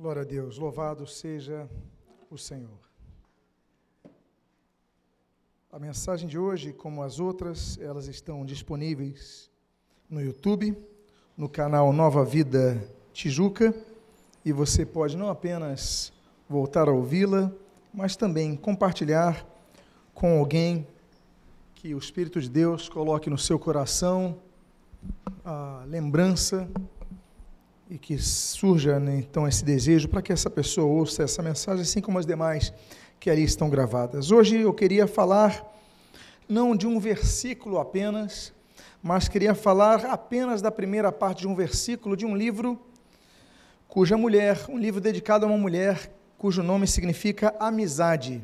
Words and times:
Glória 0.00 0.22
a 0.22 0.24
Deus, 0.24 0.56
louvado 0.56 1.06
seja 1.06 1.68
o 2.30 2.38
Senhor. 2.38 2.80
A 5.70 5.78
mensagem 5.78 6.26
de 6.26 6.38
hoje, 6.38 6.72
como 6.72 7.02
as 7.02 7.20
outras, 7.20 7.78
elas 7.78 8.08
estão 8.08 8.46
disponíveis 8.46 9.50
no 10.08 10.22
YouTube, 10.22 10.74
no 11.36 11.50
canal 11.50 11.92
Nova 11.92 12.24
Vida 12.24 12.82
Tijuca, 13.12 13.74
e 14.42 14.52
você 14.54 14.86
pode 14.86 15.18
não 15.18 15.28
apenas 15.28 16.14
voltar 16.48 16.88
a 16.88 16.92
ouvi-la, 16.92 17.52
mas 17.92 18.16
também 18.16 18.56
compartilhar 18.56 19.46
com 20.14 20.38
alguém 20.38 20.86
que 21.74 21.94
o 21.94 21.98
Espírito 21.98 22.40
de 22.40 22.48
Deus 22.48 22.88
coloque 22.88 23.28
no 23.28 23.36
seu 23.36 23.58
coração 23.58 24.40
a 25.44 25.84
lembrança 25.86 26.66
e 27.90 27.98
que 27.98 28.16
surja 28.18 29.00
né, 29.00 29.16
então 29.16 29.48
esse 29.48 29.64
desejo 29.64 30.08
para 30.08 30.22
que 30.22 30.32
essa 30.32 30.48
pessoa 30.48 30.86
ouça 30.86 31.24
essa 31.24 31.42
mensagem, 31.42 31.82
assim 31.82 32.00
como 32.00 32.20
as 32.20 32.24
demais 32.24 32.72
que 33.18 33.28
ali 33.28 33.42
estão 33.42 33.68
gravadas. 33.68 34.30
Hoje 34.30 34.60
eu 34.60 34.72
queria 34.72 35.08
falar 35.08 35.66
não 36.48 36.76
de 36.76 36.86
um 36.86 37.00
versículo 37.00 37.80
apenas, 37.80 38.52
mas 39.02 39.26
queria 39.26 39.56
falar 39.56 40.04
apenas 40.04 40.62
da 40.62 40.70
primeira 40.70 41.10
parte 41.10 41.40
de 41.40 41.48
um 41.48 41.54
versículo 41.56 42.16
de 42.16 42.24
um 42.24 42.36
livro 42.36 42.80
cuja 43.88 44.16
mulher, 44.16 44.66
um 44.68 44.78
livro 44.78 45.00
dedicado 45.00 45.44
a 45.44 45.48
uma 45.48 45.58
mulher 45.58 46.12
cujo 46.38 46.62
nome 46.62 46.86
significa 46.86 47.52
amizade. 47.58 48.40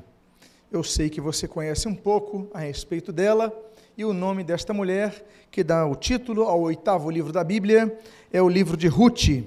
Eu 0.73 0.83
sei 0.83 1.09
que 1.09 1.21
você 1.21 1.47
conhece 1.47 1.87
um 1.87 1.95
pouco 1.95 2.51
a 2.53 2.59
respeito 2.59 3.13
dela 3.13 3.53
e 3.97 4.05
o 4.05 4.13
nome 4.13 4.45
desta 4.45 4.75
mulher, 4.75 5.25
que 5.51 5.65
dá 5.65 5.87
o 5.87 5.97
título 5.97 6.43
ao 6.43 6.61
oitavo 6.61 7.11
livro 7.11 7.33
da 7.33 7.43
Bíblia, 7.43 7.99
é 8.31 8.43
o 8.43 8.49
livro 8.49 8.77
de 8.77 8.89
Ruth. 8.89 9.43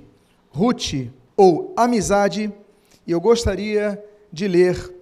Ruth, 0.50 1.12
ou 1.38 1.72
Amizade, 1.78 2.52
e 3.06 3.12
eu 3.12 3.22
gostaria 3.22 4.04
de 4.34 4.48
ler 4.48 4.96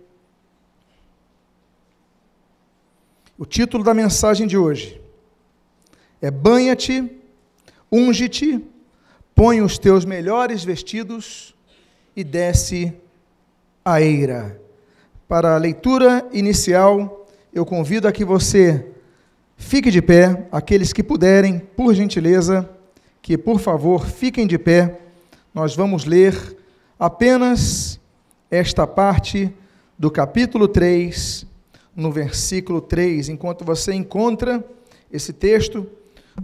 o 3.38 3.46
título 3.46 3.86
da 3.86 3.94
mensagem 3.94 4.48
de 4.48 4.58
hoje. 4.58 5.02
É 6.22 6.30
Banha-te, 6.30 7.10
unge-te, 7.90 8.62
põe 9.34 9.62
os 9.62 9.78
teus 9.78 10.04
melhores 10.04 10.64
vestidos 10.64 11.56
e 12.16 12.24
desce 12.24 12.94
a 13.86 14.02
eira. 14.02 14.60
Para 15.26 15.56
a 15.56 15.58
leitura 15.58 16.28
inicial, 16.34 17.26
eu 17.54 17.66
convido 17.66 18.08
a 18.08 18.12
que 18.12 18.26
você 18.26 18.97
Fique 19.60 19.92
de 19.92 20.02
pé, 20.02 20.48
aqueles 20.52 20.94
que 20.94 21.04
puderem, 21.04 21.60
por 21.60 21.94
gentileza, 21.94 22.70
que 23.22 23.38
por 23.38 23.60
favor 23.60 24.06
fiquem 24.06 24.48
de 24.48 24.58
pé. 24.58 25.00
Nós 25.54 25.76
vamos 25.76 26.06
ler 26.06 26.56
apenas 26.98 28.00
esta 28.50 28.88
parte 28.88 29.54
do 29.98 30.10
capítulo 30.10 30.68
3, 30.68 31.46
no 31.94 32.12
versículo 32.12 32.80
3. 32.80 33.30
Enquanto 33.30 33.66
você 33.66 33.94
encontra 33.94 34.64
esse 35.12 35.34
texto, 35.34 35.86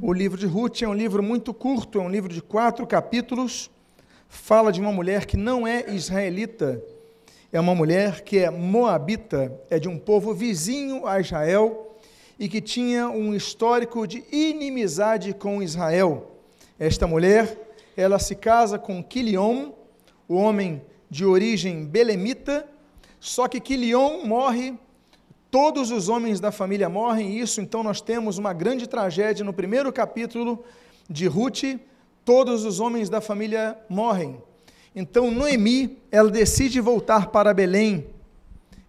o 0.01 0.11
livro 0.11 0.37
de 0.37 0.47
Ruth 0.47 0.81
é 0.81 0.87
um 0.87 0.93
livro 0.93 1.23
muito 1.23 1.53
curto, 1.53 1.99
é 1.99 2.01
um 2.01 2.09
livro 2.09 2.33
de 2.33 2.41
quatro 2.41 2.85
capítulos. 2.85 3.69
Fala 4.27 4.71
de 4.71 4.81
uma 4.81 4.91
mulher 4.91 5.27
que 5.27 5.37
não 5.37 5.65
é 5.65 5.93
israelita, 5.93 6.83
é 7.53 7.59
uma 7.59 7.75
mulher 7.75 8.21
que 8.21 8.39
é 8.39 8.49
moabita, 8.49 9.53
é 9.69 9.79
de 9.79 9.87
um 9.87 9.99
povo 9.99 10.33
vizinho 10.33 11.05
a 11.05 11.21
Israel 11.21 11.92
e 12.39 12.49
que 12.49 12.61
tinha 12.61 13.09
um 13.09 13.33
histórico 13.33 14.07
de 14.07 14.23
inimizade 14.31 15.33
com 15.33 15.61
Israel. 15.61 16.31
Esta 16.79 17.07
mulher, 17.07 17.75
ela 17.95 18.19
se 18.19 18.35
casa 18.35 18.79
com 18.79 19.03
Quilion, 19.03 19.71
o 20.27 20.35
homem 20.35 20.81
de 21.09 21.25
origem 21.25 21.85
belemita, 21.85 22.67
só 23.19 23.47
que 23.47 23.59
Quilion 23.59 24.25
morre, 24.25 24.73
todos 25.51 25.91
os 25.91 26.09
homens 26.09 26.39
da 26.39 26.51
família 26.51 26.89
morrem, 26.89 27.33
e 27.33 27.39
isso 27.39 27.61
então 27.61 27.83
nós 27.83 28.01
temos 28.01 28.37
uma 28.37 28.51
grande 28.51 28.87
tragédia 28.87 29.45
no 29.45 29.53
primeiro 29.53 29.93
capítulo 29.93 30.63
de 31.07 31.27
Ruth, 31.27 31.79
todos 32.25 32.65
os 32.65 32.79
homens 32.79 33.09
da 33.09 33.21
família 33.21 33.77
morrem. 33.87 34.41
Então 34.95 35.29
Noemi, 35.29 35.99
ela 36.11 36.29
decide 36.29 36.81
voltar 36.81 37.27
para 37.27 37.53
Belém, 37.53 38.07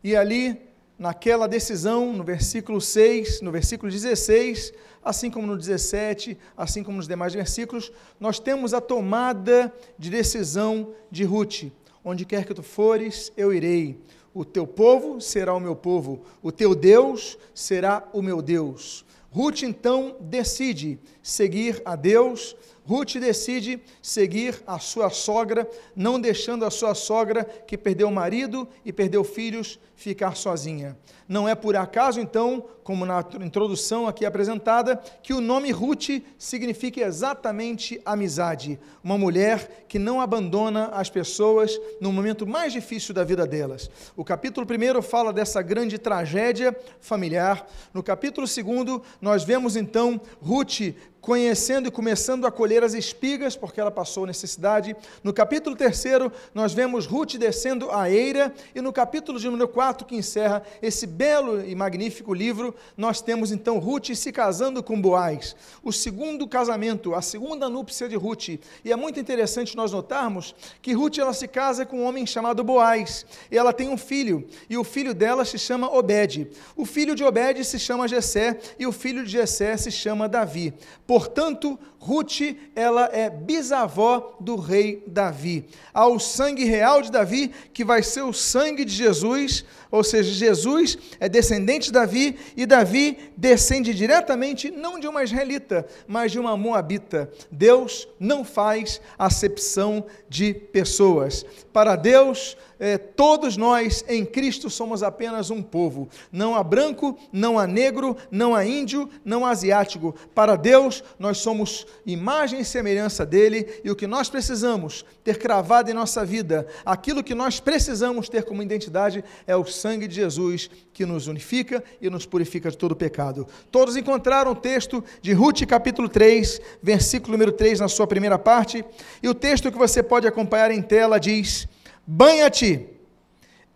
e 0.03 0.17
ali 0.17 0.64
naquela 0.99 1.47
decisão, 1.47 2.13
no 2.13 2.25
versículo 2.25 2.81
6, 2.81 3.41
no 3.41 3.51
versículo 3.51 3.91
16, 3.91 4.73
assim 5.05 5.31
como 5.31 5.47
no 5.47 5.57
17, 5.57 6.39
assim 6.57 6.83
como 6.83 6.97
nos 6.97 7.09
demais 7.09 7.35
versículos, 7.35 7.93
nós 8.19 8.39
temos 8.39 8.73
a 8.73 8.81
tomada 8.81 9.73
de 9.99 10.11
decisão 10.11 10.95
de 11.11 11.25
Ruth. 11.25 11.65
Onde 12.05 12.25
quer 12.25 12.45
que 12.45 12.55
tu 12.55 12.63
fores, 12.63 13.33
eu 13.37 13.53
irei. 13.53 13.99
O 14.33 14.45
teu 14.45 14.67
povo 14.67 15.21
será 15.21 15.55
o 15.55 15.61
meu 15.61 15.77
povo, 15.77 16.25
o 16.43 16.51
teu 16.51 16.75
Deus 16.75 17.39
será 17.55 18.09
o 18.13 18.21
meu 18.21 18.43
Deus. 18.43 19.05
Ruth 19.31 19.63
então 19.63 20.17
decide 20.21 20.99
seguir 21.23 21.81
a 21.85 21.97
Deus, 21.97 22.57
Ruth 22.87 23.15
decide 23.15 23.81
seguir 24.03 24.63
a 24.67 24.79
sua 24.79 25.09
sogra, 25.09 25.69
não 25.97 26.21
deixando 26.21 26.65
a 26.65 26.71
sua 26.71 26.95
sogra, 26.95 27.45
que 27.45 27.79
perdeu 27.79 28.09
o 28.09 28.13
marido 28.13 28.69
e 28.85 28.93
perdeu 28.93 29.25
filhos, 29.25 29.79
ficar 29.97 30.37
sozinha. 30.37 30.97
Não 31.27 31.49
é 31.49 31.55
por 31.55 31.75
acaso, 31.75 32.21
então, 32.21 32.65
como 32.83 33.07
na 33.07 33.25
introdução 33.41 34.07
aqui 34.07 34.27
apresentada, 34.27 34.97
que 35.23 35.33
o 35.33 35.41
nome 35.41 35.71
Ruth 35.71 36.23
significa 36.37 37.01
exatamente 37.01 38.01
amizade. 38.05 38.79
Uma 39.03 39.17
mulher 39.17 39.87
que 39.89 39.99
não 39.99 40.21
abandona 40.21 40.89
as 40.89 41.09
pessoas 41.09 41.81
no 42.01 42.13
momento 42.13 42.47
mais 42.47 42.73
difícil 42.73 43.15
da 43.15 43.25
vida 43.25 43.47
delas. 43.47 43.91
O 44.15 44.25
capítulo 44.25 44.67
1 44.67 45.01
fala 45.01 45.33
dessa 45.33 45.63
grande 45.63 45.99
tragédia 45.99 46.77
familiar. 47.01 47.67
No 47.95 48.03
capítulo 48.03 48.47
2, 48.47 49.01
nós 49.21 49.45
vemos 49.45 49.77
então 49.77 50.21
Ruth 50.43 50.95
conhecendo 51.23 51.89
e 51.89 51.91
começando 51.91 52.47
a 52.47 52.53
colher 52.53 52.85
as 52.85 52.93
espigas, 52.93 53.57
porque 53.57 53.81
ela 53.81 53.91
passou 53.91 54.27
necessidade. 54.27 54.95
No 55.23 55.33
capítulo 55.33 55.75
3, 55.75 56.05
nós 56.53 56.75
vemos 56.75 57.07
Ruth 57.07 57.37
descendo 57.37 57.91
a 57.91 58.11
eira, 58.11 58.53
e 58.75 58.83
no 58.83 58.93
capítulo 58.93 59.41
de 59.41 59.47
número 59.47 59.67
4, 59.67 59.94
que 60.03 60.17
encerra 60.17 60.63
esse 60.81 61.07
belo 61.07 61.63
e 61.63 61.75
magnífico 61.75 62.33
livro, 62.33 62.75
nós 62.97 63.21
temos 63.21 63.53
então 63.53 63.79
Ruth 63.79 64.15
se 64.15 64.33
casando 64.33 64.83
com 64.83 64.99
Boaz. 64.99 65.55
O 65.83 65.93
segundo 65.93 66.49
casamento, 66.49 67.15
a 67.15 67.21
segunda 67.21 67.69
núpcia 67.69 68.09
de 68.09 68.17
Ruth. 68.17 68.49
E 68.83 68.91
é 68.91 68.97
muito 68.97 69.21
interessante 69.21 69.77
nós 69.77 69.93
notarmos 69.93 70.55
que 70.81 70.95
Ruth 70.95 71.19
ela 71.19 71.35
se 71.35 71.47
casa 71.47 71.85
com 71.85 71.99
um 71.99 72.05
homem 72.05 72.27
chamado 72.27 72.65
Boaz, 72.65 73.27
e 73.51 73.59
ela 73.59 73.75
tem 73.75 73.91
um 73.91 73.99
filho, 73.99 74.49
e 74.71 74.79
o 74.79 74.85
filho 74.85 75.13
dela 75.13 75.45
se 75.45 75.59
chama 75.59 75.93
Obed. 75.95 76.51
O 76.75 76.87
filho 76.87 77.15
de 77.15 77.23
Obed 77.23 77.63
se 77.65 77.79
chama 77.79 78.09
Jessé, 78.09 78.59
e 78.79 78.87
o 78.87 78.93
filho 78.93 79.25
de 79.25 79.31
Jessé 79.33 79.77
se 79.77 79.91
chama 79.91 80.29
Davi. 80.29 80.73
Portanto, 81.07 81.79
Ruth, 81.99 82.55
ela 82.77 83.09
é 83.13 83.31
bisavó 83.31 84.37
do 84.39 84.57
rei 84.57 85.03
Davi. 85.07 85.65
Há 85.93 86.07
o 86.07 86.19
sangue 86.19 86.65
real 86.65 87.01
de 87.01 87.11
Davi, 87.11 87.51
que 87.73 87.83
vai 87.83 88.03
ser 88.03 88.21
o 88.23 88.33
sangue 88.33 88.85
de 88.85 88.93
Jesus, 88.93 89.65
ou 89.95 90.03
seja, 90.03 90.33
Jesus 90.33 90.99
é 91.21 91.29
descendente 91.29 91.87
de 91.87 91.93
Davi 91.93 92.37
e 92.57 92.67
Davi 92.67 93.17
descende 93.37 93.95
diretamente 93.95 94.69
não 94.69 94.99
de 94.99 95.07
uma 95.07 95.23
israelita, 95.23 95.87
mas 96.05 96.33
de 96.33 96.41
uma 96.41 96.57
moabita. 96.57 97.31
Deus 97.49 98.09
não 98.19 98.45
faz 98.45 99.01
acepção 99.17 100.05
de 100.29 100.53
pessoas. 100.53 101.47
Para 101.73 101.95
Deus, 101.95 102.57
é, 102.79 102.99
todos 102.99 103.57
nós 103.57 104.05
em 104.09 104.25
Cristo 104.25 104.69
somos 104.69 105.03
apenas 105.03 105.51
um 105.51 105.63
povo. 105.63 106.09
Não 106.33 106.55
há 106.55 106.63
branco, 106.63 107.17
não 107.33 107.59
há 107.59 107.67
negro, 107.67 108.17
não 108.31 108.55
há 108.55 108.65
índio, 108.65 109.09
não 109.25 109.47
há 109.47 109.51
asiático. 109.51 110.15
Para 110.35 110.57
Deus, 110.57 111.03
nós 111.19 111.39
somos 111.39 111.87
imagem 112.05 112.61
e 112.61 112.65
semelhança 112.65 113.25
dele 113.25 113.81
e 113.85 113.91
o 113.91 113.97
que 113.97 114.07
nós 114.07 114.29
precisamos 114.29 115.05
ter 115.23 115.39
cravado 115.39 115.91
em 115.91 115.95
nossa 115.95 116.25
vida, 116.25 116.67
aquilo 116.85 117.25
que 117.25 117.35
nós 117.35 117.59
precisamos 117.59 118.29
ter 118.29 118.45
como 118.45 118.63
identidade 118.63 119.25
é 119.47 119.57
o 119.57 119.65
sangue 119.85 120.09
de 120.09 120.15
Jesus 120.15 120.71
que 120.95 121.05
nos 121.05 121.27
unifica 121.27 121.85
e 122.01 122.09
nos 122.09 122.25
purifica 122.25 122.71
de 122.71 122.79
todo 122.79 122.97
pecado. 122.97 123.47
Todos 123.71 123.99
encontraram 123.99 124.53
o 124.53 124.57
texto 124.57 125.05
de 125.21 125.35
Ruth, 125.35 125.67
capítulo 125.67 126.09
3, 126.09 126.59
versículo 126.83 127.33
número 127.33 127.53
3, 127.53 127.81
na 127.81 127.89
sua 127.89 128.07
primeira 128.07 128.39
parte, 128.39 128.83
e 129.23 129.29
o 129.29 129.35
texto 129.35 129.71
que 129.71 129.77
você 129.77 130.03
pode 130.03 130.27
acompanhar 130.27 130.71
em 130.71 130.81
tela 130.81 131.21
diz 131.21 131.69
banha-te 132.07 132.87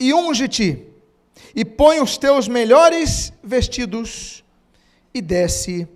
e 0.00 0.14
unge-te, 0.14 0.82
e 1.55 1.62
põe 1.62 2.00
os 2.00 2.16
teus 2.16 2.49
melhores 2.49 3.31
vestidos 3.44 4.43
e 5.12 5.20
desce 5.20 5.87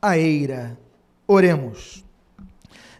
a 0.00 0.16
eira. 0.16 0.78
Oremos. 1.26 2.04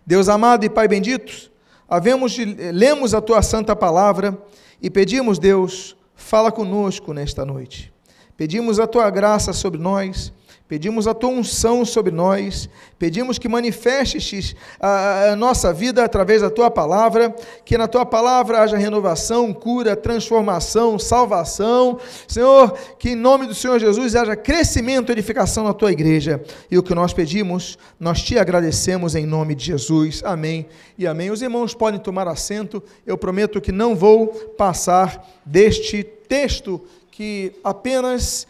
Deus 0.05 0.29
amado 0.29 0.65
e 0.65 0.69
Pai 0.69 0.89
bendito, 0.89 1.53
havemos 1.89 2.33
de, 2.33 2.45
lemos 2.45 3.15
a 3.15 3.21
tua 3.21 3.41
santa 3.41 3.77
palavra 3.77 4.37
e 4.83 4.91
pedimos, 4.91 5.39
Deus, 5.39 5.97
fala 6.15 6.51
conosco 6.51 7.13
nesta 7.13 7.45
noite. 7.45 7.93
Pedimos 8.37 8.81
a 8.81 8.87
tua 8.87 9.09
graça 9.11 9.53
sobre 9.53 9.81
nós, 9.81 10.33
Pedimos 10.67 11.07
a 11.07 11.13
tua 11.13 11.29
unção 11.29 11.85
sobre 11.85 12.11
nós, 12.11 12.71
pedimos 12.99 13.39
que 13.39 13.51
manifestes 13.51 14.57
a, 14.81 15.33
a, 15.33 15.37
nossa 15.37 15.75
vida 15.75 16.03
através 16.03 16.41
da 16.41 16.49
tua 16.49 16.71
palavra, 16.71 17.37
que 17.67 17.77
na 17.77 17.87
tua 17.87 18.07
palavra 18.07 18.63
haja 18.63 18.79
renovação, 18.79 19.53
cura, 19.53 19.95
transformação, 19.95 20.99
salvação. 20.99 22.01
Senhor, 22.27 22.73
que 22.99 23.11
em 23.11 23.15
nome 23.15 23.47
do 23.47 23.55
Senhor 23.55 23.79
Jesus 23.79 24.17
haja 24.17 24.35
crescimento 24.35 25.11
e 25.11 25.13
edificação 25.13 25.65
na 25.65 25.75
tua 25.75 25.93
igreja. 25.93 26.43
E 26.71 26.79
o 26.79 26.83
que 26.83 26.95
nós 26.95 27.13
pedimos, 27.13 27.79
nós 28.01 28.23
te 28.23 28.39
agradecemos 28.39 29.15
em 29.15 29.27
nome 29.27 29.55
de 29.55 29.67
Jesus. 29.67 30.23
Amém 30.25 30.65
e 30.97 31.07
amém. 31.07 31.31
Os 31.31 31.43
irmãos 31.43 31.75
podem 31.75 32.01
tomar 32.01 32.27
assento, 32.27 32.83
eu 33.07 33.19
prometo 33.19 33.61
que 33.61 33.71
não 33.71 33.95
vou 33.95 34.29
passar 34.57 35.29
deste 35.45 36.03
texto 36.03 36.81
que 37.11 37.53
apenas 37.63 38.47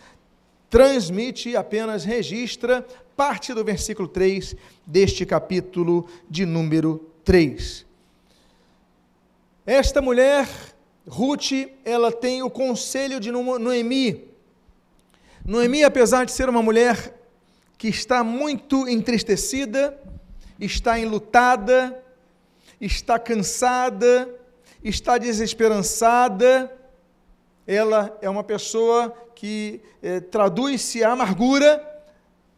transmite, 0.75 1.55
apenas 1.55 2.05
registra 2.05 2.85
parte 3.17 3.55
do 3.55 3.65
versículo 3.65 4.09
3 4.09 4.56
deste 4.85 5.25
capítulo 5.25 6.05
de 6.29 6.44
número 6.44 7.12
3. 7.25 7.87
Esta 9.65 10.03
mulher, 10.03 10.49
Ruth, 11.06 11.53
ela 11.85 12.11
tem 12.11 12.43
o 12.43 12.50
conselho 12.50 13.21
de 13.21 13.31
Noemi. 13.31 14.25
Noemi, 15.44 15.85
apesar 15.85 16.26
de 16.26 16.32
ser 16.32 16.49
uma 16.49 16.61
mulher 16.61 17.23
que 17.79 17.87
está 17.87 18.25
muito 18.25 18.88
entristecida, 18.88 19.97
está 20.59 20.99
enlutada, 20.99 22.03
está 22.81 23.17
cansada, 23.17 24.29
está 24.82 25.19
desesperançada, 25.19 26.69
ela 27.65 28.19
é 28.20 28.29
uma 28.29 28.43
pessoa 28.43 29.17
que 29.44 29.82
eh, 30.02 30.20
traduz-se 30.20 31.05
a 31.05 31.12
amargura, 31.12 32.02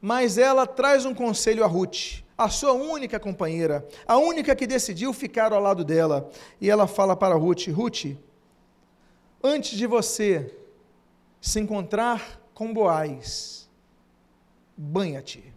mas 0.00 0.38
ela 0.38 0.64
traz 0.68 1.04
um 1.04 1.12
conselho 1.12 1.64
a 1.64 1.66
Ruth, 1.66 2.22
a 2.38 2.48
sua 2.48 2.74
única 2.74 3.18
companheira, 3.18 3.84
a 4.06 4.16
única 4.18 4.54
que 4.54 4.68
decidiu 4.68 5.12
ficar 5.12 5.52
ao 5.52 5.60
lado 5.60 5.84
dela. 5.84 6.30
E 6.60 6.70
ela 6.70 6.86
fala 6.86 7.16
para 7.16 7.34
Ruth: 7.34 7.66
Ruth, 7.66 8.16
antes 9.42 9.76
de 9.76 9.84
você 9.84 10.56
se 11.40 11.58
encontrar 11.58 12.40
com 12.54 12.72
Boaz, 12.72 13.68
banha-te. 14.76 15.52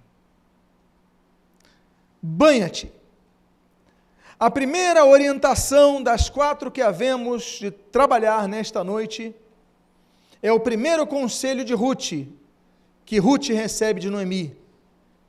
Banha-te. 2.19 2.91
A 4.39 4.49
primeira 4.49 5.05
orientação 5.05 6.01
das 6.01 6.27
quatro 6.27 6.71
que 6.71 6.81
havemos 6.81 7.59
de 7.59 7.69
trabalhar 7.69 8.47
nesta 8.47 8.83
noite 8.83 9.35
é 10.41 10.51
o 10.51 10.59
primeiro 10.59 11.06
conselho 11.06 11.63
de 11.65 11.74
Ruth, 11.74 12.27
que 13.06 13.18
Ruth 13.19 13.47
recebe 13.50 14.00
de 14.00 14.09
Noemi: 14.09 14.56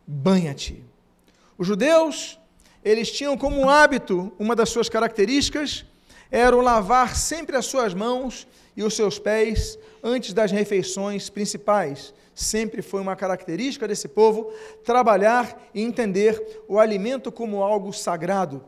banha-te. 0.07 0.85
Os 1.59 1.67
judeus, 1.67 2.39
eles 2.85 3.11
tinham 3.11 3.37
como 3.37 3.69
hábito, 3.69 4.33
uma 4.39 4.57
das 4.57 4.71
suas 4.71 4.89
características, 4.89 5.85
era 6.31 6.57
o 6.57 6.61
lavar 6.61 7.17
sempre 7.17 7.57
as 7.57 7.67
suas 7.67 7.93
mãos 7.93 8.47
e 8.77 8.83
os 8.83 8.95
seus 8.95 9.19
pés 9.19 9.79
antes 10.03 10.33
das 10.33 10.51
refeições 10.51 11.29
principais. 11.29 12.15
Sempre 12.35 12.81
foi 12.81 13.01
uma 13.01 13.17
característica 13.17 13.87
desse 13.87 14.09
povo 14.09 14.53
trabalhar 14.85 15.61
e 15.75 15.83
entender 15.83 16.63
o 16.69 16.79
alimento 16.79 17.31
como 17.31 17.63
algo 17.63 17.93
sagrado. 17.93 18.65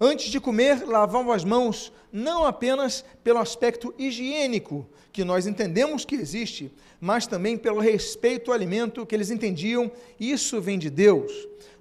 Antes 0.00 0.30
de 0.30 0.38
comer, 0.38 0.86
lavavam 0.86 1.32
as 1.32 1.44
mãos, 1.44 1.92
não 2.12 2.44
apenas 2.44 3.04
pelo 3.24 3.38
aspecto 3.38 3.94
higiênico, 3.98 4.86
que 5.10 5.24
nós 5.24 5.46
entendemos 5.46 6.04
que 6.04 6.14
existe, 6.14 6.70
mas 7.00 7.26
também 7.26 7.56
pelo 7.56 7.80
respeito 7.80 8.50
ao 8.50 8.54
alimento 8.54 9.06
que 9.06 9.14
eles 9.14 9.30
entendiam, 9.30 9.90
isso 10.20 10.60
vem 10.60 10.78
de 10.78 10.90
Deus. 10.90 11.32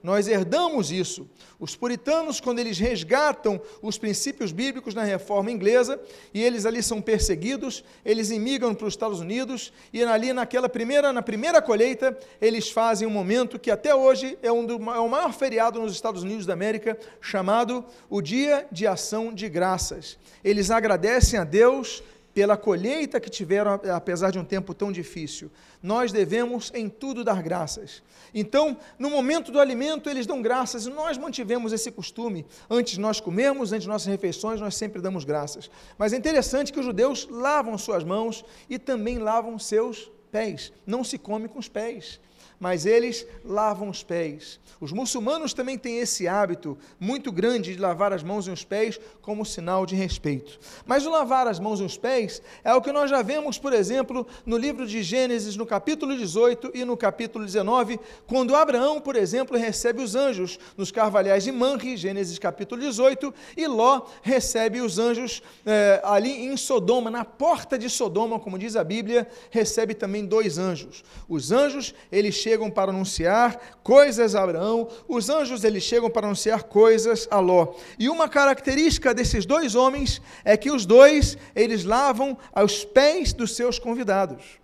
Nós 0.05 0.27
herdamos 0.27 0.91
isso. 0.91 1.27
Os 1.59 1.75
puritanos, 1.75 2.39
quando 2.39 2.59
eles 2.59 2.77
resgatam 2.77 3.59
os 3.81 3.97
princípios 3.97 4.51
bíblicos 4.51 4.93
na 4.93 5.03
reforma 5.03 5.49
inglesa, 5.49 5.99
e 6.31 6.43
eles 6.43 6.63
ali 6.63 6.83
são 6.83 7.01
perseguidos, 7.01 7.83
eles 8.05 8.29
imigram 8.29 8.75
para 8.75 8.85
os 8.85 8.93
Estados 8.93 9.19
Unidos, 9.19 9.73
e 9.91 10.03
ali 10.03 10.31
naquela 10.31 10.69
primeira, 10.69 11.11
na 11.11 11.23
primeira 11.23 11.59
colheita, 11.59 12.15
eles 12.39 12.69
fazem 12.69 13.07
um 13.07 13.11
momento 13.11 13.57
que 13.57 13.71
até 13.71 13.95
hoje 13.95 14.37
é, 14.43 14.51
um 14.51 14.63
do, 14.63 14.75
é 14.91 14.99
o 14.99 15.09
maior 15.09 15.33
feriado 15.33 15.81
nos 15.81 15.93
Estados 15.93 16.21
Unidos 16.21 16.45
da 16.45 16.53
América, 16.53 16.95
chamado 17.19 17.83
o 18.07 18.21
Dia 18.21 18.67
de 18.71 18.85
Ação 18.85 19.33
de 19.33 19.49
Graças. 19.49 20.19
Eles 20.43 20.69
agradecem 20.69 21.39
a 21.39 21.43
Deus 21.43 22.03
pela 22.35 22.57
colheita 22.57 23.17
que 23.17 23.29
tiveram, 23.29 23.79
apesar 23.95 24.29
de 24.29 24.37
um 24.37 24.43
tempo 24.43 24.73
tão 24.73 24.91
difícil. 24.91 25.49
Nós 25.81 26.11
devemos 26.11 26.69
em 26.75 26.89
tudo 26.89 27.23
dar 27.23 27.41
graças. 27.41 28.03
Então, 28.33 28.77
no 28.99 29.09
momento 29.09 29.53
do 29.53 29.59
alimento, 29.59 30.09
eles 30.09 30.27
dão 30.27 30.41
graças, 30.41 30.85
e 30.85 30.89
nós 30.89 31.17
mantivemos 31.17 31.71
esse 31.71 31.89
costume. 31.89 32.45
Antes 32.69 32.97
nós 32.97 33.21
comermos, 33.21 33.71
antes 33.71 33.87
nossas 33.87 34.07
refeições, 34.07 34.59
nós 34.59 34.75
sempre 34.75 35.01
damos 35.01 35.23
graças. 35.23 35.71
Mas 35.97 36.11
é 36.11 36.17
interessante 36.17 36.73
que 36.73 36.79
os 36.79 36.85
judeus 36.85 37.25
lavam 37.31 37.77
suas 37.77 38.03
mãos 38.03 38.43
e 38.69 38.77
também 38.77 39.17
lavam 39.17 39.57
seus 39.57 40.11
pés. 40.29 40.73
Não 40.85 41.05
se 41.05 41.17
come 41.17 41.47
com 41.47 41.57
os 41.57 41.69
pés 41.69 42.19
mas 42.59 42.85
eles 42.85 43.25
lavam 43.43 43.89
os 43.89 44.03
pés. 44.03 44.59
Os 44.79 44.91
muçulmanos 44.91 45.53
também 45.53 45.77
têm 45.77 45.99
esse 45.99 46.27
hábito 46.27 46.77
muito 46.99 47.31
grande 47.31 47.73
de 47.73 47.79
lavar 47.79 48.11
as 48.11 48.23
mãos 48.23 48.47
e 48.47 48.51
os 48.51 48.63
pés 48.63 48.99
como 49.21 49.45
sinal 49.45 49.85
de 49.85 49.95
respeito. 49.95 50.59
Mas 50.85 51.05
o 51.05 51.09
lavar 51.09 51.47
as 51.47 51.59
mãos 51.59 51.79
e 51.79 51.83
os 51.83 51.97
pés 51.97 52.41
é 52.63 52.73
o 52.73 52.81
que 52.81 52.91
nós 52.91 53.09
já 53.09 53.21
vemos, 53.21 53.57
por 53.57 53.73
exemplo, 53.73 54.27
no 54.45 54.57
livro 54.57 54.85
de 54.85 55.01
Gênesis, 55.01 55.55
no 55.55 55.65
capítulo 55.65 56.15
18 56.15 56.71
e 56.73 56.83
no 56.83 56.97
capítulo 56.97 57.45
19, 57.45 57.99
quando 58.27 58.55
Abraão, 58.55 58.99
por 58.99 59.15
exemplo, 59.15 59.57
recebe 59.57 60.01
os 60.01 60.15
anjos 60.15 60.59
nos 60.75 60.91
carvalhais 60.91 61.43
de 61.43 61.51
Manre, 61.51 61.95
Gênesis 61.95 62.37
capítulo 62.37 62.81
18, 62.81 63.33
e 63.55 63.67
Ló 63.67 64.01
recebe 64.21 64.81
os 64.81 64.99
anjos 64.99 65.41
eh, 65.65 66.01
ali 66.03 66.45
em 66.45 66.57
Sodoma, 66.57 67.09
na 67.09 67.23
porta 67.23 67.77
de 67.77 67.89
Sodoma, 67.89 68.39
como 68.39 68.59
diz 68.59 68.75
a 68.75 68.83
Bíblia, 68.83 69.27
recebe 69.49 69.93
também 69.93 70.25
dois 70.25 70.57
anjos. 70.57 71.03
Os 71.27 71.51
anjos, 71.51 71.93
eles 72.11 72.35
chegam 72.45 72.69
para 72.69 72.91
anunciar 72.91 73.59
coisas 73.81 74.35
a 74.35 74.43
Abraão, 74.43 74.87
os 75.07 75.31
anjos 75.31 75.63
eles 75.63 75.81
chegam 75.81 76.11
para 76.11 76.27
anunciar 76.27 76.61
coisas 76.65 77.27
a 77.31 77.39
Ló. 77.39 77.73
E 77.97 78.07
uma 78.07 78.29
característica 78.29 79.15
desses 79.15 79.47
dois 79.47 79.73
homens 79.73 80.21
é 80.43 80.55
que 80.55 80.69
os 80.69 80.85
dois 80.85 81.39
eles 81.55 81.83
lavam 81.83 82.37
aos 82.53 82.85
pés 82.85 83.33
dos 83.33 83.55
seus 83.55 83.79
convidados. 83.79 84.59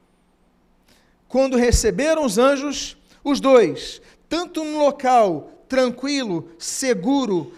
Quando 1.28 1.57
receberam 1.57 2.24
os 2.24 2.38
anjos, 2.38 2.95
os 3.24 3.39
dois, 3.39 4.00
tanto 4.30 4.63
num 4.63 4.77
local 4.77 5.50
tranquilo, 5.68 6.51
seguro, 6.60 7.51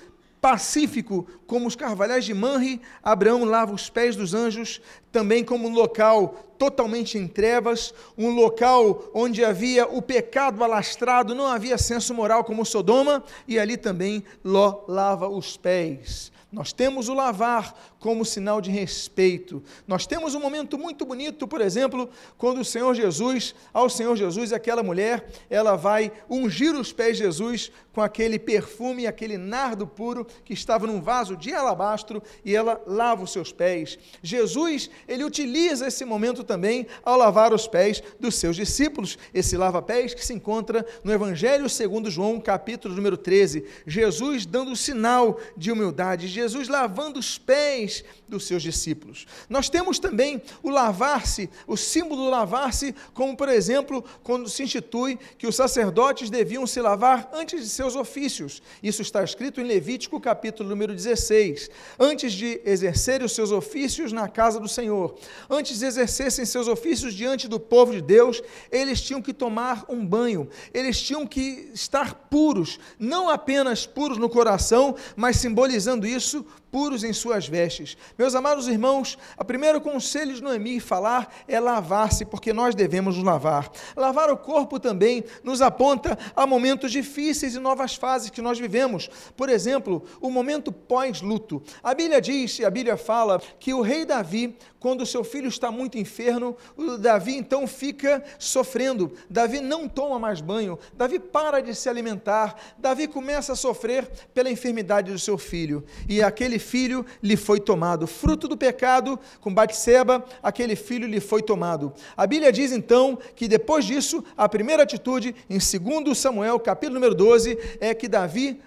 pacífico, 0.43 1.25
como 1.47 1.65
os 1.65 1.73
carvalhais 1.73 2.25
de 2.25 2.33
Manre, 2.33 2.81
Abraão 3.01 3.45
lava 3.45 3.73
os 3.73 3.89
pés 3.89 4.13
dos 4.13 4.33
anjos, 4.33 4.81
também 5.09 5.41
como 5.41 5.69
um 5.69 5.73
local 5.73 6.35
totalmente 6.57 7.17
em 7.17 7.29
trevas, 7.29 7.93
um 8.17 8.29
local 8.29 9.09
onde 9.13 9.45
havia 9.45 9.87
o 9.87 10.01
pecado 10.01 10.61
alastrado, 10.61 11.33
não 11.33 11.47
havia 11.47 11.77
senso 11.77 12.13
moral 12.13 12.43
como 12.43 12.65
Sodoma, 12.65 13.23
e 13.47 13.57
ali 13.57 13.77
também 13.77 14.21
Ló 14.43 14.83
lava 14.85 15.29
os 15.29 15.55
pés. 15.55 16.29
Nós 16.51 16.73
temos 16.73 17.07
o 17.07 17.13
lavar 17.13 17.73
como 18.03 18.25
sinal 18.25 18.59
de 18.59 18.69
respeito. 18.69 19.63
Nós 19.87 20.05
temos 20.05 20.35
um 20.35 20.39
momento 20.41 20.77
muito 20.77 21.05
bonito, 21.05 21.47
por 21.47 21.61
exemplo, 21.61 22.09
quando 22.37 22.59
o 22.59 22.65
Senhor 22.65 22.93
Jesus, 22.93 23.55
ao 23.73 23.89
Senhor 23.89 24.13
Jesus, 24.17 24.51
aquela 24.51 24.83
mulher, 24.83 25.25
ela 25.49 25.77
vai 25.77 26.11
ungir 26.29 26.75
os 26.75 26.91
pés 26.91 27.15
de 27.15 27.23
Jesus 27.23 27.71
com 27.93 28.01
aquele 28.01 28.37
perfume, 28.37 29.07
aquele 29.07 29.37
nardo 29.37 29.87
puro 29.87 30.27
que 30.43 30.51
estava 30.51 30.85
num 30.85 30.99
vaso 30.99 31.37
de 31.37 31.53
alabastro 31.53 32.21
e 32.43 32.53
ela 32.53 32.81
lava 32.85 33.23
os 33.23 33.31
seus 33.31 33.53
pés. 33.53 33.97
Jesus, 34.21 34.89
ele 35.07 35.23
utiliza 35.23 35.87
esse 35.87 36.03
momento 36.03 36.43
também 36.43 36.87
ao 37.05 37.17
lavar 37.17 37.53
os 37.53 37.67
pés 37.67 38.03
dos 38.19 38.35
seus 38.35 38.57
discípulos. 38.57 39.17
Esse 39.33 39.55
lava-pés 39.55 40.13
que 40.13 40.25
se 40.25 40.33
encontra 40.33 40.85
no 41.03 41.13
Evangelho 41.13 41.69
segundo 41.69 42.11
João, 42.11 42.41
capítulo 42.41 42.95
número 42.95 43.15
13. 43.15 43.63
Jesus 43.85 44.45
dando 44.45 44.75
sinal 44.75 45.39
de 45.55 45.71
humildade. 45.71 46.27
Jesus 46.27 46.67
lavando 46.67 47.19
os 47.19 47.37
pés 47.37 47.92
dos 48.27 48.47
seus 48.47 48.63
discípulos. 48.63 49.27
Nós 49.49 49.69
temos 49.69 49.99
também 49.99 50.41
o 50.61 50.69
lavar-se, 50.69 51.49
o 51.67 51.75
símbolo 51.75 52.23
do 52.23 52.29
lavar-se, 52.29 52.95
como 53.13 53.35
por 53.35 53.49
exemplo, 53.49 54.03
quando 54.23 54.49
se 54.49 54.63
institui 54.63 55.19
que 55.37 55.45
os 55.45 55.55
sacerdotes 55.55 56.29
deviam 56.29 56.65
se 56.65 56.79
lavar 56.81 57.29
antes 57.33 57.61
de 57.61 57.69
seus 57.69 57.95
ofícios. 57.95 58.61
Isso 58.81 59.01
está 59.01 59.23
escrito 59.23 59.59
em 59.59 59.65
Levítico 59.65 60.19
capítulo 60.19 60.69
número 60.69 60.95
16. 60.95 61.69
Antes 61.99 62.33
de 62.33 62.61
exercerem 62.65 63.25
os 63.25 63.33
seus 63.33 63.51
ofícios 63.51 64.11
na 64.11 64.27
casa 64.27 64.59
do 64.59 64.67
Senhor, 64.67 65.15
antes 65.49 65.79
de 65.79 65.85
exercessem 65.85 66.45
seus 66.45 66.67
ofícios 66.67 67.13
diante 67.13 67.47
do 67.47 67.59
povo 67.59 67.91
de 67.91 68.01
Deus, 68.01 68.41
eles 68.71 69.01
tinham 69.01 69.21
que 69.21 69.33
tomar 69.33 69.85
um 69.89 70.05
banho, 70.05 70.49
eles 70.73 71.01
tinham 71.01 71.27
que 71.27 71.69
estar 71.73 72.13
puros, 72.29 72.79
não 72.97 73.29
apenas 73.29 73.85
puros 73.85 74.17
no 74.17 74.29
coração, 74.29 74.95
mas 75.15 75.37
simbolizando 75.37 76.07
isso, 76.07 76.45
puros 76.73 77.03
em 77.03 77.13
suas 77.13 77.47
vestes. 77.47 77.95
Meus 78.17 78.33
amados 78.33 78.67
irmãos, 78.67 79.15
o 79.37 79.45
primeiro 79.45 79.79
conselho 79.79 80.33
de 80.33 80.41
Noemi 80.41 80.79
falar 80.79 81.31
é 81.47 81.59
lavar-se, 81.59 82.25
porque 82.25 82.51
nós 82.51 82.73
devemos 82.73 83.15
nos 83.15 83.23
lavar. 83.23 83.71
Lavar 83.95 84.31
o 84.31 84.37
corpo 84.37 84.79
também 84.79 85.23
nos 85.43 85.61
aponta 85.61 86.17
a 86.35 86.47
momentos 86.47 86.91
difíceis 86.91 87.53
e 87.53 87.59
novas 87.59 87.93
fases 87.93 88.31
que 88.31 88.41
nós 88.41 88.57
vivemos. 88.57 89.07
Por 89.37 89.49
exemplo, 89.49 90.03
o 90.19 90.31
momento 90.31 90.71
pós-luto. 90.71 91.61
A 91.83 91.93
Bíblia 91.93 92.19
diz, 92.19 92.59
a 92.61 92.71
Bíblia 92.71 92.97
fala, 92.97 93.39
que 93.59 93.71
o 93.71 93.81
rei 93.81 94.03
Davi, 94.03 94.57
quando 94.83 94.99
o 94.99 95.05
seu 95.05 95.23
filho 95.23 95.47
está 95.47 95.71
muito 95.71 95.97
enfermo, 95.97 96.57
Davi 96.99 97.37
então 97.37 97.65
fica 97.65 98.21
sofrendo. 98.37 99.13
Davi 99.29 99.61
não 99.61 99.87
toma 99.87 100.19
mais 100.19 100.41
banho, 100.41 100.77
Davi 100.93 101.19
para 101.19 101.61
de 101.61 101.73
se 101.73 101.87
alimentar, 101.87 102.53
Davi 102.77 103.07
começa 103.07 103.53
a 103.53 103.55
sofrer 103.55 104.05
pela 104.33 104.51
enfermidade 104.51 105.09
do 105.09 105.17
seu 105.17 105.37
filho. 105.37 105.85
E 106.09 106.21
aquele 106.21 106.59
filho 106.59 107.05
lhe 107.21 107.37
foi 107.37 107.61
tomado. 107.61 108.05
Fruto 108.05 108.45
do 108.45 108.57
pecado, 108.57 109.17
com 109.39 109.53
Batseba, 109.53 110.25
aquele 110.43 110.75
filho 110.75 111.07
lhe 111.07 111.21
foi 111.21 111.41
tomado. 111.41 111.93
A 112.17 112.27
Bíblia 112.27 112.51
diz 112.51 112.73
então 112.73 113.17
que 113.37 113.47
depois 113.47 113.85
disso, 113.85 114.21
a 114.35 114.49
primeira 114.49 114.83
atitude, 114.83 115.33
em 115.49 115.59
2 115.59 116.17
Samuel, 116.17 116.59
capítulo 116.59 116.95
número 116.95 117.15
12, 117.15 117.57
é 117.79 117.93
que 117.93 118.09
Davi 118.09 118.59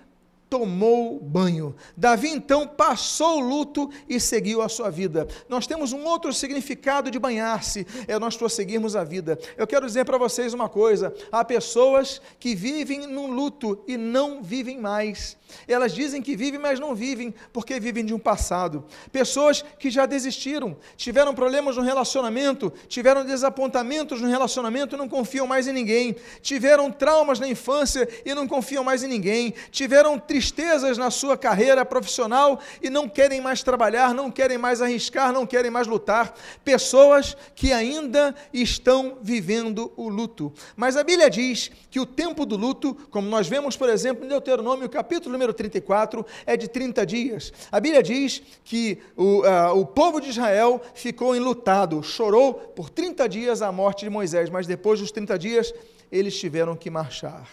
tomou 0.49 1.19
banho. 1.21 1.75
Davi 1.97 2.29
então 2.29 2.67
passou 2.67 3.39
o 3.39 3.49
luto 3.49 3.91
e 4.09 4.21
seguiu 4.21 4.63
a 4.63 4.69
sua 4.69 4.91
vida. 4.91 5.27
Nós 5.49 5.67
temos 5.67 5.93
um 5.93 6.05
outro 6.05 6.33
significado 6.33 7.11
de 7.11 7.19
banhar-se, 7.19 7.87
é 8.07 8.19
nós 8.19 8.37
prosseguirmos 8.37 8.95
a 8.95 9.05
vida. 9.05 9.39
Eu 9.57 9.67
quero 9.67 9.87
dizer 9.87 10.05
para 10.05 10.19
vocês 10.19 10.55
uma 10.55 10.69
coisa: 10.69 11.15
há 11.31 11.45
pessoas 11.45 12.21
que 12.39 12.55
vivem 12.55 13.07
num 13.07 13.31
luto 13.33 13.83
e 13.87 13.97
não 13.97 14.43
vivem 14.43 14.79
mais. 14.79 15.37
Elas 15.67 15.95
dizem 15.95 16.23
que 16.23 16.37
vivem, 16.37 16.61
mas 16.61 16.81
não 16.81 16.95
vivem, 16.95 17.35
porque 17.53 17.79
vivem 17.79 18.05
de 18.05 18.15
um 18.15 18.19
passado. 18.19 18.85
Pessoas 19.13 19.63
que 19.79 19.91
já 19.91 20.07
desistiram, 20.07 20.77
tiveram 20.97 21.35
problemas 21.35 21.77
no 21.77 21.83
relacionamento, 21.83 22.73
tiveram 22.89 23.25
desapontamentos 23.25 24.21
no 24.21 24.29
relacionamento 24.29 24.95
e 24.95 24.99
não 24.99 25.09
confiam 25.09 25.47
mais 25.47 25.67
em 25.69 25.73
ninguém, 25.73 26.17
tiveram 26.41 26.91
traumas 26.91 27.39
na 27.39 27.49
infância 27.49 28.09
e 28.25 28.35
não 28.35 28.47
confiam 28.47 28.85
mais 28.85 29.03
em 29.03 29.09
ninguém, 29.09 29.55
tiveram 29.71 30.19
tristezas 30.37 30.99
na 30.99 31.11
sua 31.11 31.35
carreira 31.35 31.83
profissional 31.83 32.61
e 32.83 32.91
não 32.91 33.09
querem 33.09 33.41
mais 33.41 33.63
trabalhar, 33.63 34.13
não 34.13 34.31
querem 34.31 34.59
mais 34.59 34.83
arriscar, 34.83 35.33
não 35.33 35.47
querem 35.47 35.71
mais 35.71 35.87
lutar. 35.87 36.35
Pessoas 36.63 37.35
que 37.55 37.73
ainda 37.73 38.35
estão 38.53 39.17
vivendo 39.23 39.91
o 39.97 40.11
luto. 40.11 40.53
Mas 40.77 40.95
a 40.95 41.03
Bíblia 41.03 41.31
diz 41.31 41.71
que 41.91 41.99
o 41.99 42.05
tempo 42.05 42.45
do 42.45 42.55
luto, 42.55 42.95
como 43.11 43.31
nós 43.31 43.49
vemos, 43.49 43.79
por 43.79 43.89
exemplo, 43.89 44.27
em 44.27 44.29
Deuteronômio 44.29 44.91
capítulo 44.91 45.33
número 45.33 45.55
34 45.55 46.27
é 46.45 46.55
de 46.55 46.69
30 46.69 47.07
dias. 47.07 47.51
A 47.73 47.81
Bíblia 47.81 48.03
diz 48.03 48.43
que 48.63 48.99
o, 49.17 49.41
uh, 49.41 49.81
o 49.81 49.87
povo 49.87 50.21
de 50.21 50.29
Israel 50.29 50.83
ficou 50.93 51.35
enlutado, 51.35 52.03
chorou 52.03 52.53
por 52.53 52.91
30 52.91 53.27
dias 53.27 53.63
a 53.63 53.73
morte 53.73 54.05
de 54.05 54.11
Moisés, 54.11 54.51
mas 54.51 54.67
depois 54.67 55.01
dos 55.01 55.11
30 55.11 55.39
dias 55.39 55.73
eles 56.13 56.39
tiveram 56.39 56.77
que 56.77 56.91
marchar. 56.91 57.49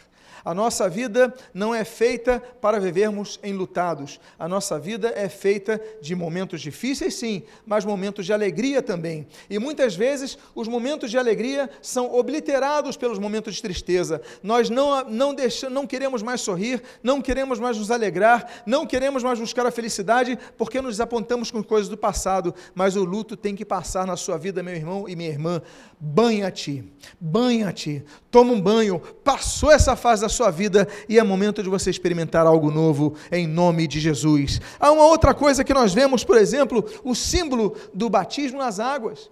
A 0.46 0.54
nossa 0.54 0.90
vida 0.90 1.34
não 1.54 1.74
é 1.74 1.84
feita 1.86 2.42
para 2.62 2.80
vivermos 2.80 3.40
enlutados. 3.44 4.20
A 4.38 4.48
nossa 4.48 4.78
vida 4.78 5.14
é 5.16 5.30
feita 5.30 5.82
de 6.02 6.16
momentos 6.16 6.62
difíceis, 6.62 7.16
sim, 7.16 7.44
mas 7.66 7.86
momentos 7.86 8.26
de 8.26 8.34
alegria 8.34 8.82
também. 8.82 9.26
E 9.50 9.58
muitas 9.58 9.96
vezes 9.96 10.38
os 10.54 10.68
momentos 10.68 11.10
de 11.10 11.18
alegria 11.18 11.70
são 11.82 12.14
obliterados 12.14 12.98
pelos 12.98 13.20
momentos 13.20 13.56
de 13.56 13.62
tristeza. 13.62 14.22
Nós 14.42 14.70
não, 14.70 15.04
não, 15.10 15.34
deixamos, 15.34 15.74
não 15.74 15.88
queremos 15.88 16.22
mais 16.22 16.42
sorrir, 16.42 16.82
não 17.02 17.22
queremos 17.22 17.60
mais 17.60 17.78
nos 17.78 17.90
alegrar, 17.90 18.64
não 18.66 18.86
queremos 18.86 19.24
mais 19.24 19.40
buscar 19.40 19.66
a 19.66 19.72
felicidade 19.72 20.38
porque 20.58 20.82
nos 20.82 21.00
apontamos 21.00 21.52
com 21.52 21.64
coisas 21.64 21.88
do 21.88 21.98
passado. 21.98 22.54
Mas 22.76 22.96
o 22.96 23.04
luto 23.04 23.38
tem 23.38 23.56
que 23.56 23.64
passar 23.64 24.06
na 24.06 24.18
sua 24.18 24.38
vida, 24.38 24.62
meu 24.62 24.76
irmão 24.76 25.08
e 25.08 25.16
minha 25.16 25.30
irmã. 25.30 25.62
Banha-te, 26.00 26.84
banha-te, 27.20 28.04
toma 28.30 28.52
um 28.52 28.60
banho. 28.60 29.00
Passou 29.00 29.72
essa 29.72 29.96
fase 29.96 30.22
da 30.22 30.33
sua 30.34 30.52
vida 30.52 30.88
e 31.08 31.18
é 31.18 31.24
momento 31.24 31.64
de 31.64 31.70
você 31.70 31.90
experimentar 31.90 32.46
algo 32.46 32.70
novo 32.70 33.16
em 33.32 33.48
nome 33.48 33.88
de 33.88 34.00
Jesus. 34.00 34.60
Há 34.80 34.92
uma 34.92 35.06
outra 35.06 35.34
coisa 35.34 35.64
que 35.64 35.74
nós 35.74 35.94
vemos, 35.94 36.24
por 36.24 36.38
exemplo, 36.38 36.84
o 37.04 37.16
símbolo 37.16 37.76
do 37.94 38.10
batismo 38.10 38.58
nas 38.58 38.80
águas. 38.80 39.30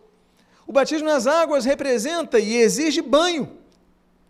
O 0.66 0.72
batismo 0.72 1.08
nas 1.08 1.28
águas 1.28 1.66
representa 1.66 2.40
e 2.40 2.56
exige 2.56 3.02
banho. 3.02 3.50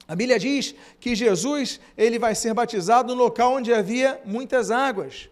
A 0.08 0.16
Bíblia 0.16 0.40
diz 0.40 0.74
que 1.00 1.16
Jesus 1.16 1.80
ele 1.98 2.18
vai 2.18 2.36
ser 2.36 2.54
batizado 2.54 3.16
no 3.16 3.22
local 3.22 3.54
onde 3.54 3.74
havia 3.74 4.20
muitas 4.26 4.72
águas. 4.72 5.30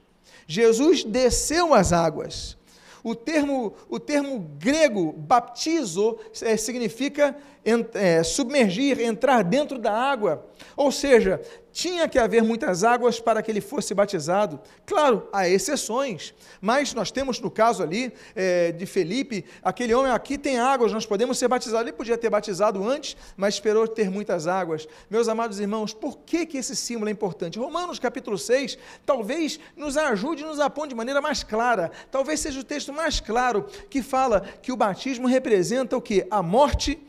Jesus 0.47 1.03
desceu 1.03 1.73
as 1.73 1.91
águas. 1.91 2.57
O 3.03 3.15
termo, 3.15 3.73
o 3.89 3.99
termo 3.99 4.39
grego 4.59 5.13
baptizo 5.13 6.17
é, 6.41 6.57
significa 6.57 7.35
é, 7.93 8.23
submergir, 8.23 8.99
entrar 8.99 9.43
dentro 9.43 9.77
da 9.77 9.91
água. 9.91 10.45
Ou 10.75 10.91
seja, 10.91 11.41
tinha 11.71 12.07
que 12.07 12.17
haver 12.17 12.43
muitas 12.43 12.83
águas 12.83 13.19
para 13.19 13.41
que 13.41 13.51
ele 13.51 13.61
fosse 13.61 13.93
batizado. 13.93 14.59
Claro, 14.85 15.27
há 15.31 15.47
exceções, 15.47 16.33
mas 16.59 16.93
nós 16.93 17.11
temos 17.11 17.39
no 17.39 17.51
caso 17.51 17.83
ali 17.83 18.11
é, 18.35 18.71
de 18.71 18.85
Felipe, 18.85 19.45
aquele 19.63 19.93
homem 19.93 20.11
aqui 20.11 20.37
tem 20.37 20.59
águas, 20.59 20.91
nós 20.91 21.05
podemos 21.05 21.37
ser 21.37 21.47
batizados. 21.47 21.87
Ele 21.87 21.95
podia 21.95 22.17
ter 22.17 22.29
batizado 22.29 22.83
antes, 22.83 23.15
mas 23.37 23.55
esperou 23.55 23.87
ter 23.87 24.09
muitas 24.09 24.47
águas. 24.47 24.87
Meus 25.09 25.27
amados 25.27 25.59
irmãos, 25.59 25.93
por 25.93 26.19
que, 26.19 26.45
que 26.45 26.57
esse 26.57 26.75
símbolo 26.75 27.09
é 27.09 27.11
importante? 27.11 27.59
Romanos 27.59 27.99
capítulo 27.99 28.37
6 28.37 28.77
talvez 29.05 29.59
nos 29.75 29.97
ajude 29.97 30.43
e 30.43 30.45
nos 30.45 30.59
aponte 30.59 30.89
de 30.89 30.95
maneira 30.95 31.21
mais 31.21 31.43
clara. 31.43 31.91
Talvez 32.11 32.39
seja 32.39 32.59
o 32.59 32.63
texto 32.63 32.91
mais 32.91 33.19
claro 33.19 33.65
que 33.89 34.01
fala 34.01 34.41
que 34.61 34.71
o 34.71 34.77
batismo 34.77 35.27
representa 35.27 35.95
o 35.95 36.01
que? 36.01 36.25
A 36.31 36.41
morte 36.41 36.99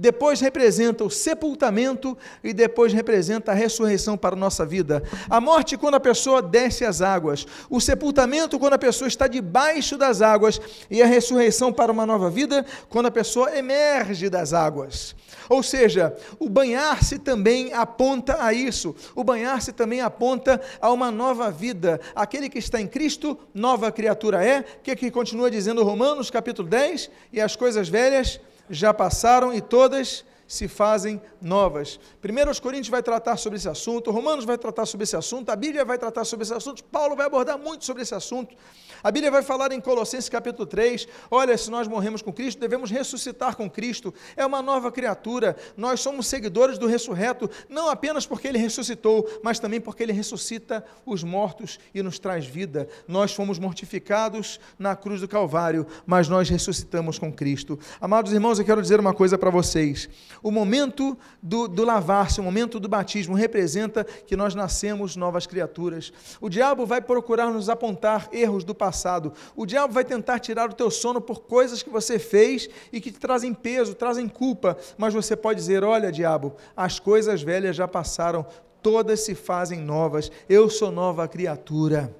depois 0.00 0.40
representa 0.40 1.04
o 1.04 1.10
sepultamento 1.10 2.16
e 2.42 2.54
depois 2.54 2.90
representa 2.90 3.52
a 3.52 3.54
ressurreição 3.54 4.16
para 4.16 4.34
a 4.34 4.38
nossa 4.38 4.64
vida. 4.64 5.02
A 5.28 5.42
morte 5.42 5.76
quando 5.76 5.96
a 5.96 6.00
pessoa 6.00 6.40
desce 6.40 6.86
as 6.86 7.02
águas, 7.02 7.46
o 7.68 7.78
sepultamento 7.78 8.58
quando 8.58 8.72
a 8.72 8.78
pessoa 8.78 9.06
está 9.06 9.26
debaixo 9.26 9.98
das 9.98 10.22
águas 10.22 10.58
e 10.90 11.02
a 11.02 11.06
ressurreição 11.06 11.70
para 11.70 11.92
uma 11.92 12.06
nova 12.06 12.30
vida 12.30 12.64
quando 12.88 13.06
a 13.06 13.10
pessoa 13.10 13.54
emerge 13.54 14.30
das 14.30 14.54
águas. 14.54 15.14
Ou 15.50 15.62
seja, 15.62 16.16
o 16.38 16.48
banhar-se 16.48 17.18
também 17.18 17.74
aponta 17.74 18.42
a 18.42 18.54
isso. 18.54 18.96
O 19.14 19.22
banhar-se 19.22 19.70
também 19.70 20.00
aponta 20.00 20.62
a 20.80 20.90
uma 20.90 21.10
nova 21.10 21.50
vida. 21.50 22.00
Aquele 22.14 22.48
que 22.48 22.58
está 22.58 22.80
em 22.80 22.86
Cristo, 22.86 23.38
nova 23.52 23.92
criatura 23.92 24.42
é, 24.42 24.62
que 24.82 24.96
que 24.96 25.10
continua 25.10 25.50
dizendo 25.50 25.84
Romanos 25.84 26.30
capítulo 26.30 26.68
10, 26.68 27.10
e 27.32 27.40
as 27.40 27.54
coisas 27.54 27.88
velhas 27.88 28.40
já 28.70 28.94
passaram 28.94 29.52
e 29.52 29.60
todas 29.60 30.24
se 30.50 30.66
fazem 30.66 31.22
novas. 31.40 32.00
Primeiro, 32.20 32.50
os 32.50 32.58
Coríntios 32.58 32.88
vai 32.88 33.04
tratar 33.04 33.36
sobre 33.36 33.56
esse 33.56 33.68
assunto, 33.68 34.10
Romanos 34.10 34.44
vai 34.44 34.58
tratar 34.58 34.84
sobre 34.84 35.04
esse 35.04 35.14
assunto, 35.14 35.48
a 35.48 35.54
Bíblia 35.54 35.84
vai 35.84 35.96
tratar 35.96 36.24
sobre 36.24 36.42
esse 36.42 36.52
assunto, 36.52 36.82
Paulo 36.82 37.14
vai 37.14 37.26
abordar 37.26 37.56
muito 37.56 37.84
sobre 37.84 38.02
esse 38.02 38.16
assunto. 38.16 38.56
A 39.00 39.12
Bíblia 39.12 39.30
vai 39.30 39.42
falar 39.42 39.70
em 39.70 39.80
Colossenses 39.80 40.28
capítulo 40.28 40.66
3, 40.66 41.06
olha, 41.30 41.56
se 41.56 41.70
nós 41.70 41.86
morremos 41.86 42.20
com 42.20 42.32
Cristo, 42.32 42.58
devemos 42.58 42.90
ressuscitar 42.90 43.56
com 43.56 43.70
Cristo. 43.70 44.12
É 44.36 44.44
uma 44.44 44.60
nova 44.60 44.90
criatura. 44.90 45.56
Nós 45.76 46.00
somos 46.00 46.26
seguidores 46.26 46.76
do 46.76 46.86
ressurreto, 46.86 47.48
não 47.68 47.88
apenas 47.88 48.26
porque 48.26 48.48
ele 48.48 48.58
ressuscitou, 48.58 49.26
mas 49.42 49.60
também 49.60 49.80
porque 49.80 50.02
ele 50.02 50.12
ressuscita 50.12 50.84
os 51.06 51.22
mortos 51.22 51.78
e 51.94 52.02
nos 52.02 52.18
traz 52.18 52.44
vida. 52.44 52.88
Nós 53.06 53.32
fomos 53.32 53.58
mortificados 53.58 54.60
na 54.78 54.94
cruz 54.96 55.20
do 55.20 55.28
Calvário, 55.28 55.86
mas 56.04 56.28
nós 56.28 56.50
ressuscitamos 56.50 57.18
com 57.18 57.32
Cristo. 57.32 57.78
Amados 58.00 58.32
irmãos, 58.32 58.58
eu 58.58 58.64
quero 58.64 58.82
dizer 58.82 59.00
uma 59.00 59.14
coisa 59.14 59.38
para 59.38 59.48
vocês. 59.48 60.08
O 60.42 60.50
momento 60.50 61.16
do, 61.42 61.68
do 61.68 61.84
lavar-se, 61.84 62.40
o 62.40 62.42
momento 62.42 62.80
do 62.80 62.88
batismo, 62.88 63.34
representa 63.34 64.04
que 64.04 64.36
nós 64.36 64.54
nascemos 64.54 65.16
novas 65.16 65.46
criaturas. 65.46 66.12
O 66.40 66.48
diabo 66.48 66.86
vai 66.86 67.00
procurar 67.00 67.50
nos 67.50 67.68
apontar 67.68 68.28
erros 68.32 68.64
do 68.64 68.74
passado. 68.74 69.32
O 69.54 69.66
diabo 69.66 69.92
vai 69.92 70.04
tentar 70.04 70.38
tirar 70.38 70.70
o 70.70 70.74
teu 70.74 70.90
sono 70.90 71.20
por 71.20 71.42
coisas 71.42 71.82
que 71.82 71.90
você 71.90 72.18
fez 72.18 72.68
e 72.92 73.00
que 73.00 73.10
te 73.10 73.18
trazem 73.18 73.52
peso, 73.52 73.94
trazem 73.94 74.28
culpa. 74.28 74.76
Mas 74.96 75.14
você 75.14 75.36
pode 75.36 75.58
dizer: 75.58 75.84
olha, 75.84 76.12
diabo, 76.12 76.54
as 76.76 76.98
coisas 76.98 77.42
velhas 77.42 77.76
já 77.76 77.86
passaram, 77.86 78.46
todas 78.82 79.20
se 79.20 79.34
fazem 79.34 79.80
novas. 79.80 80.30
Eu 80.48 80.70
sou 80.70 80.90
nova 80.90 81.28
criatura. 81.28 82.14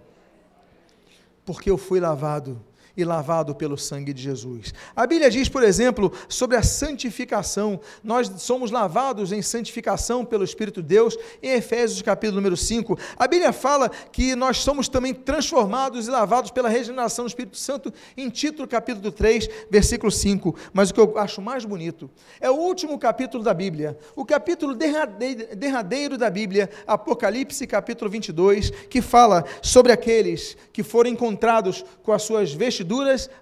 Porque 1.45 1.71
eu 1.71 1.79
fui 1.79 1.99
lavado 1.99 2.61
e 3.01 3.05
lavado 3.05 3.55
pelo 3.55 3.79
sangue 3.79 4.13
de 4.13 4.23
Jesus. 4.23 4.75
A 4.95 5.07
Bíblia 5.07 5.31
diz, 5.31 5.49
por 5.49 5.63
exemplo, 5.63 6.13
sobre 6.29 6.57
a 6.57 6.63
santificação. 6.63 7.81
Nós 8.05 8.31
somos 8.39 8.71
lavados 8.71 9.33
em 9.33 9.41
santificação 9.41 10.25
pelo 10.25 10.45
Espírito 10.45 10.83
de 10.83 10.89
Deus, 10.89 11.17
em 11.43 11.53
Efésios 11.53 12.03
capítulo 12.03 12.37
número 12.37 12.57
5. 12.57 12.99
A 13.17 13.27
Bíblia 13.27 13.53
fala 13.53 13.89
que 13.89 14.37
nós 14.37 14.59
somos 14.59 14.89
também 14.89 15.15
transformados 15.15 16.07
e 16.07 16.11
lavados 16.11 16.51
pela 16.51 16.69
regeneração 16.69 17.25
do 17.25 17.29
Espírito 17.29 17.57
Santo, 17.57 17.93
em 18.17 18.29
Título 18.29 18.69
capítulo 18.69 19.11
3, 19.11 19.49
versículo 19.71 20.13
5. 20.13 20.55
Mas 20.73 20.91
o 20.91 20.95
que 20.95 21.01
eu 21.01 21.19
acho 21.19 21.41
mais 21.41 21.65
bonito 21.65 22.11
é 22.41 22.51
o 22.51 22.55
último 22.55 22.99
capítulo 22.99 23.43
da 23.43 23.55
Bíblia, 23.55 23.99
o 24.15 24.25
capítulo 24.25 24.75
derradeiro 24.75 26.19
da 26.19 26.29
Bíblia, 26.29 26.69
Apocalipse 26.87 27.67
capítulo 27.67 28.11
22, 28.11 28.71
que 28.91 29.01
fala 29.01 29.45
sobre 29.63 29.93
aqueles 29.93 30.57
que 30.73 30.83
foram 30.83 31.11
encontrados 31.11 31.85
com 32.03 32.13
as 32.13 32.23
suas 32.23 32.53
vestiduras 32.53 32.90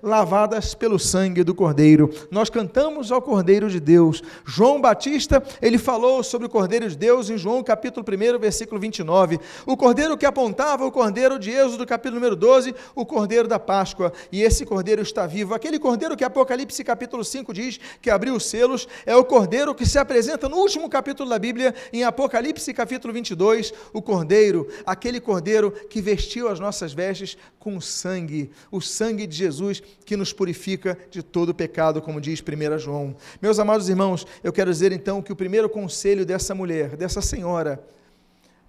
lavadas 0.02 0.74
pelo 0.74 0.98
sangue 0.98 1.42
do 1.42 1.54
Cordeiro. 1.54 2.10
Nós 2.30 2.50
cantamos 2.50 3.10
ao 3.10 3.22
Cordeiro 3.22 3.70
de 3.70 3.80
Deus. 3.80 4.22
João 4.44 4.80
Batista, 4.80 5.42
ele 5.62 5.78
falou 5.78 6.22
sobre 6.22 6.46
o 6.46 6.50
Cordeiro 6.50 6.88
de 6.88 6.96
Deus 6.96 7.30
em 7.30 7.38
João 7.38 7.62
capítulo 7.62 8.04
1, 8.06 8.38
versículo 8.38 8.80
29. 8.80 9.38
O 9.66 9.76
Cordeiro 9.76 10.16
que 10.16 10.26
apontava 10.26 10.84
o 10.84 10.92
Cordeiro 10.92 11.38
de 11.38 11.50
Êxodo, 11.50 11.86
capítulo 11.86 12.16
número 12.16 12.36
12, 12.36 12.74
o 12.94 13.06
Cordeiro 13.06 13.48
da 13.48 13.58
Páscoa. 13.58 14.12
E 14.30 14.42
esse 14.42 14.66
Cordeiro 14.66 15.02
está 15.02 15.26
vivo. 15.26 15.54
Aquele 15.54 15.78
Cordeiro 15.78 16.16
que 16.16 16.24
Apocalipse 16.24 16.82
capítulo 16.84 17.24
5 17.24 17.54
diz 17.54 17.80
que 18.02 18.10
abriu 18.10 18.34
os 18.34 18.46
selos, 18.46 18.86
é 19.06 19.16
o 19.16 19.24
Cordeiro 19.24 19.74
que 19.74 19.86
se 19.86 19.98
apresenta 19.98 20.48
no 20.48 20.56
último 20.56 20.88
capítulo 20.88 21.28
da 21.30 21.38
Bíblia, 21.38 21.74
em 21.92 22.04
Apocalipse 22.04 22.72
capítulo 22.74 23.14
22, 23.14 23.72
o 23.92 24.02
Cordeiro, 24.02 24.68
aquele 24.84 25.20
Cordeiro 25.20 25.70
que 25.70 26.00
vestiu 26.00 26.48
as 26.48 26.58
nossas 26.58 26.92
vestes 26.92 27.36
com 27.58 27.80
sangue, 27.80 28.50
o 28.70 28.80
sangue 28.80 29.26
de 29.28 29.36
Jesus 29.36 29.82
que 30.04 30.16
nos 30.16 30.32
purifica 30.32 30.98
de 31.10 31.22
todo 31.22 31.54
pecado, 31.54 32.02
como 32.02 32.20
diz 32.20 32.42
1 32.42 32.78
João. 32.78 33.14
Meus 33.40 33.58
amados 33.58 33.88
irmãos, 33.88 34.26
eu 34.42 34.52
quero 34.52 34.70
dizer 34.70 34.90
então 34.90 35.22
que 35.22 35.32
o 35.32 35.36
primeiro 35.36 35.68
conselho 35.68 36.26
dessa 36.26 36.54
mulher, 36.54 36.96
dessa 36.96 37.20
senhora, 37.20 37.84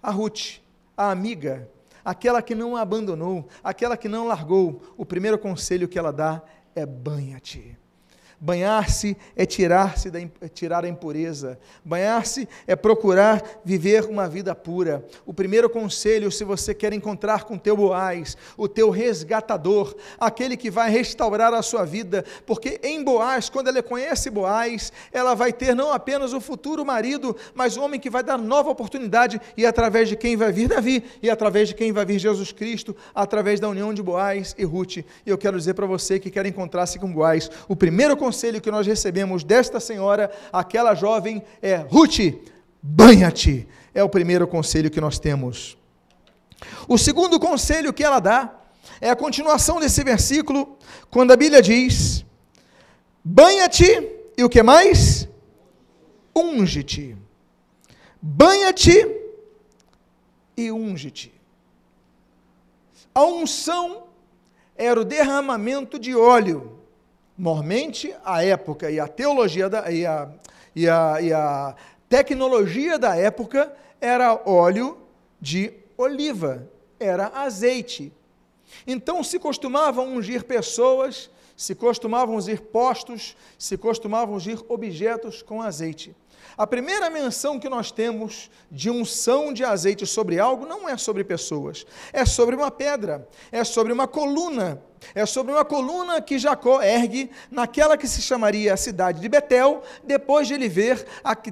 a 0.04 0.12
Ruth, 0.12 0.60
a 0.96 1.12
amiga, 1.12 1.70
aquela 2.04 2.42
que 2.42 2.54
não 2.54 2.76
a 2.76 2.82
abandonou, 2.82 3.48
aquela 3.64 3.98
que 3.98 4.08
não 4.08 4.28
largou, 4.28 4.82
o 4.98 5.06
primeiro 5.06 5.40
conselho 5.40 5.88
que 5.88 5.98
ela 5.98 6.12
dá 6.12 6.42
é 6.76 6.86
banha-te. 6.86 7.78
Banhar-se 8.42 9.18
é 9.36 9.46
tirar-se 9.46 10.10
da, 10.10 10.20
é 10.22 10.48
tirar 10.48 10.86
a 10.86 10.88
impureza. 10.88 11.60
Banhar-se 11.84 12.48
é 12.66 12.74
procurar 12.74 13.44
viver 13.66 14.06
uma 14.06 14.30
vida 14.30 14.56
pura. 14.56 15.06
O 15.26 15.34
primeiro 15.34 15.70
conselho, 15.70 16.32
se 16.32 16.46
você 16.46 16.74
quer 16.74 16.94
encontrar 16.94 17.44
com 17.44 17.58
teu 17.58 17.76
Boaz, 17.76 18.38
o 18.56 18.66
teu 18.66 18.90
resgatador, 18.90 19.94
aquele 20.18 20.56
que 20.56 20.72
vai 20.72 20.90
restaurar 20.90 21.54
a 21.54 21.62
sua 21.62 21.84
vida, 21.84 22.24
porque 22.46 22.80
em 22.82 23.04
Boaz, 23.04 23.50
quando 23.50 23.68
ela 23.68 23.84
conhece 23.84 24.30
Boaz, 24.30 24.94
ela 25.12 25.34
vai 25.34 25.52
ter 25.52 25.76
não 25.76 25.92
apenas 25.92 26.32
o 26.32 26.40
futuro 26.40 26.86
marido, 26.86 27.36
mas 27.54 27.76
o 27.76 27.82
homem 27.82 28.00
que 28.00 28.10
vai 28.10 28.24
dar 28.24 28.38
nova 28.38 28.70
oportunidade 28.70 29.42
e 29.58 29.66
através 29.66 30.08
de 30.08 30.16
quem 30.16 30.38
vai 30.38 30.54
vir 30.54 30.70
Davi 30.70 31.04
e 31.22 31.30
através 31.30 31.68
de 31.68 31.76
quem 31.76 31.92
vai 31.92 32.06
vir 32.06 32.20
Jesus 32.20 32.54
Cristo, 32.54 32.96
através 33.14 33.60
da 33.60 33.68
união 33.68 33.94
de 33.94 34.02
Boaz 34.02 34.56
e 34.58 34.64
Ruth. 34.64 34.98
E 34.98 35.06
eu 35.26 35.38
quero 35.38 35.58
dizer 35.58 35.74
para 35.74 35.86
você 35.86 36.18
que 36.20 36.32
quer 36.32 36.46
encontrar-se 36.46 36.98
com 36.98 37.12
Boaz, 37.12 37.52
o 37.68 37.76
primeiro 37.76 38.16
conselho 38.16 38.29
conselho 38.30 38.62
que 38.62 38.70
nós 38.70 38.86
recebemos 38.86 39.44
desta 39.44 39.80
senhora, 39.80 40.32
aquela 40.54 40.94
jovem, 40.94 41.44
é: 41.62 41.78
Ruth, 41.78 42.20
banha-te. 42.82 43.68
É 43.92 44.04
o 44.04 44.10
primeiro 44.10 44.48
conselho 44.48 44.92
que 44.92 45.02
nós 45.02 45.18
temos. 45.18 45.76
O 46.88 46.96
segundo 46.96 47.40
conselho 47.40 47.92
que 47.92 48.04
ela 48.04 48.20
dá 48.20 48.54
é 49.02 49.10
a 49.10 49.16
continuação 49.16 49.80
desse 49.80 50.04
versículo, 50.04 50.78
quando 51.10 51.32
a 51.32 51.36
Bíblia 51.36 51.60
diz: 51.60 52.24
banha-te 53.24 53.90
e 54.38 54.44
o 54.44 54.50
que 54.50 54.62
mais? 54.62 55.28
Unge-te. 56.36 57.18
Banha-te 58.22 59.08
e 60.56 60.72
unge-te. 60.72 61.34
A 63.16 63.24
unção 63.24 64.04
era 64.76 65.02
o 65.02 65.06
derramamento 65.06 65.98
de 65.98 66.16
óleo 66.16 66.79
Normalmente, 67.40 68.14
a 68.26 68.44
época 68.44 68.92
e 68.92 69.00
a 69.00 69.08
teologia 69.08 69.70
da, 69.70 69.90
e, 69.90 70.06
a, 70.06 70.30
e, 70.76 70.90
a, 70.90 71.22
e 71.22 71.32
a 71.32 71.74
tecnologia 72.10 73.00
da 73.00 73.16
época 73.16 73.74
era 74.02 74.42
óleo 74.46 74.98
de 75.40 75.72
oliva, 75.98 76.70
era 77.00 77.28
azeite. 77.28 78.12
Então 78.86 79.24
se 79.24 79.40
costumavam 79.40 80.18
ungir 80.18 80.44
pessoas, 80.44 81.30
se 81.56 81.74
costumavam 81.74 82.36
ungir 82.36 82.62
postos, 82.62 83.38
se 83.58 83.78
costumavam 83.78 84.36
ungir 84.36 84.62
objetos 84.68 85.42
com 85.42 85.62
azeite. 85.62 86.14
A 86.58 86.68
primeira 86.68 87.10
menção 87.10 87.58
que 87.58 87.70
nós 87.70 87.90
temos 87.90 88.52
de 88.70 88.90
unção 88.90 89.54
de 89.54 89.64
azeite 89.64 90.06
sobre 90.06 90.40
algo 90.40 90.66
não 90.66 90.90
é 90.90 90.98
sobre 90.98 91.24
pessoas, 91.24 91.86
é 92.12 92.26
sobre 92.26 92.54
uma 92.54 92.70
pedra, 92.70 93.26
é 93.50 93.64
sobre 93.64 93.94
uma 93.94 94.10
coluna 94.10 94.82
é 95.16 95.26
sobre 95.26 95.52
uma 95.52 95.66
coluna 95.66 96.22
que 96.22 96.38
Jacó 96.38 96.82
ergue 96.82 97.30
naquela 97.50 97.98
que 97.98 98.08
se 98.08 98.22
chamaria 98.22 98.74
a 98.74 98.78
cidade 98.78 99.22
de 99.22 99.30
Betel, 99.30 99.82
depois 100.04 100.48
de 100.48 100.54
ele 100.54 100.68
ver, 100.68 101.06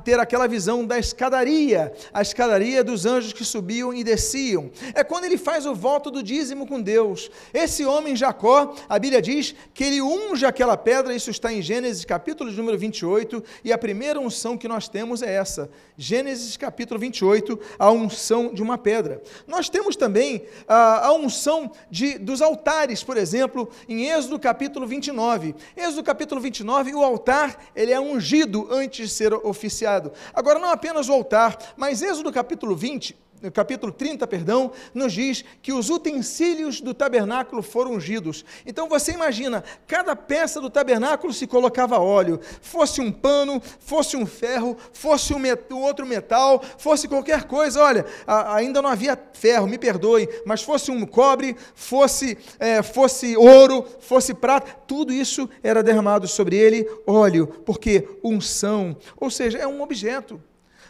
ter 0.03 0.19
aquela 0.19 0.47
visão 0.47 0.85
da 0.85 0.97
escadaria, 0.97 1.93
a 2.13 2.21
escadaria 2.21 2.83
dos 2.83 3.05
anjos 3.05 3.33
que 3.33 3.43
subiam 3.43 3.93
e 3.93 4.03
desciam. 4.03 4.69
É 4.93 5.03
quando 5.03 5.25
ele 5.25 5.37
faz 5.37 5.65
o 5.65 5.73
voto 5.73 6.11
do 6.11 6.21
dízimo 6.21 6.67
com 6.67 6.81
Deus. 6.81 7.29
Esse 7.53 7.85
homem 7.85 8.15
Jacó, 8.15 8.75
a 8.87 8.99
Bíblia 8.99 9.21
diz 9.21 9.55
que 9.73 9.83
ele 9.83 10.01
unge 10.01 10.45
aquela 10.45 10.77
pedra, 10.77 11.15
isso 11.15 11.29
está 11.29 11.51
em 11.51 11.61
Gênesis 11.61 12.05
capítulo 12.05 12.51
número 12.51 12.77
28, 12.77 13.43
e 13.63 13.71
a 13.71 13.77
primeira 13.77 14.19
unção 14.19 14.57
que 14.57 14.67
nós 14.67 14.87
temos 14.87 15.21
é 15.21 15.33
essa. 15.33 15.69
Gênesis 15.97 16.57
capítulo 16.57 16.99
28, 16.99 17.59
a 17.79 17.91
unção 17.91 18.53
de 18.53 18.61
uma 18.61 18.77
pedra. 18.77 19.21
Nós 19.47 19.69
temos 19.69 19.95
também 19.95 20.45
a, 20.67 21.07
a 21.07 21.13
unção 21.13 21.71
de, 21.89 22.17
dos 22.17 22.41
altares, 22.41 23.03
por 23.03 23.17
exemplo, 23.17 23.36
exemplo, 23.37 23.69
em 23.87 24.09
Êxodo 24.09 24.39
capítulo 24.39 24.87
29. 24.87 25.55
Êxodo 25.75 26.03
capítulo 26.03 26.41
29, 26.41 26.93
o 26.95 27.03
altar, 27.03 27.57
ele 27.75 27.91
é 27.91 27.99
ungido 27.99 28.67
antes 28.71 29.09
de 29.09 29.15
ser 29.15 29.33
oficiado. 29.33 30.11
Agora, 30.33 30.59
não 30.59 30.69
apenas 30.69 31.07
o 31.07 31.13
altar, 31.13 31.57
mas 31.77 32.01
Êxodo 32.01 32.31
capítulo 32.31 32.75
20, 32.75 33.15
capítulo 33.53 33.91
30, 33.91 34.25
perdão, 34.27 34.71
nos 34.93 35.13
diz 35.13 35.43
que 35.61 35.71
os 35.71 35.89
utensílios 35.89 36.81
do 36.81 36.93
tabernáculo 36.93 37.61
foram 37.61 37.93
ungidos. 37.93 38.43
Então 38.65 38.89
você 38.89 39.11
imagina, 39.11 39.63
cada 39.85 40.15
peça 40.15 40.59
do 40.59 40.69
tabernáculo 40.69 41.31
se 41.31 41.45
colocava 41.45 41.99
óleo, 41.99 42.39
fosse 42.61 43.01
um 43.01 43.11
pano, 43.11 43.61
fosse 43.79 44.17
um 44.17 44.25
ferro, 44.25 44.77
fosse 44.91 45.33
um, 45.33 45.39
met 45.39 45.71
outro 45.71 46.05
metal, 46.05 46.61
fosse 46.77 47.07
qualquer 47.07 47.43
coisa. 47.43 47.81
Olha, 47.81 48.05
ainda 48.25 48.81
não 48.81 48.89
havia 48.89 49.17
ferro, 49.33 49.67
me 49.67 49.77
perdoe, 49.77 50.27
mas 50.45 50.61
fosse 50.61 50.91
um 50.91 51.05
cobre, 51.05 51.55
fosse, 51.75 52.37
é, 52.59 52.81
fosse 52.81 53.37
ouro, 53.37 53.85
fosse 53.99 54.33
prata, 54.33 54.71
tudo 54.87 55.13
isso 55.13 55.49
era 55.61 55.83
derramado 55.83 56.27
sobre 56.27 56.55
ele 56.55 56.87
óleo, 57.05 57.47
porque 57.65 58.07
unção, 58.23 58.97
ou 59.15 59.29
seja, 59.29 59.57
é 59.57 59.67
um 59.67 59.81
objeto 59.81 60.41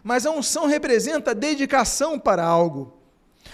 mas 0.07 0.25
a 0.25 0.31
unção 0.31 0.67
representa 0.67 1.35
dedicação 1.35 2.17
para 2.17 2.41
algo. 2.41 2.93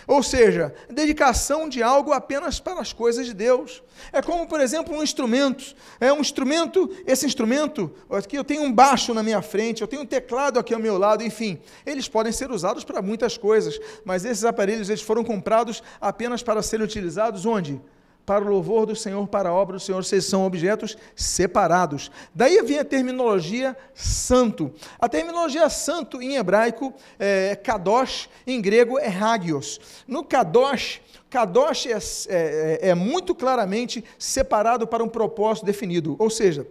Ou 0.06 0.22
seja, 0.22 0.72
dedicação 0.88 1.68
de 1.68 1.82
algo 1.82 2.14
apenas 2.14 2.60
para 2.60 2.80
as 2.80 2.94
coisas 2.94 3.26
de 3.26 3.34
Deus. 3.34 3.82
É 4.12 4.22
como, 4.22 4.46
por 4.46 4.62
exemplo, 4.62 4.96
um 4.96 5.02
instrumento. 5.02 5.76
É 6.00 6.14
um 6.14 6.20
instrumento, 6.20 6.92
esse 7.08 7.26
instrumento, 7.26 7.92
aqui 8.08 8.36
eu 8.36 8.44
tenho 8.44 8.62
um 8.62 8.72
baixo 8.72 9.16
na 9.16 9.24
minha 9.24 9.42
frente, 9.42 9.82
eu 9.82 9.88
tenho 9.88 10.04
um 10.04 10.06
teclado 10.06 10.60
aqui 10.60 10.76
ao 10.76 10.80
meu 10.80 10.96
lado, 10.96 11.24
enfim, 11.24 11.60
eles 11.88 12.08
podem 12.08 12.32
ser 12.32 12.52
usados 12.52 12.84
para 12.84 13.02
muitas 13.02 13.36
coisas, 13.36 13.80
mas 14.06 14.24
esses 14.24 14.46
aparelhos 14.46 14.90
eles 14.90 15.02
foram 15.02 15.24
comprados 15.24 15.82
apenas 16.00 16.44
para 16.44 16.62
serem 16.62 16.86
utilizados 16.86 17.48
onde? 17.48 17.82
Para 18.26 18.44
o 18.46 18.48
louvor 18.48 18.86
do 18.86 18.96
Senhor, 18.96 19.28
para 19.28 19.50
a 19.50 19.54
obra 19.54 19.78
do 19.78 19.80
Senhor, 19.80 20.04
vocês 20.04 20.26
são 20.26 20.46
objetos 20.46 20.98
separados. 21.16 22.12
Daí 22.34 22.62
vem 22.62 22.80
a 22.80 22.86
terminologia 22.86 23.76
santo. 23.94 24.74
A 25.00 25.10
terminologia 25.10 25.70
santo 25.70 26.22
em 26.22 26.36
hebraico 26.36 26.94
é 27.20 27.56
kadosh, 27.56 28.30
em 28.48 28.62
grego 28.62 28.98
é 28.98 29.10
hagios. 29.10 29.80
No 30.08 30.24
kadosh, 30.24 31.02
kadosh 31.30 31.88
é, 31.88 31.98
é, 32.30 32.90
é 32.90 32.96
muito 32.96 33.36
claramente 33.36 34.04
separado 34.18 34.88
para 34.88 35.04
um 35.04 35.10
propósito 35.10 35.66
definido, 35.66 36.16
ou 36.18 36.30
seja, 36.30 36.66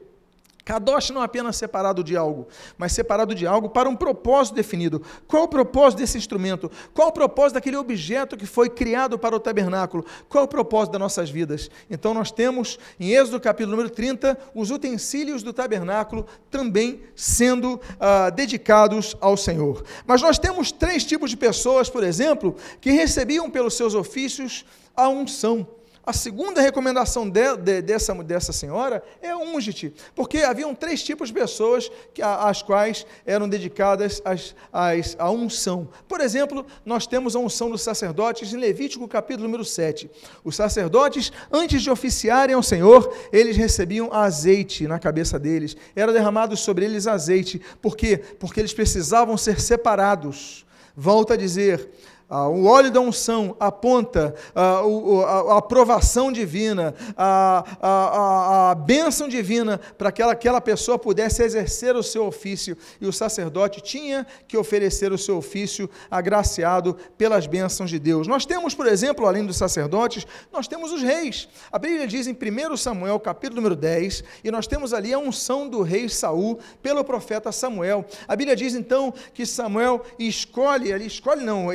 Kadosh 0.65 1.11
não 1.11 1.21
apenas 1.21 1.57
separado 1.57 2.05
de 2.05 2.17
algo, 2.17 2.47
mas 2.79 2.93
separado 2.93 3.35
de 3.35 3.47
algo 3.47 3.69
para 3.69 3.89
um 3.89 3.97
propósito 3.97 4.55
definido. 4.55 5.03
Qual 5.27 5.45
o 5.45 5.49
propósito 5.49 5.99
desse 5.99 6.17
instrumento? 6.17 6.71
Qual 6.95 7.09
o 7.09 7.13
propósito 7.13 7.55
daquele 7.55 7.77
objeto 7.77 8.37
que 8.37 8.47
foi 8.47 8.71
criado 8.71 9.19
para 9.19 9.35
o 9.35 9.41
tabernáculo? 9.41 10.05
Qual 10.29 10.45
o 10.45 10.49
propósito 10.49 10.93
das 10.93 11.01
nossas 11.01 11.31
vidas? 11.31 11.69
Então 11.91 12.15
nós 12.15 12.31
temos 12.31 12.79
em 13.01 13.11
Êxodo 13.11 13.41
capítulo 13.41 13.77
número 13.77 13.91
30 13.91 14.39
os 14.55 14.71
utensílios 14.71 15.43
do 15.43 15.53
tabernáculo 15.53 16.27
também 16.49 17.03
sendo 17.17 17.81
ah, 17.99 18.31
dedicados 18.31 19.17
ao 19.21 19.37
Senhor. 19.37 19.85
Mas 20.07 20.23
nós 20.23 20.39
temos 20.39 20.71
três 20.71 21.05
tipos 21.05 21.31
de 21.31 21.37
pessoas, 21.37 21.91
por 21.91 22.05
exemplo, 22.05 22.55
que 22.81 22.93
recebiam 22.93 23.51
pelos 23.51 23.75
seus 23.75 23.95
ofícios 23.95 24.65
a 24.97 25.09
unção. 25.09 25.67
A 26.05 26.13
segunda 26.13 26.61
recomendação 26.61 27.31
de, 27.31 27.57
de, 27.59 27.81
dessa, 27.81 28.13
dessa 28.25 28.53
senhora 28.53 29.05
é 29.23 29.37
unge-te, 29.37 29.95
porque 30.17 30.39
haviam 30.39 30.75
três 30.75 31.01
tipos 31.01 31.29
de 31.29 31.35
pessoas 31.35 31.89
que, 32.13 32.21
às 32.21 32.61
quais 32.61 33.07
eram 33.25 33.49
dedicadas 33.49 34.21
as, 34.25 34.53
as, 34.73 35.15
a 35.17 35.31
unção. 35.31 35.89
Por 36.09 36.21
exemplo, 36.21 36.67
nós 36.85 37.07
temos 37.07 37.37
a 37.37 37.39
unção 37.39 37.71
dos 37.71 37.83
sacerdotes 37.83 38.53
em 38.53 38.57
Levítico 38.57 39.07
capítulo 39.07 39.47
número 39.47 39.65
7. 39.65 40.11
Os 40.43 40.57
sacerdotes, 40.57 41.31
antes 41.53 41.83
de 41.83 41.91
oficiarem 41.91 42.57
ao 42.57 42.65
Senhor, 42.65 43.15
eles 43.33 43.57
recebiam 43.57 44.13
azeite 44.13 44.89
na 44.89 44.99
cabeça 44.99 45.39
deles, 45.39 45.77
era 45.95 46.13
derramado 46.13 46.57
sobre 46.57 46.85
eles 46.85 47.07
azeite. 47.07 47.63
Por 47.81 47.97
quê? 47.97 48.19
Porque 48.41 48.59
eles 48.59 48.75
precisavam 48.75 49.37
ser 49.37 49.61
separados. 49.61 50.67
Volta 50.97 51.35
a 51.35 51.37
dizer, 51.37 51.89
ah, 52.35 52.49
o 52.49 52.65
óleo 52.65 52.91
da 52.91 53.01
unção 53.01 53.55
aponta 53.61 54.35
ah, 54.55 54.81
a, 54.81 55.53
a, 55.53 55.59
aprovação 55.59 56.33
divina, 56.33 56.95
a, 57.15 57.63
a, 57.83 58.71
a 58.71 58.75
bênção 58.75 59.29
divina 59.29 59.79
para 59.99 60.11
que 60.11 60.23
aquela, 60.23 60.33
aquela 60.33 60.61
pessoa 60.61 60.99
pudesse 60.99 61.43
exercer 61.43 61.97
o 61.97 62.03
seu 62.03 62.27
ofício. 62.27 62.77
E 63.01 63.07
o 63.07 63.13
sacerdote 63.13 63.81
tinha 63.81 64.27
que 64.47 64.57
oferecer 64.57 65.13
o 65.13 65.19
seu 65.19 65.37
ofício 65.37 65.91
agraciado 66.11 66.97
pelas 67.19 67.47
bênçãos 67.47 67.91
de 67.91 67.99
Deus. 67.99 68.27
Nós 68.27 68.47
temos, 68.47 68.75
por 68.75 68.87
exemplo, 68.87 69.27
além 69.27 69.45
dos 69.45 69.57
sacerdotes, 69.57 70.27
nós 70.53 70.69
temos 70.69 70.93
os 70.93 71.03
reis. 71.03 71.49
A 71.71 71.79
Bíblia 71.79 72.07
diz 72.07 72.27
em 72.27 72.33
1 72.33 72.77
Samuel, 72.77 73.19
capítulo 73.19 73.57
número 73.57 73.77
10, 73.77 74.23
e 74.45 74.51
nós 74.51 74.67
temos 74.67 74.95
ali 74.95 75.13
a 75.13 75.19
unção 75.19 75.69
do 75.69 75.83
rei 75.83 76.09
Saul 76.09 76.59
pelo 76.83 77.05
profeta 77.05 77.51
Samuel. 77.51 78.05
A 78.29 78.37
Bíblia 78.37 78.57
diz 78.57 78.75
então 78.75 79.13
que 79.35 79.45
Samuel 79.45 80.03
escolhe, 80.19 80.93
ali 80.93 81.07
escolhe 81.07 81.45
não, 81.45 81.73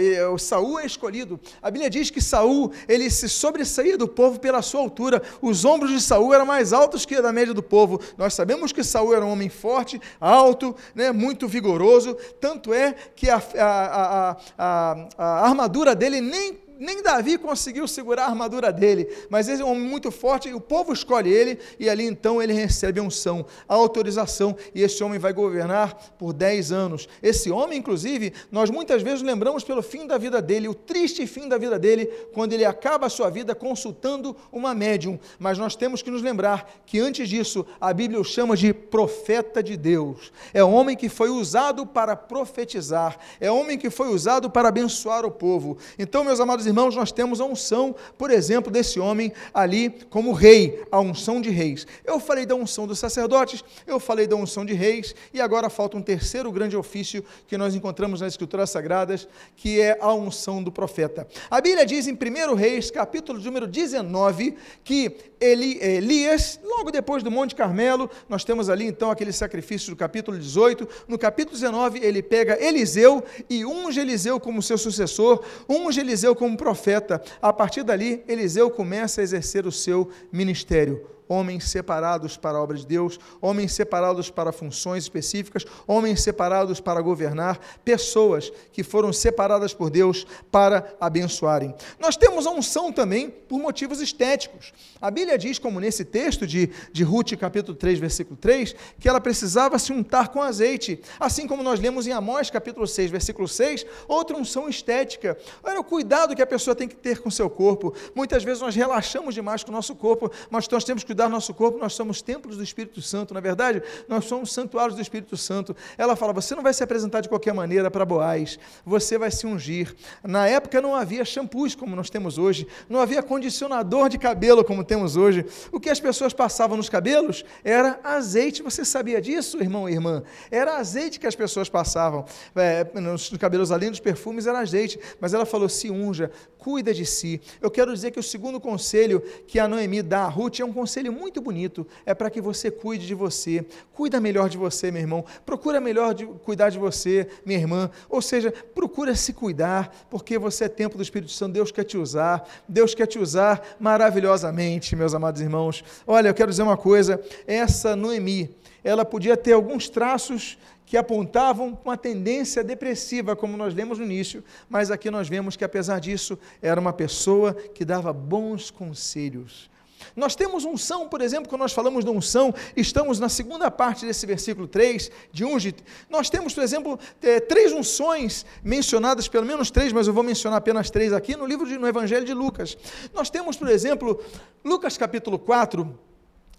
Saul 0.48 0.80
é 0.80 0.86
escolhido. 0.86 1.40
A 1.62 1.70
Bíblia 1.70 1.90
diz 1.90 2.10
que 2.10 2.22
Saul, 2.22 2.72
ele 2.88 3.10
se 3.10 3.28
sobressaía 3.28 3.98
do 3.98 4.08
povo 4.08 4.40
pela 4.40 4.62
sua 4.62 4.82
altura. 4.82 5.22
Os 5.42 5.66
ombros 5.66 5.92
de 5.92 6.02
Saul 6.02 6.34
eram 6.34 6.46
mais 6.46 6.72
altos 6.72 7.06
que 7.06 7.16
a 7.16 7.22
da 7.22 7.34
média 7.34 7.54
do 7.54 7.62
povo. 7.62 8.00
Nós 8.18 8.34
sabemos 8.34 8.72
que 8.72 8.84
Saul 8.84 9.14
era 9.14 9.26
um 9.26 9.32
homem 9.32 9.50
forte, 9.50 10.00
alto, 10.20 10.76
né, 10.96 11.12
muito 11.12 11.48
vigoroso. 11.48 12.16
Tanto 12.40 12.74
é 12.74 12.96
que 13.16 13.30
a, 13.30 13.42
a, 13.58 14.38
a, 14.58 15.08
a 15.18 15.48
armadura 15.48 15.94
dele 15.94 16.22
nem 16.22 16.66
nem 16.80 17.02
Davi 17.02 17.38
conseguiu 17.38 17.88
segurar 17.88 18.26
a 18.26 18.28
armadura 18.28 18.72
dele, 18.72 19.08
mas 19.30 19.48
ele 19.48 19.62
é 19.62 19.66
um 19.66 19.72
homem 19.72 19.84
muito 19.84 20.12
forte 20.12 20.50
e 20.50 20.54
o 20.54 20.62
povo 20.62 20.94
escolhe 20.94 21.32
ele, 21.32 21.60
e 21.80 21.90
ali 21.90 22.06
então 22.06 22.42
ele 22.42 22.54
recebe 22.54 23.00
a 23.00 23.04
unção, 23.04 23.46
a 23.68 23.76
autorização, 23.76 24.56
e 24.74 24.82
esse 24.82 25.04
homem 25.04 25.20
vai 25.20 25.34
governar 25.34 25.96
por 26.18 26.34
10 26.34 26.72
anos. 26.72 27.10
Esse 27.22 27.50
homem, 27.50 27.80
inclusive, 27.80 28.34
nós 28.52 28.70
muitas 28.70 29.02
vezes 29.02 29.22
lembramos 29.22 29.63
pelo 29.63 29.82
fim 29.82 30.06
da 30.06 30.18
vida 30.18 30.42
dele, 30.42 30.68
o 30.68 30.74
triste 30.74 31.26
fim 31.26 31.48
da 31.48 31.58
vida 31.58 31.80
dele, 31.80 32.06
quando 32.34 32.54
ele 32.54 32.66
acaba 32.66 33.08
a 33.08 33.10
sua 33.10 33.30
vida 33.30 33.56
consultando 33.56 34.36
uma 34.52 34.74
médium, 34.74 35.20
mas 35.40 35.58
nós 35.58 35.76
temos 35.76 36.02
que 36.02 36.12
nos 36.12 36.22
lembrar 36.22 36.70
que 36.86 37.00
antes 37.00 37.28
disso, 37.28 37.66
a 37.80 37.94
Bíblia 37.94 38.20
o 38.20 38.24
chama 38.24 38.56
de 38.56 38.74
profeta 38.74 39.63
de 39.63 39.76
Deus. 39.76 40.32
É 40.54 40.63
um 40.63 40.74
homem 40.74 40.96
que 40.96 41.10
foi 41.10 41.30
usado 41.30 41.86
para 41.86 42.16
profetizar, 42.16 43.18
é 43.40 43.52
um 43.52 43.60
homem 43.60 43.78
que 43.78 43.90
foi 43.90 44.10
usado 44.10 44.50
para 44.50 44.70
abençoar 44.70 45.26
o 45.26 45.32
povo. 45.32 45.78
Então, 45.98 46.24
meus 46.24 46.40
amados 46.40 46.66
irmãos, 46.67 46.95
nós 46.95 47.12
temos 47.12 47.41
a 47.41 47.45
unção, 47.45 47.95
por 48.17 48.30
exemplo, 48.30 48.71
desse 48.71 48.99
homem 48.99 49.32
ali 49.53 49.89
como 50.10 50.32
rei, 50.32 50.84
a 50.91 50.99
unção 50.99 51.41
de 51.41 51.49
reis. 51.49 51.88
Eu 52.06 52.19
falei 52.19 52.45
da 52.45 52.56
unção 52.56 52.86
dos 52.86 52.99
sacerdotes, 52.99 53.63
eu 53.86 53.99
falei 53.99 54.27
da 54.27 54.36
unção 54.36 54.65
de 54.65 54.73
reis, 54.73 55.15
e 55.34 55.41
agora 55.41 55.69
falta 55.69 55.97
um 55.97 56.01
terceiro 56.01 56.51
grande 56.51 56.77
ofício 56.77 57.23
que 57.47 57.58
nós 57.58 57.73
encontramos 57.73 58.21
nas 58.21 58.34
Escrituras 58.34 58.69
Sagradas, 58.69 59.27
que 59.56 59.80
é 59.82 59.97
a 59.99 60.13
unção 60.13 60.62
do 60.62 60.71
profeta. 60.71 61.27
A 61.49 61.60
Bíblia 61.62 61.86
diz 61.86 62.08
em 62.08 62.13
1 62.13 62.56
Reis, 62.56 62.91
capítulo 62.91 63.39
número 63.39 63.65
19, 63.65 64.56
que 64.84 65.15
Eli, 65.39 65.77
Elias, 65.82 66.60
logo 66.63 66.89
depois 66.89 67.21
do 67.21 67.30
Monte 67.30 67.53
Carmelo, 67.53 68.10
nós 68.27 68.43
temos 68.43 68.69
ali 68.69 68.86
então 68.86 69.12
aquele 69.12 69.32
sacrifício 69.32 69.91
do 69.91 69.95
capítulo 69.95 70.38
18. 70.38 70.88
No 71.08 71.17
capítulo 71.17 71.56
19, 71.56 71.99
ele 71.99 72.23
pega 72.23 72.58
Eliseu 72.60 73.23
e 73.49 73.63
unge 73.63 73.99
Eliseu 73.99 74.39
como 74.39 74.63
seu 74.63 74.77
sucessor, 74.77 75.43
unge 75.69 75.99
Eliseu 75.99 76.36
como 76.36 76.57
profeta. 76.58 77.22
A 77.41 77.54
partir 77.54 77.84
dali, 77.84 78.24
Eliseu 78.28 78.70
começa 78.70 79.22
a 79.22 79.24
exercer 79.24 79.65
o 79.65 79.72
seu 79.72 80.10
ministério 80.32 81.16
homens 81.28 81.70
separados 81.70 82.38
para 82.38 82.58
a 82.58 82.62
obra 82.62 82.78
de 82.78 82.86
Deus, 82.86 83.20
homens 83.42 83.74
separados 83.74 84.30
para 84.30 84.52
funções 84.52 85.04
específicas, 85.04 85.66
homens 85.86 86.22
separados 86.22 86.80
para 86.80 87.02
governar, 87.02 87.60
pessoas 87.84 88.52
que 88.72 88.84
foram 88.84 89.12
separadas 89.12 89.74
por 89.74 89.90
Deus 89.90 90.26
para 90.52 90.96
abençoarem. 91.00 91.74
Nós 92.00 92.16
temos 92.16 92.46
a 92.46 92.52
unção 92.52 92.92
também 92.92 93.30
por 93.30 93.60
motivos 93.60 94.02
estéticos. 94.02 94.74
A 95.02 95.12
Bíblia 95.12 95.38
diz, 95.38 95.60
como 95.60 95.80
nesse 95.80 96.04
texto 96.04 96.48
de, 96.48 96.70
de 96.92 97.04
Ruth, 97.04 97.36
capítulo 97.38 97.78
3, 97.78 98.00
versículo 98.00 98.38
3, 98.38 98.76
que 99.00 99.08
ela 99.08 99.22
precisava 99.22 99.78
se 99.78 99.92
untar 99.92 100.30
com 100.30 100.42
azeite, 100.42 101.02
assim 101.20 101.48
como 101.48 101.63
nós 101.63 101.80
lemos 101.80 102.08
em 102.08 102.12
Amós, 102.12 102.50
capítulo 102.50 102.88
6, 102.88 103.12
versículo 103.12 103.48
6, 103.48 103.86
outra 104.08 104.38
unção 104.38 104.68
estética. 104.68 105.38
Olha 105.63 105.80
o 105.80 105.84
cuidado 105.84 106.36
que 106.36 106.42
a 106.42 106.48
pessoa 106.48 106.76
tem 106.76 106.88
que 106.88 106.96
ter 106.96 107.20
com 107.20 107.30
seu 107.30 107.50
corpo. 107.50 107.94
Muitas 108.16 108.44
vezes 108.44 108.62
nós 108.62 108.76
relaxamos 108.76 109.36
demais 109.36 109.63
com 109.63 109.72
o 109.72 109.74
nosso 109.74 109.96
corpo, 109.96 110.32
mas 110.50 110.68
nós 110.70 110.84
temos 110.84 111.04
que 111.04 111.13
cuidar 111.17 111.25
do 111.25 111.32
nosso 111.32 111.51
corpo, 111.51 111.80
nós 111.80 111.93
somos 111.93 112.21
templos 112.21 112.58
do 112.58 112.63
Espírito 112.63 113.01
Santo, 113.01 113.34
na 113.34 113.39
é 113.39 113.41
verdade, 113.41 113.82
nós 114.08 114.25
somos 114.25 114.53
santuários 114.53 114.95
do 114.95 115.01
Espírito 115.01 115.36
Santo. 115.36 115.75
Ela 115.97 116.15
fala: 116.15 116.32
você 116.32 116.53
não 116.53 116.62
vai 116.62 116.73
se 116.73 116.84
apresentar 116.84 117.21
de 117.21 117.30
qualquer 117.30 117.56
maneira 117.56 117.89
para 117.89 118.06
Boaz, 118.06 118.60
você 118.86 119.17
vai 119.17 119.32
se 119.32 119.47
ungir. 119.47 119.95
Na 120.23 120.47
época 120.47 120.80
não 120.80 120.93
havia 120.95 121.25
shampoos 121.25 121.73
como 121.73 121.95
nós 121.95 122.12
temos 122.12 122.38
hoje, 122.38 122.67
não 122.88 123.01
havia 123.01 123.23
condicionador 123.23 124.10
de 124.10 124.19
cabelo 124.19 124.63
como 124.63 124.84
temos 124.84 125.15
hoje. 125.15 125.43
O 125.71 125.80
que 125.80 125.89
as 125.89 125.99
pessoas 125.99 126.34
passavam 126.34 126.77
nos 126.77 126.88
cabelos 126.89 127.43
era 127.63 127.99
azeite. 128.03 128.62
Você 128.62 128.86
sabia 128.86 129.19
disso, 129.19 129.60
irmão 129.60 129.89
e 129.89 129.93
irmã? 129.93 130.21
Era 130.51 130.77
azeite 130.77 131.19
que 131.19 131.25
as 131.25 131.36
pessoas 131.36 131.67
passavam. 131.67 132.25
É, 132.56 132.86
nos 132.99 133.30
cabelos 133.39 133.71
além 133.71 133.89
dos 133.89 133.99
perfumes 133.99 134.45
era 134.45 134.60
azeite. 134.60 134.99
Mas 135.19 135.34
ela 135.34 135.47
falou: 135.47 135.67
se 135.67 135.89
unja, 135.89 136.30
cuida 136.60 136.93
de 136.93 137.06
si. 137.06 137.41
Eu 137.60 137.71
quero 137.71 137.91
dizer 137.93 138.12
que 138.12 138.19
o 138.19 138.23
segundo 138.23 138.60
conselho 138.60 139.23
que 139.47 139.58
a 139.58 139.67
Noemi 139.67 140.01
dá 140.01 140.25
a 140.25 140.27
Ruth 140.27 140.60
é 140.60 140.65
um 140.65 140.73
conselho 140.73 141.07
muito 141.10 141.41
bonito. 141.41 141.86
É 142.06 142.13
para 142.13 142.30
que 142.30 142.41
você 142.41 142.70
cuide 142.70 143.06
de 143.06 143.13
você. 143.13 143.65
Cuida 143.93 144.20
melhor 144.20 144.50
de 144.50 144.58
você, 144.58 144.91
meu 144.91 145.02
irmão. 145.02 145.26
Procura 145.46 145.80
melhor 145.80 146.13
de, 146.13 146.26
cuidar 146.26 146.70
de 146.70 146.78
você, 146.78 147.28
minha 147.46 147.60
irmã. 147.60 147.89
Ou 148.10 148.22
seja, 148.22 148.52
procura 148.74 149.15
se 149.15 149.34
cuidar, 149.34 150.06
porque 150.10 150.38
você 150.38 150.65
é 150.65 150.70
templo 150.70 150.98
do 150.98 151.04
Espírito 151.04 151.32
Santo. 151.32 151.54
Deus 151.54 151.72
quer 151.72 151.84
te 151.84 151.98
usar. 151.98 152.48
Deus 152.67 152.93
quer 152.93 153.08
te 153.08 153.20
usar 153.20 153.76
maravilhosamente, 153.80 154.96
meus 154.96 155.13
amados 155.13 155.41
irmãos. 155.41 155.84
Olha, 156.06 156.30
eu 156.30 156.34
quero 156.34 156.52
dizer 156.52 156.63
uma 156.63 156.78
coisa. 156.78 157.22
Essa 157.46 157.96
Noemi, 157.96 158.56
ela 158.84 159.04
podia 159.04 159.36
ter 159.36 159.54
alguns 159.54 159.89
traços 159.89 160.58
que 160.88 160.96
apontavam 160.96 161.78
uma 161.84 161.98
tendência 161.98 162.63
depressiva, 162.63 163.36
como 163.36 163.58
nós 163.58 163.74
lemos 163.74 164.00
no 164.00 164.06
início, 164.06 164.41
mas 164.70 164.89
aqui 164.89 165.12
nós 165.12 165.28
vemos 165.28 165.58
que, 165.58 165.65
apesar 165.65 166.00
disso, 166.00 166.39
era 166.62 166.80
uma 166.80 166.93
pessoa 166.93 167.54
que 167.54 167.84
dava 167.84 168.13
bons 168.13 168.72
conselhos. 168.72 169.70
Nós 170.16 170.36
temos 170.36 170.66
unção, 170.66 171.08
por 171.08 171.22
exemplo, 171.22 171.50
quando 171.50 171.62
nós 171.62 171.74
falamos 171.74 172.04
de 172.04 172.12
unção, 172.12 172.54
estamos 172.76 173.20
na 173.20 173.30
segunda 173.30 173.70
parte 173.70 174.06
desse 174.06 174.26
versículo 174.26 174.68
3, 174.68 175.12
de 175.32 175.46
unge. 175.46 175.76
Nós 176.10 176.30
temos, 176.30 176.54
por 176.54 176.64
exemplo, 176.64 177.00
é, 177.22 177.40
três 177.40 177.72
unções 177.72 178.46
mencionadas, 178.64 179.28
pelo 179.28 179.46
menos 179.46 179.72
três, 179.72 179.92
mas 179.94 180.08
eu 180.08 180.14
vou 180.14 180.24
mencionar 180.24 180.58
apenas 180.58 180.90
três 180.90 181.14
aqui, 181.14 181.36
no 181.36 181.46
livro 181.46 181.68
de, 181.68 181.78
no 181.78 181.88
Evangelho 181.88 182.26
de 182.26 182.34
Lucas. 182.34 182.78
Nós 183.14 183.30
temos, 183.30 183.58
por 183.58 183.70
exemplo, 183.70 184.22
Lucas 184.64 184.98
capítulo 184.98 185.40
4, 185.40 186.07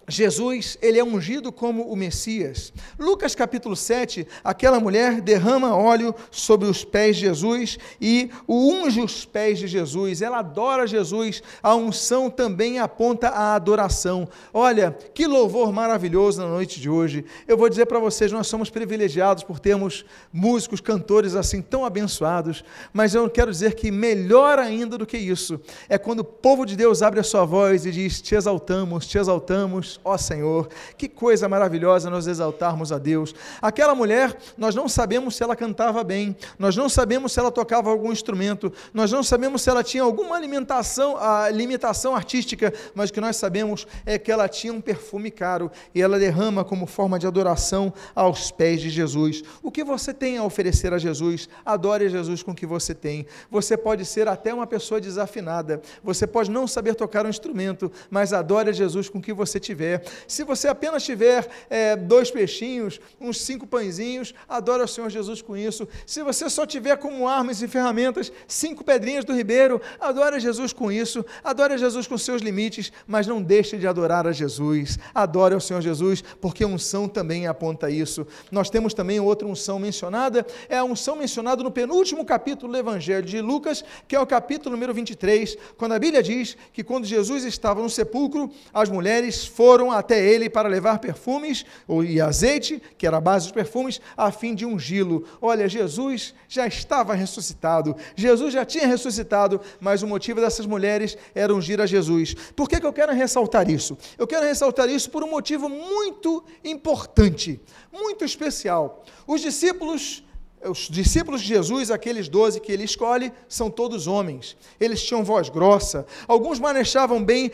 Jesus, 0.09 0.79
ele 0.81 0.99
é 0.99 1.05
ungido 1.05 1.53
como 1.53 1.83
o 1.83 1.95
Messias. 1.95 2.73
Lucas 2.99 3.35
capítulo 3.35 3.77
7, 3.77 4.27
aquela 4.43 4.81
mulher 4.81 5.21
derrama 5.21 5.77
óleo 5.77 6.15
sobre 6.31 6.67
os 6.67 6.85
pés 6.85 7.17
de 7.17 7.23
Jesus 7.23 7.79
e 8.01 8.31
unge 8.49 9.01
os 9.01 9.27
pés 9.27 9.59
de 9.59 9.67
Jesus. 9.67 10.23
Ela 10.23 10.39
adora 10.39 10.87
Jesus. 10.87 11.43
A 11.63 11.75
unção 11.75 12.31
também 12.31 12.79
aponta 12.79 13.29
à 13.29 13.55
adoração. 13.55 14.27
Olha, 14.53 14.97
que 15.13 15.27
louvor 15.27 15.73
maravilhoso 15.73 16.41
na 16.41 16.49
noite 16.49 16.81
de 16.81 16.89
hoje. 16.89 17.25
Eu 17.47 17.59
vou 17.59 17.69
dizer 17.69 17.87
para 17.87 17.99
vocês, 17.99 18.33
nós 18.33 18.47
somos 18.47 18.71
privilegiados 18.71 19.45
por 19.45 19.59
termos 19.59 20.05
músicos, 20.33 20.81
cantores 20.81 21.35
assim 21.35 21.61
tão 21.61 21.85
abençoados, 21.85 22.65
mas 22.93 23.15
eu 23.15 23.29
quero 23.29 23.51
dizer 23.51 23.75
que 23.75 23.91
melhor 23.91 24.59
ainda 24.59 24.97
do 24.97 25.07
que 25.07 25.19
isso 25.19 25.61
é 25.89 25.99
quando 25.99 26.21
o 26.21 26.25
povo 26.25 26.65
de 26.65 26.77
Deus 26.77 27.03
abre 27.03 27.21
a 27.21 27.25
sua 27.25 27.45
voz 27.45 27.85
e 27.85 27.91
diz: 27.91 28.21
"Te 28.23 28.35
exaltamos, 28.35 29.07
te 29.07 29.19
exaltamos, 29.19 29.98
ó 30.05 30.17
Senhor. 30.17 30.69
Que 30.97 31.09
coisa 31.09 31.49
maravilhosa 31.49 32.11
nós 32.11 32.27
exaltarmos 32.27 32.93
a 32.93 32.99
Deus. 32.99 33.35
Aquela 33.61 33.95
mulher, 33.95 34.37
nós 34.57 34.75
não 34.75 34.89
sabemos 34.89 35.37
se 35.37 35.43
ela 35.43 35.57
cantava 35.57 36.03
bem, 36.05 36.37
nós 36.59 36.77
não 36.77 36.89
sabemos 36.89 37.33
se 37.33 37.41
ela 37.41 37.51
tocava 37.51 37.91
algum 37.91 38.13
instrumento, 38.13 38.73
nós 38.93 39.11
não 39.13 39.23
sabemos 39.23 39.63
se 39.63 39.71
ela 39.71 39.83
tinha 39.83 40.03
alguma 40.03 40.37
alimentação, 40.37 41.17
a 41.17 41.49
limitação 41.51 42.15
artística, 42.15 42.73
mas 42.95 43.11
o 43.11 43.13
que 43.13 43.21
nós 43.21 43.37
sabemos 43.37 43.87
é 44.05 44.19
que 44.19 44.31
ela 44.31 44.49
tinha 44.49 44.73
um 44.73 44.81
perfume 44.81 45.31
caro 45.31 45.71
e 45.95 46.03
ela 46.03 46.19
derrama 46.19 46.65
como 46.65 46.87
forma 46.87 47.19
de 47.19 47.27
adoração 47.27 47.93
aos 48.15 48.51
pés 48.51 48.81
de 48.81 48.91
Jesus. 48.91 49.43
O 49.63 49.71
que 49.71 49.85
você 49.85 50.13
tem 50.13 50.39
a 50.39 50.45
oferecer 50.45 50.93
a 50.93 50.99
Jesus? 50.99 51.49
Adore 51.65 52.09
Jesus 52.09 52.43
com 52.43 52.53
o 52.53 52.55
que 52.55 52.67
você 52.67 52.95
tem. 52.95 53.27
Você 53.51 53.77
pode 53.77 54.05
ser 54.05 54.29
até 54.29 54.53
uma 54.53 54.67
pessoa 54.67 55.01
desafinada, 55.01 55.81
você 56.03 56.27
pode 56.27 56.51
não 56.51 56.67
saber 56.67 56.95
tocar 56.95 57.25
um 57.25 57.31
instrumento, 57.31 57.91
mas 58.11 58.33
adore 58.33 58.73
Jesus 58.73 59.09
com 59.09 59.19
o 59.19 59.23
que 59.23 59.33
você 59.33 59.59
tiver. 59.59 59.88
Se 60.27 60.45
você 60.45 60.69
apenas 60.69 61.05
tiver 61.05 61.49
é, 61.69 61.97
dois 61.97 62.31
peixinhos, 62.31 63.01
uns 63.21 63.41
cinco 63.41 63.67
pãezinhos, 63.67 64.35
adore 64.49 64.83
ao 64.83 64.89
Senhor 64.89 65.11
Jesus 65.11 65.43
com 65.43 65.57
isso. 65.57 65.87
Se 66.07 66.23
você 66.23 66.49
só 66.51 66.67
tiver 66.67 66.97
como 66.97 67.29
armas 67.29 67.63
e 67.63 67.69
ferramentas 67.69 68.33
cinco 68.47 68.85
pedrinhas 68.85 69.25
do 69.25 69.35
ribeiro, 69.35 69.81
adore 70.01 70.37
a 70.37 70.39
Jesus 70.39 70.73
com 70.73 70.91
isso. 70.91 71.25
Adore 71.43 71.75
a 71.75 71.77
Jesus 71.77 72.07
com 72.07 72.19
seus 72.19 72.43
limites, 72.43 72.93
mas 73.07 73.27
não 73.27 73.43
deixe 73.43 73.77
de 73.77 73.87
adorar 73.87 74.27
a 74.27 74.33
Jesus. 74.33 74.99
Adore 75.15 75.55
ao 75.55 75.61
Senhor 75.61 75.81
Jesus, 75.81 76.23
porque 76.41 76.65
unção 76.65 77.09
também 77.09 77.47
aponta 77.47 77.91
isso. 77.91 78.27
Nós 78.51 78.71
temos 78.71 78.95
também 78.95 79.21
outra 79.21 79.47
unção 79.47 79.79
mencionada, 79.79 80.47
é 80.69 80.79
a 80.79 80.85
unção 80.85 81.17
mencionada 81.17 81.63
no 81.63 81.71
penúltimo 81.71 82.25
capítulo 82.25 82.73
do 82.73 82.79
Evangelho 82.79 83.25
de 83.25 83.41
Lucas, 83.41 83.85
que 84.07 84.17
é 84.17 84.21
o 84.21 84.27
capítulo 84.27 84.75
número 84.75 84.93
23, 84.93 85.57
quando 85.77 85.93
a 85.93 85.99
Bíblia 85.99 86.23
diz 86.23 86.57
que 86.73 86.83
quando 86.83 87.07
Jesus 87.07 87.45
estava 87.45 87.83
no 87.83 87.91
sepulcro, 87.91 88.51
as 88.73 88.89
mulheres 88.89 89.47
foram 89.47 89.78
até 89.91 90.21
ele 90.21 90.51
para 90.51 90.69
levar 90.69 90.99
perfumes 90.99 91.65
e 92.07 92.21
azeite, 92.21 92.83
que 92.97 93.07
era 93.07 93.19
a 93.19 93.21
base 93.21 93.47
dos 93.47 93.53
perfumes, 93.53 94.01
a 94.17 94.31
fim 94.31 94.55
de 94.55 94.67
ungí-lo. 94.67 95.25
Olha, 95.41 95.69
Jesus 95.69 96.35
já 96.49 96.67
estava 96.67 97.15
ressuscitado, 97.15 97.97
Jesus 98.17 98.53
já 98.53 98.65
tinha 98.65 98.87
ressuscitado, 98.87 99.61
mas 99.81 100.03
o 100.03 100.07
motivo 100.07 100.41
dessas 100.41 100.67
mulheres 100.67 101.17
era 101.35 101.55
ungir 101.55 101.81
a 101.81 101.87
Jesus. 101.87 102.35
Por 102.57 102.69
que, 102.69 102.81
que 102.81 102.87
eu 102.87 102.93
quero 102.93 103.13
ressaltar 103.13 103.71
isso? 103.71 103.97
Eu 104.19 104.27
quero 104.27 104.45
ressaltar 104.45 104.89
isso 104.89 105.11
por 105.11 105.23
um 105.23 105.31
motivo 105.31 105.69
muito 105.69 106.45
importante, 106.65 107.61
muito 107.93 108.25
especial. 108.25 109.05
Os 109.27 109.41
discípulos 109.41 110.25
os 110.65 110.89
discípulos 110.89 111.41
de 111.41 111.49
Jesus, 111.49 111.91
aqueles 111.91 112.29
doze 112.29 112.61
que 112.61 112.73
ele 112.73 112.85
escolhe, 112.85 113.33
são 113.49 113.71
todos 113.71 114.07
homens. 114.07 114.57
Eles 114.81 115.03
tinham 115.03 115.23
voz 115.23 115.49
grossa. 115.49 116.07
Alguns 116.27 116.59
manejavam 116.59 117.23
bem 117.23 117.51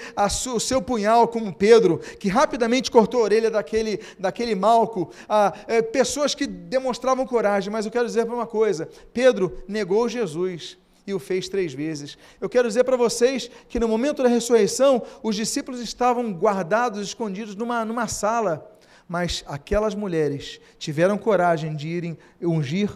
o 0.54 0.60
seu 0.60 0.80
punhal, 0.80 1.28
como 1.28 1.52
Pedro, 1.52 1.98
que 2.18 2.28
rapidamente 2.28 2.90
cortou 2.90 3.20
a 3.20 3.24
orelha 3.24 3.50
daquele, 3.50 4.00
daquele 4.18 4.54
malco. 4.54 5.10
Ah, 5.28 5.52
é, 5.66 5.82
pessoas 5.82 6.34
que 6.34 6.46
demonstravam 6.46 7.26
coragem. 7.26 7.70
Mas 7.70 7.84
eu 7.84 7.92
quero 7.92 8.06
dizer 8.06 8.24
para 8.24 8.34
uma 8.34 8.46
coisa: 8.46 8.88
Pedro 9.12 9.62
negou 9.68 10.08
Jesus 10.08 10.78
e 11.06 11.12
o 11.12 11.18
fez 11.18 11.48
três 11.48 11.74
vezes. 11.74 12.16
Eu 12.40 12.48
quero 12.48 12.66
dizer 12.66 12.84
para 12.84 12.96
vocês 12.96 13.50
que 13.68 13.78
no 13.78 13.88
momento 13.88 14.22
da 14.22 14.28
ressurreição, 14.28 15.02
os 15.22 15.36
discípulos 15.36 15.80
estavam 15.80 16.32
guardados, 16.32 17.06
escondidos 17.06 17.54
numa, 17.54 17.84
numa 17.84 18.08
sala 18.08 18.70
mas 19.14 19.44
aquelas 19.46 19.94
mulheres 19.94 20.60
tiveram 20.76 21.16
coragem 21.16 21.76
de 21.76 21.86
irem 21.86 22.18
ungir 22.42 22.90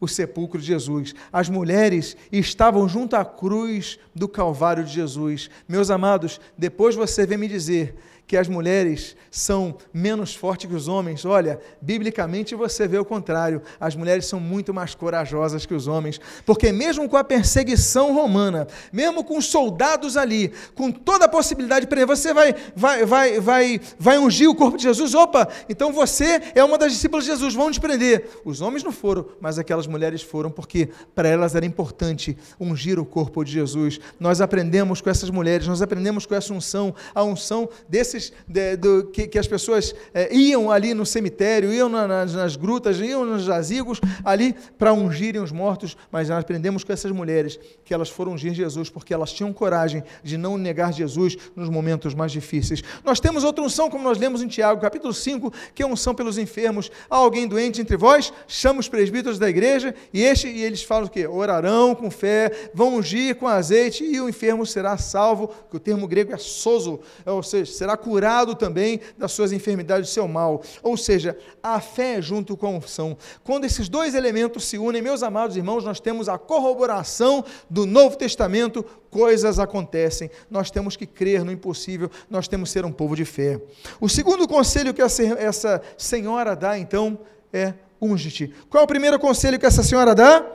o 0.00 0.08
sepulcro 0.08 0.58
de 0.58 0.66
Jesus. 0.66 1.14
As 1.30 1.50
mulheres 1.50 2.16
estavam 2.32 2.88
junto 2.88 3.14
à 3.14 3.22
cruz 3.22 3.98
do 4.14 4.26
Calvário 4.26 4.82
de 4.82 4.94
Jesus. 4.94 5.50
Meus 5.68 5.90
amados, 5.90 6.40
depois 6.56 6.94
você 6.94 7.26
vem 7.26 7.36
me 7.36 7.46
dizer 7.46 7.96
que 8.28 8.36
as 8.36 8.46
mulheres 8.46 9.16
são 9.30 9.78
menos 9.92 10.34
fortes 10.34 10.68
que 10.68 10.76
os 10.76 10.86
homens. 10.86 11.24
Olha, 11.24 11.58
biblicamente 11.80 12.54
você 12.54 12.86
vê 12.86 12.98
o 12.98 13.04
contrário. 13.04 13.62
As 13.80 13.96
mulheres 13.96 14.26
são 14.26 14.38
muito 14.38 14.74
mais 14.74 14.94
corajosas 14.94 15.64
que 15.64 15.72
os 15.72 15.86
homens, 15.86 16.20
porque 16.44 16.70
mesmo 16.70 17.08
com 17.08 17.16
a 17.16 17.24
perseguição 17.24 18.12
romana, 18.12 18.68
mesmo 18.92 19.24
com 19.24 19.38
os 19.38 19.46
soldados 19.46 20.14
ali, 20.14 20.52
com 20.74 20.92
toda 20.92 21.24
a 21.24 21.28
possibilidade 21.28 21.86
de 21.86 21.86
prender, 21.86 22.06
você 22.06 22.34
vai, 22.34 22.54
vai, 22.76 23.06
vai, 23.06 23.40
vai, 23.40 23.80
vai 23.98 24.18
ungir 24.18 24.50
o 24.50 24.54
corpo 24.54 24.76
de 24.76 24.82
Jesus. 24.82 25.14
Opa, 25.14 25.48
então 25.66 25.90
você 25.90 26.42
é 26.54 26.62
uma 26.62 26.76
das 26.76 26.92
discípulas 26.92 27.24
de 27.24 27.30
Jesus, 27.30 27.54
vão 27.54 27.70
te 27.70 27.80
prender. 27.80 28.28
Os 28.44 28.60
homens 28.60 28.84
não 28.84 28.92
foram, 28.92 29.24
mas 29.40 29.58
aquelas 29.58 29.86
mulheres 29.86 30.20
foram, 30.20 30.50
porque 30.50 30.90
para 31.14 31.28
elas 31.28 31.54
era 31.54 31.64
importante 31.64 32.36
ungir 32.60 32.98
o 32.98 33.06
corpo 33.06 33.42
de 33.42 33.52
Jesus. 33.52 33.98
Nós 34.20 34.42
aprendemos 34.42 35.00
com 35.00 35.08
essas 35.08 35.30
mulheres, 35.30 35.66
nós 35.66 35.80
aprendemos 35.80 36.26
com 36.26 36.34
essa 36.34 36.52
unção, 36.52 36.94
a 37.14 37.24
unção 37.24 37.70
desses 37.88 38.17
desses 38.18 38.32
de, 38.46 38.76
do, 38.76 39.04
que, 39.04 39.26
que, 39.26 39.38
as 39.38 39.46
pessoas 39.46 39.94
é, 40.12 40.34
iam 40.34 40.70
ali 40.70 40.92
no 40.92 41.06
cemitério, 41.06 41.72
iam 41.72 41.88
na, 41.88 42.06
nas, 42.06 42.34
nas, 42.34 42.56
grutas, 42.56 42.98
iam 42.98 43.24
nos 43.24 43.44
jazigos 43.44 44.00
ali 44.24 44.54
para 44.76 44.92
ungirem 44.92 45.40
os 45.40 45.52
mortos, 45.52 45.96
mas 46.10 46.28
nós 46.28 46.40
aprendemos 46.40 46.84
com 46.84 46.92
essas 46.92 47.12
mulheres 47.12 47.58
que 47.84 47.94
elas 47.94 48.08
foram 48.08 48.32
ungir 48.32 48.52
Jesus 48.52 48.90
porque 48.90 49.14
elas 49.14 49.32
tinham 49.32 49.52
coragem 49.52 50.02
de 50.22 50.36
não 50.36 50.58
negar 50.58 50.92
Jesus 50.92 51.36
nos 51.54 51.68
momentos 51.68 52.14
mais 52.14 52.32
difíceis. 52.32 52.82
Nós 53.04 53.20
temos 53.20 53.44
outra 53.44 53.64
unção, 53.64 53.88
como 53.88 54.04
nós 54.04 54.18
lemos 54.18 54.42
em 54.42 54.48
Tiago, 54.48 54.80
capítulo 54.80 55.14
5, 55.14 55.52
que 55.74 55.82
é 55.82 55.86
unção 55.86 56.14
pelos 56.14 56.38
enfermos. 56.38 56.90
Há 57.08 57.16
alguém 57.16 57.46
doente 57.46 57.80
entre 57.80 57.96
vós, 57.96 58.32
chama 58.46 58.80
os 58.80 58.88
presbíteros 58.88 59.38
da 59.38 59.48
igreja 59.48 59.94
e, 60.12 60.22
este, 60.22 60.48
e 60.48 60.62
eles 60.62 60.82
falam 60.82 61.06
o 61.06 61.10
quê? 61.10 61.26
Orarão 61.26 61.94
com 61.94 62.10
fé, 62.10 62.70
vão 62.74 62.96
ungir 62.96 63.36
com 63.36 63.46
azeite 63.46 64.04
e 64.04 64.20
o 64.20 64.28
enfermo 64.28 64.66
será 64.66 64.96
salvo, 64.96 65.48
que 65.70 65.76
o 65.76 65.80
termo 65.80 66.06
grego 66.06 66.32
é 66.32 66.38
sozo, 66.38 67.00
ou 67.24 67.42
seja, 67.42 67.72
será 67.72 67.96
curado 67.96 68.07
curado 68.08 68.54
também 68.54 69.00
das 69.18 69.32
suas 69.32 69.52
enfermidades, 69.52 70.08
do 70.08 70.12
seu 70.14 70.26
mal. 70.26 70.62
Ou 70.82 70.96
seja, 70.96 71.36
a 71.62 71.78
fé 71.78 72.22
junto 72.22 72.56
com 72.56 72.66
a 72.66 72.70
unção. 72.70 73.18
Quando 73.44 73.66
esses 73.66 73.86
dois 73.86 74.14
elementos 74.14 74.64
se 74.64 74.78
unem, 74.78 75.02
meus 75.02 75.22
amados 75.22 75.58
irmãos, 75.58 75.84
nós 75.84 76.00
temos 76.00 76.26
a 76.26 76.38
corroboração 76.38 77.44
do 77.68 77.84
Novo 77.84 78.16
Testamento, 78.16 78.82
coisas 79.10 79.58
acontecem. 79.58 80.30
Nós 80.50 80.70
temos 80.70 80.96
que 80.96 81.04
crer 81.04 81.44
no 81.44 81.52
impossível, 81.52 82.10
nós 82.30 82.48
temos 82.48 82.70
que 82.70 82.72
ser 82.72 82.86
um 82.86 82.92
povo 82.92 83.14
de 83.14 83.26
fé. 83.26 83.60
O 84.00 84.08
segundo 84.08 84.48
conselho 84.48 84.94
que 84.94 85.02
essa 85.02 85.82
senhora 85.98 86.56
dá, 86.56 86.78
então, 86.78 87.18
é 87.52 87.74
unge-te. 88.00 88.54
Qual 88.70 88.80
é 88.80 88.84
o 88.84 88.88
primeiro 88.88 89.18
conselho 89.18 89.58
que 89.58 89.66
essa 89.66 89.82
senhora 89.82 90.14
dá? 90.14 90.46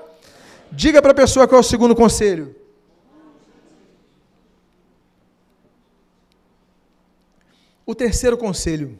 Diga 0.71 1.03
para 1.03 1.11
a 1.11 1.15
pessoa 1.15 1.47
qual 1.47 1.59
é 1.59 1.61
o 1.61 1.63
segundo 1.63 1.95
conselho. 1.95 2.62
O 7.85 7.93
terceiro 7.93 8.37
conselho 8.37 8.97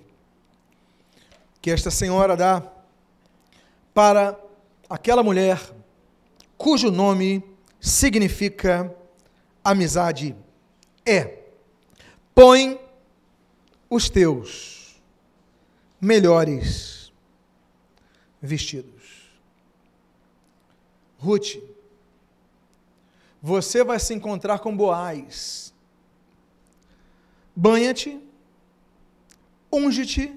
que 1.62 1.72
esta 1.72 1.90
senhora 1.90 2.36
dá 2.36 2.62
para 3.94 4.38
aquela 4.90 5.24
mulher 5.24 5.60
cujo 6.58 6.92
nome 6.92 7.44
significa 7.80 8.94
amizade 9.64 10.36
é: 11.06 11.40
põe 12.36 12.80
os 13.90 14.10
teus 14.10 15.02
melhores 16.00 17.14
vestidos. 18.42 19.30
Ruth, 21.18 21.56
você 23.42 23.84
vai 23.84 24.00
se 24.00 24.14
encontrar 24.14 24.60
com 24.60 24.76
Boaz. 24.76 25.74
Banha-te 27.56 28.20
Unge-te, 29.74 30.32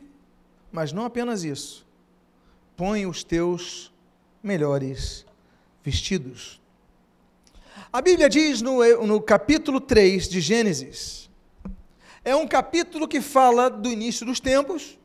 mas 0.73 0.95
não 0.95 1.05
apenas 1.05 1.45
isso. 1.45 1.87
Põe 2.75 3.05
os 3.05 3.23
teus 3.23 3.93
melhores 4.43 5.27
vestidos. 5.85 6.59
A 7.93 8.01
Bíblia 8.01 8.31
diz 8.31 8.63
no, 8.63 8.83
no 9.07 9.21
capítulo 9.21 9.79
3 9.79 10.27
de 10.27 10.41
Gênesis, 10.41 11.29
é 12.25 12.35
um 12.35 12.49
capítulo 12.49 13.07
que 13.07 13.21
fala 13.21 13.69
do 13.69 13.91
início 13.91 14.25
dos 14.25 14.41
tempos, 14.41 14.99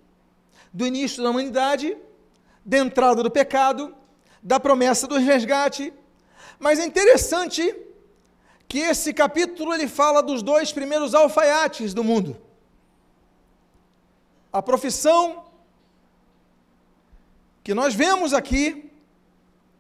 do 0.72 0.88
início 0.88 1.22
da 1.22 1.30
humanidade, 1.30 1.98
da 2.64 2.78
entrada 2.78 3.22
do 3.22 3.30
pecado, 3.30 3.94
da 4.42 4.62
promessa 4.62 5.08
do 5.08 5.18
resgate. 5.18 5.94
Mas 6.58 6.80
é 6.80 6.86
interessante 6.86 7.76
que 8.66 8.80
esse 8.80 9.14
capítulo 9.14 9.74
ele 9.74 9.90
fala 9.90 10.24
dos 10.24 10.42
dois 10.42 10.72
primeiros 10.72 11.14
alfaiates 11.14 11.94
do 11.94 12.02
mundo. 12.02 12.38
A 14.52 14.62
profissão 14.62 15.46
que 17.64 17.74
nós 17.74 17.94
vemos 17.94 18.34
aqui, 18.34 18.92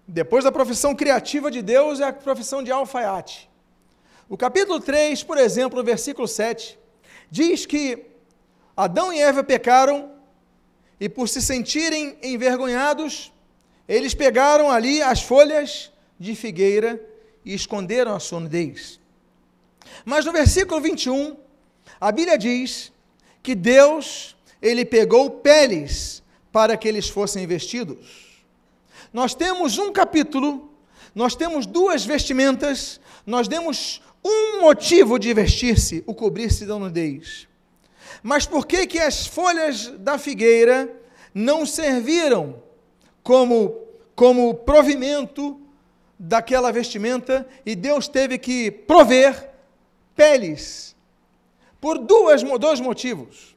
depois 0.07 0.43
da 0.43 0.51
profissão 0.51 0.95
criativa 0.95 1.49
de 1.49 1.61
Deus, 1.61 1.99
é 1.99 2.05
a 2.05 2.13
profissão 2.13 2.63
de 2.63 2.71
alfaiate. 2.71 3.49
O 4.29 4.37
capítulo 4.37 4.79
3, 4.79 5.23
por 5.23 5.37
exemplo, 5.37 5.79
no 5.79 5.83
versículo 5.83 6.27
7, 6.27 6.79
diz 7.29 7.65
que 7.65 8.05
Adão 8.77 9.11
e 9.11 9.19
Eva 9.19 9.43
pecaram 9.43 10.11
e, 10.99 11.09
por 11.09 11.27
se 11.27 11.41
sentirem 11.41 12.17
envergonhados, 12.23 13.33
eles 13.87 14.13
pegaram 14.13 14.71
ali 14.71 15.01
as 15.01 15.21
folhas 15.21 15.91
de 16.17 16.35
figueira 16.35 17.03
e 17.43 17.53
esconderam 17.53 18.15
a 18.15 18.19
sua 18.19 18.39
nudez. 18.39 19.01
Mas 20.05 20.23
no 20.23 20.31
versículo 20.31 20.79
21, 20.79 21.35
a 21.99 22.11
Bíblia 22.11 22.37
diz 22.37 22.91
que 23.43 23.55
Deus, 23.55 24.37
ele 24.61 24.85
pegou 24.85 25.29
peles 25.29 26.21
para 26.51 26.77
que 26.77 26.87
eles 26.87 27.09
fossem 27.09 27.47
vestidos. 27.47 28.43
Nós 29.11 29.33
temos 29.33 29.77
um 29.77 29.91
capítulo, 29.91 30.71
nós 31.13 31.35
temos 31.35 31.65
duas 31.65 32.05
vestimentas, 32.05 32.99
nós 33.25 33.47
temos 33.47 34.01
um 34.23 34.61
motivo 34.61 35.17
de 35.17 35.33
vestir-se, 35.33 36.03
o 36.05 36.13
cobrir-se 36.13 36.65
da 36.65 36.77
nudez. 36.77 37.47
Mas 38.21 38.45
por 38.45 38.67
que 38.67 38.85
que 38.85 38.99
as 38.99 39.25
folhas 39.25 39.87
da 39.87 40.17
figueira 40.17 40.89
não 41.33 41.65
serviram 41.65 42.61
como 43.23 43.81
como 44.21 44.53
provimento 44.53 45.59
daquela 46.19 46.71
vestimenta 46.71 47.47
e 47.65 47.75
Deus 47.75 48.07
teve 48.07 48.37
que 48.37 48.69
prover 48.69 49.49
peles 50.15 50.95
por 51.79 51.97
duas, 51.97 52.43
dois 52.59 52.79
motivos. 52.79 53.50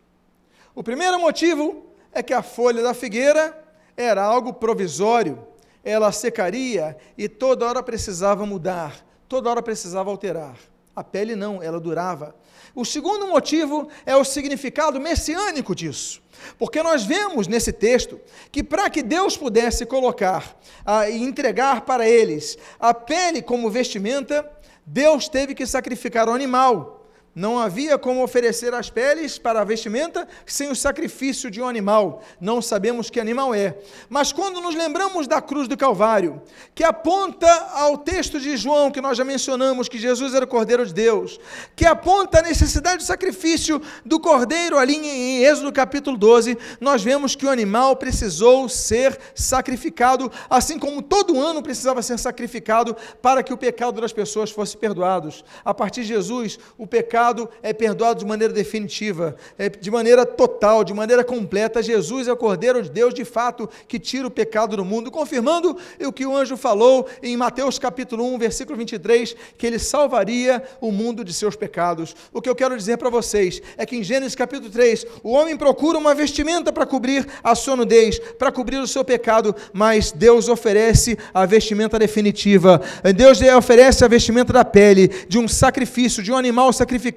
O 0.74 0.82
primeiro 0.82 1.20
motivo 1.20 1.87
é 2.12 2.22
que 2.22 2.32
a 2.32 2.42
folha 2.42 2.82
da 2.82 2.92
figueira 2.92 3.56
era 3.96 4.22
algo 4.24 4.52
provisório, 4.52 5.46
ela 5.84 6.10
secaria 6.10 6.96
e 7.16 7.28
toda 7.28 7.66
hora 7.66 7.82
precisava 7.82 8.44
mudar, 8.44 9.04
toda 9.28 9.48
hora 9.50 9.62
precisava 9.62 10.10
alterar. 10.10 10.56
A 10.96 11.04
pele 11.04 11.37
não, 11.37 11.62
ela 11.62 11.78
durava. 11.78 12.34
O 12.74 12.84
segundo 12.84 13.26
motivo 13.26 13.88
é 14.04 14.16
o 14.16 14.24
significado 14.24 15.00
messiânico 15.00 15.74
disso. 15.74 16.22
Porque 16.58 16.82
nós 16.82 17.04
vemos 17.04 17.46
nesse 17.46 17.72
texto 17.72 18.20
que 18.50 18.62
para 18.62 18.90
que 18.90 19.02
Deus 19.02 19.37
pudesse 19.37 19.87
colocar 19.87 20.56
ah, 20.84 21.08
e 21.08 21.22
entregar 21.22 21.82
para 21.82 22.08
eles 22.08 22.58
a 22.80 22.92
pele 22.92 23.42
como 23.42 23.70
vestimenta, 23.70 24.48
Deus 24.84 25.28
teve 25.28 25.54
que 25.54 25.66
sacrificar 25.66 26.28
o 26.28 26.32
animal. 26.32 26.93
Não 27.35 27.59
havia 27.59 27.99
como 27.99 28.23
oferecer 28.23 28.73
as 28.75 28.88
peles 28.88 29.38
para 29.38 29.61
a 29.61 29.64
vestimenta 29.64 30.29
sem 30.47 30.70
o 30.70 30.77
sacrifício 30.77 31.51
de 31.51 31.61
um 31.61 31.66
animal. 31.66 32.23
Não 32.40 32.62
sabemos 32.62 33.11
que 33.11 33.18
animal 33.18 33.53
é. 33.53 33.77
Mas 34.09 34.33
quando 34.33 34.61
nos 34.61 34.77
lembramos 34.77 35.27
da 35.27 35.42
cruz 35.42 35.66
do 35.66 35.77
Calvário, 35.77 36.40
que 36.77 36.85
aponta 36.85 37.51
ao 37.73 37.99
texto 37.99 38.38
de 38.38 38.57
João, 38.57 38.88
que 38.88 39.01
nós 39.01 39.18
já 39.18 39.25
mencionamos, 39.25 39.88
que 39.88 39.99
Jesus 39.99 40.33
era 40.33 40.44
o 40.44 40.49
Cordeiro 40.49 40.87
de 40.87 40.94
Deus, 40.94 41.40
que 41.75 41.85
aponta 41.85 42.38
a 42.38 42.42
necessidade 42.42 42.99
do 42.99 43.03
sacrifício 43.03 43.83
do 44.05 44.20
Cordeiro 44.20 44.79
ali 44.79 44.94
em 44.94 45.42
Êxodo 45.42 45.73
capítulo 45.73 46.16
12, 46.16 46.57
nós 46.81 47.03
vemos 47.03 47.35
que 47.35 47.47
o 47.47 47.51
animal 47.51 47.97
precisou 47.97 48.68
ser 48.68 49.18
sacrificado, 49.35 50.31
assim 50.49 50.79
como 50.79 51.03
todo 51.03 51.40
ano 51.40 51.64
precisava 51.64 52.01
ser 52.01 52.16
sacrificado 52.16 52.97
para 53.20 53.42
que 53.42 53.53
o 53.53 53.59
pecado 53.59 54.01
das 54.01 54.12
pessoas 54.12 54.53
fosse 54.53 54.77
perdoado. 54.77 55.25
A 55.64 55.75
partir 55.75 56.03
de 56.03 56.09
Jesus, 56.09 56.59
o 56.79 56.87
pecado 56.87 57.23
pecado 57.24 57.48
é 57.62 57.72
perdoado 57.72 58.20
de 58.20 58.26
maneira 58.26 58.52
definitiva, 58.52 59.34
é 59.58 59.68
de 59.68 59.90
maneira 59.90 60.26
total, 60.26 60.84
de 60.84 60.92
maneira 60.92 61.24
completa. 61.24 61.82
Jesus 61.82 62.28
é 62.28 62.32
o 62.32 62.37
Cordeiro 62.37 62.82
de 62.82 62.90
Deus, 62.90 63.14
de 63.14 63.24
fato, 63.24 63.68
que 63.88 63.98
tira 63.98 64.26
o 64.26 64.30
pecado 64.30 64.76
do 64.76 64.84
mundo, 64.84 65.10
confirmando 65.10 65.76
o 66.00 66.12
que 66.12 66.26
o 66.26 66.37
anjo 66.37 66.56
falou 66.56 67.06
em 67.22 67.34
Mateus 67.37 67.78
capítulo 67.78 68.24
1, 68.34 68.38
versículo 68.38 68.76
23, 68.76 69.34
que 69.56 69.66
ele 69.66 69.78
salvaria 69.78 70.62
o 70.80 70.92
mundo 70.92 71.24
de 71.24 71.32
seus 71.32 71.56
pecados. 71.56 72.14
O 72.32 72.42
que 72.42 72.48
eu 72.48 72.54
quero 72.54 72.76
dizer 72.76 72.98
para 72.98 73.08
vocês 73.08 73.62
é 73.78 73.87
que 73.87 73.96
em 73.96 74.02
Gênesis 74.02 74.34
capítulo 74.34 74.70
3, 74.70 75.06
o 75.22 75.32
homem 75.32 75.56
procura 75.56 75.96
uma 75.96 76.14
vestimenta 76.14 76.72
para 76.72 76.84
cobrir 76.84 77.26
a 77.42 77.54
sua 77.54 77.76
nudez, 77.76 78.18
para 78.18 78.52
cobrir 78.52 78.78
o 78.78 78.87
seu 78.87 79.02
pecado, 79.02 79.54
mas 79.72 80.12
Deus 80.12 80.48
oferece 80.48 81.16
a 81.32 81.46
vestimenta 81.46 81.98
definitiva. 81.98 82.82
Deus 83.16 83.40
oferece 83.56 84.04
a 84.04 84.08
vestimenta 84.08 84.52
da 84.52 84.64
pele, 84.64 85.08
de 85.26 85.38
um 85.38 85.48
sacrifício, 85.48 86.22
de 86.22 86.30
um 86.30 86.37
animal 86.37 86.72
sacrificado 86.72 87.13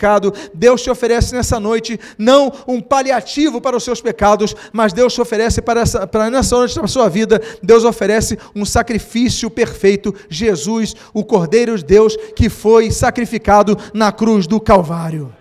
Deus 0.54 0.82
te 0.82 0.90
oferece 0.90 1.34
nessa 1.34 1.60
noite 1.60 2.00
não 2.18 2.52
um 2.68 2.82
paliativo 2.82 3.60
para 3.60 3.76
os 3.76 3.84
seus 3.84 4.02
pecados, 4.02 4.56
mas 4.72 4.94
Deus 4.94 5.14
te 5.14 5.22
oferece 5.22 5.62
para, 5.62 5.82
essa, 5.82 6.06
para 6.06 6.30
nessa 6.30 6.56
noite 6.56 6.80
da 6.80 6.88
sua 6.88 7.10
vida, 7.10 7.42
Deus 7.62 7.84
oferece 7.84 8.38
um 8.56 8.66
sacrifício 8.66 9.50
perfeito, 9.50 10.14
Jesus, 10.30 10.96
o 11.14 11.24
Cordeiro 11.24 11.78
de 11.78 11.84
Deus 11.84 12.16
que 12.36 12.50
foi 12.50 12.92
sacrificado 12.92 13.78
na 13.94 14.12
cruz 14.12 14.48
do 14.48 14.60
Calvário. 14.60 15.34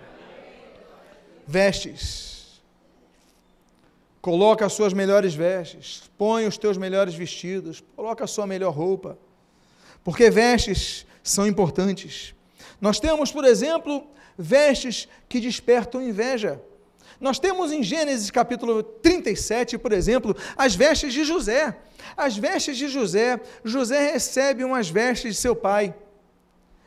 Vestes. 1.45 2.27
Coloca 4.21 4.65
as 4.65 4.73
suas 4.73 4.91
melhores 4.91 5.33
vestes, 5.33 6.03
põe 6.17 6.45
os 6.45 6.57
teus 6.57 6.77
melhores 6.77 7.15
vestidos, 7.15 7.81
coloca 7.95 8.25
a 8.25 8.27
sua 8.27 8.45
melhor 8.45 8.73
roupa, 8.73 9.17
porque 10.03 10.29
vestes 10.29 11.05
são 11.23 11.47
importantes. 11.47 12.35
Nós 12.81 12.99
temos, 12.99 13.31
por 13.31 13.45
exemplo, 13.45 14.05
vestes 14.37 15.07
que 15.27 15.39
despertam 15.39 16.01
inveja. 16.01 16.61
Nós 17.19 17.39
temos 17.39 17.71
em 17.71 17.81
Gênesis 17.81 18.29
capítulo 18.29 18.83
37, 18.83 19.77
por 19.77 19.91
exemplo, 19.91 20.35
as 20.55 20.75
vestes 20.75 21.13
de 21.13 21.23
José. 21.23 21.75
As 22.15 22.37
vestes 22.37 22.77
de 22.77 22.87
José, 22.87 23.39
José 23.63 24.11
recebe 24.11 24.63
umas 24.63 24.89
vestes 24.89 25.35
de 25.35 25.41
seu 25.41 25.55
pai. 25.55 25.95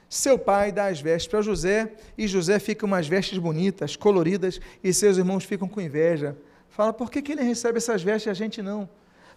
Seu 0.08 0.38
pai 0.38 0.72
dá 0.72 0.86
as 0.86 1.00
vestes 1.00 1.28
para 1.28 1.42
José 1.42 1.92
e 2.16 2.26
José 2.26 2.58
fica 2.58 2.86
umas 2.86 3.06
vestes 3.06 3.38
bonitas, 3.38 3.96
coloridas, 3.96 4.60
e 4.82 4.92
seus 4.92 5.16
irmãos 5.16 5.44
ficam 5.44 5.68
com 5.68 5.80
inveja. 5.80 6.36
Fala, 6.68 6.92
por 6.92 7.10
que, 7.10 7.22
que 7.22 7.32
ele 7.32 7.42
recebe 7.42 7.78
essas 7.78 8.02
vestes 8.02 8.26
e 8.26 8.30
a 8.30 8.34
gente 8.34 8.62
não? 8.62 8.88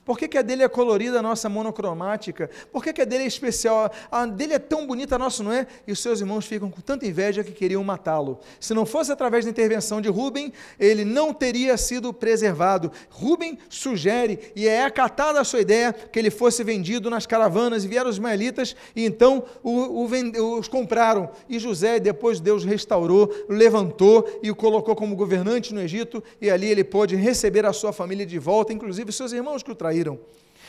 Por 0.05 0.17
que, 0.17 0.27
que 0.27 0.37
a 0.37 0.41
dele 0.41 0.63
é 0.63 0.67
colorida, 0.67 1.19
a 1.19 1.21
nossa 1.21 1.47
monocromática? 1.47 2.49
Por 2.71 2.83
que, 2.83 2.91
que 2.91 3.01
a 3.01 3.05
dele 3.05 3.23
é 3.23 3.27
especial? 3.27 3.89
A 4.11 4.25
dele 4.25 4.53
é 4.53 4.59
tão 4.59 4.85
bonita, 4.85 5.15
a 5.15 5.19
nossa 5.19 5.41
não 5.41 5.51
é? 5.51 5.65
E 5.87 5.93
os 5.93 5.99
seus 5.99 6.19
irmãos 6.19 6.45
ficam 6.45 6.69
com 6.69 6.81
tanta 6.81 7.05
inveja 7.05 7.43
que 7.43 7.53
queriam 7.53 7.81
matá-lo. 7.83 8.39
Se 8.59 8.73
não 8.73 8.85
fosse 8.85 9.13
através 9.13 9.45
da 9.45 9.51
intervenção 9.51 10.01
de 10.01 10.09
Rubem, 10.09 10.51
ele 10.77 11.05
não 11.05 11.33
teria 11.33 11.77
sido 11.77 12.11
preservado. 12.11 12.91
Rubem 13.09 13.57
sugere, 13.69 14.51
e 14.55 14.67
é 14.67 14.83
acatada 14.83 15.39
a 15.39 15.43
sua 15.45 15.61
ideia, 15.61 15.93
que 15.93 16.19
ele 16.19 16.29
fosse 16.29 16.63
vendido 16.65 17.09
nas 17.09 17.25
caravanas, 17.25 17.85
e 17.85 17.87
vieram 17.87 18.09
os 18.09 18.17
ismaelitas, 18.17 18.75
e 18.93 19.05
então 19.05 19.45
o, 19.63 20.03
o, 20.03 20.59
os 20.59 20.67
compraram. 20.67 21.29
E 21.47 21.57
José, 21.59 21.97
depois 21.97 22.41
Deus 22.41 22.65
restaurou, 22.65 23.33
levantou 23.47 24.39
e 24.43 24.51
o 24.51 24.55
colocou 24.55 24.97
como 24.97 25.15
governante 25.15 25.73
no 25.73 25.79
Egito, 25.79 26.21
e 26.41 26.49
ali 26.49 26.67
ele 26.67 26.83
pôde 26.83 27.15
receber 27.15 27.65
a 27.65 27.71
sua 27.71 27.93
família 27.93 28.25
de 28.25 28.37
volta, 28.37 28.73
inclusive 28.73 29.09
seus 29.13 29.31
irmãos 29.31 29.63
que 29.63 29.71
o 29.71 29.75
traíram 29.75 29.92
traíram. 29.93 30.17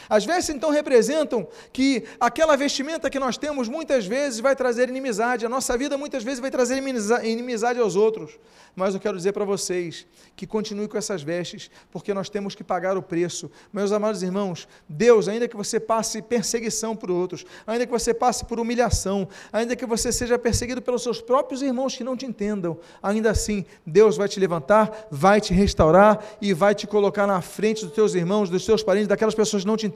As 0.08 0.24
vestes 0.24 0.54
então 0.54 0.70
representam 0.70 1.46
que 1.72 2.04
aquela 2.20 2.56
vestimenta 2.56 3.10
que 3.10 3.18
nós 3.18 3.36
temos 3.36 3.68
muitas 3.68 4.06
vezes 4.06 4.40
vai 4.40 4.54
trazer 4.54 4.88
inimizade, 4.88 5.46
a 5.46 5.48
nossa 5.48 5.76
vida 5.76 5.96
muitas 5.96 6.22
vezes 6.22 6.40
vai 6.40 6.50
trazer 6.50 6.76
inimizade 7.22 7.78
aos 7.78 7.96
outros. 7.96 8.38
Mas 8.76 8.94
eu 8.94 9.00
quero 9.00 9.16
dizer 9.16 9.32
para 9.32 9.44
vocês 9.44 10.06
que 10.34 10.46
continue 10.46 10.88
com 10.88 10.98
essas 10.98 11.22
vestes, 11.22 11.70
porque 11.92 12.12
nós 12.12 12.28
temos 12.28 12.54
que 12.54 12.64
pagar 12.64 12.96
o 12.96 13.02
preço. 13.02 13.50
Meus 13.72 13.92
amados 13.92 14.22
irmãos, 14.22 14.66
Deus, 14.88 15.28
ainda 15.28 15.46
que 15.46 15.56
você 15.56 15.78
passe 15.78 16.20
perseguição 16.20 16.96
por 16.96 17.10
outros, 17.10 17.44
ainda 17.66 17.86
que 17.86 17.92
você 17.92 18.12
passe 18.12 18.44
por 18.44 18.58
humilhação, 18.58 19.28
ainda 19.52 19.76
que 19.76 19.86
você 19.86 20.10
seja 20.10 20.36
perseguido 20.38 20.82
pelos 20.82 21.02
seus 21.02 21.20
próprios 21.20 21.62
irmãos 21.62 21.96
que 21.96 22.02
não 22.02 22.16
te 22.16 22.26
entendam, 22.26 22.76
ainda 23.00 23.30
assim, 23.30 23.64
Deus 23.86 24.16
vai 24.16 24.28
te 24.28 24.40
levantar, 24.40 25.06
vai 25.10 25.40
te 25.40 25.54
restaurar 25.54 26.22
e 26.40 26.52
vai 26.52 26.74
te 26.74 26.86
colocar 26.86 27.26
na 27.26 27.40
frente 27.40 27.84
dos 27.84 27.94
teus 27.94 28.14
irmãos, 28.14 28.50
dos 28.50 28.66
teus 28.66 28.82
parentes, 28.82 29.08
daquelas 29.08 29.34
pessoas 29.34 29.62
que 29.62 29.68
não 29.68 29.76
te 29.76 29.86
entendem, 29.86 29.93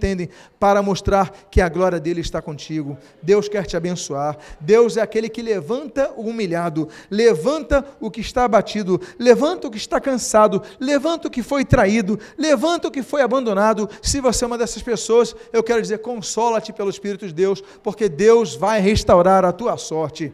para 0.59 0.83
mostrar 0.83 1.31
que 1.51 1.61
a 1.61 1.69
glória 1.69 2.01
dele 2.01 2.21
está 2.21 2.41
contigo. 2.41 2.97
Deus 3.23 3.49
quer 3.49 3.67
te 3.67 3.77
abençoar. 3.77 4.37
Deus 4.61 4.97
é 4.97 5.01
aquele 5.01 5.29
que 5.29 5.43
levanta 5.43 6.13
o 6.17 6.23
humilhado, 6.23 6.89
levanta 7.11 7.85
o 8.01 8.11
que 8.11 8.21
está 8.21 8.45
abatido, 8.45 9.01
levanta 9.19 9.67
o 9.67 9.71
que 9.71 9.77
está 9.77 10.01
cansado, 10.01 10.63
levanta 10.79 11.29
o 11.29 11.31
que 11.31 11.43
foi 11.43 11.65
traído, 11.65 12.19
levanta 12.37 12.89
o 12.89 12.91
que 12.91 13.03
foi 13.03 13.23
abandonado. 13.23 13.89
Se 14.03 14.21
você 14.21 14.45
é 14.45 14.47
uma 14.47 14.59
dessas 14.59 14.83
pessoas, 14.83 15.35
eu 15.53 15.63
quero 15.63 15.83
dizer, 15.83 15.99
consola-te 15.99 16.73
pelo 16.73 16.91
Espírito 16.91 17.27
de 17.27 17.35
Deus, 17.35 17.63
porque 17.83 18.09
Deus 18.09 18.55
vai 18.55 18.81
restaurar 18.81 19.45
a 19.45 19.53
tua 19.53 19.77
sorte. 19.77 20.33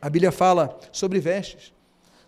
A 0.00 0.10
Bíblia 0.10 0.32
fala 0.32 0.78
sobre 0.92 1.18
vestes. 1.18 1.75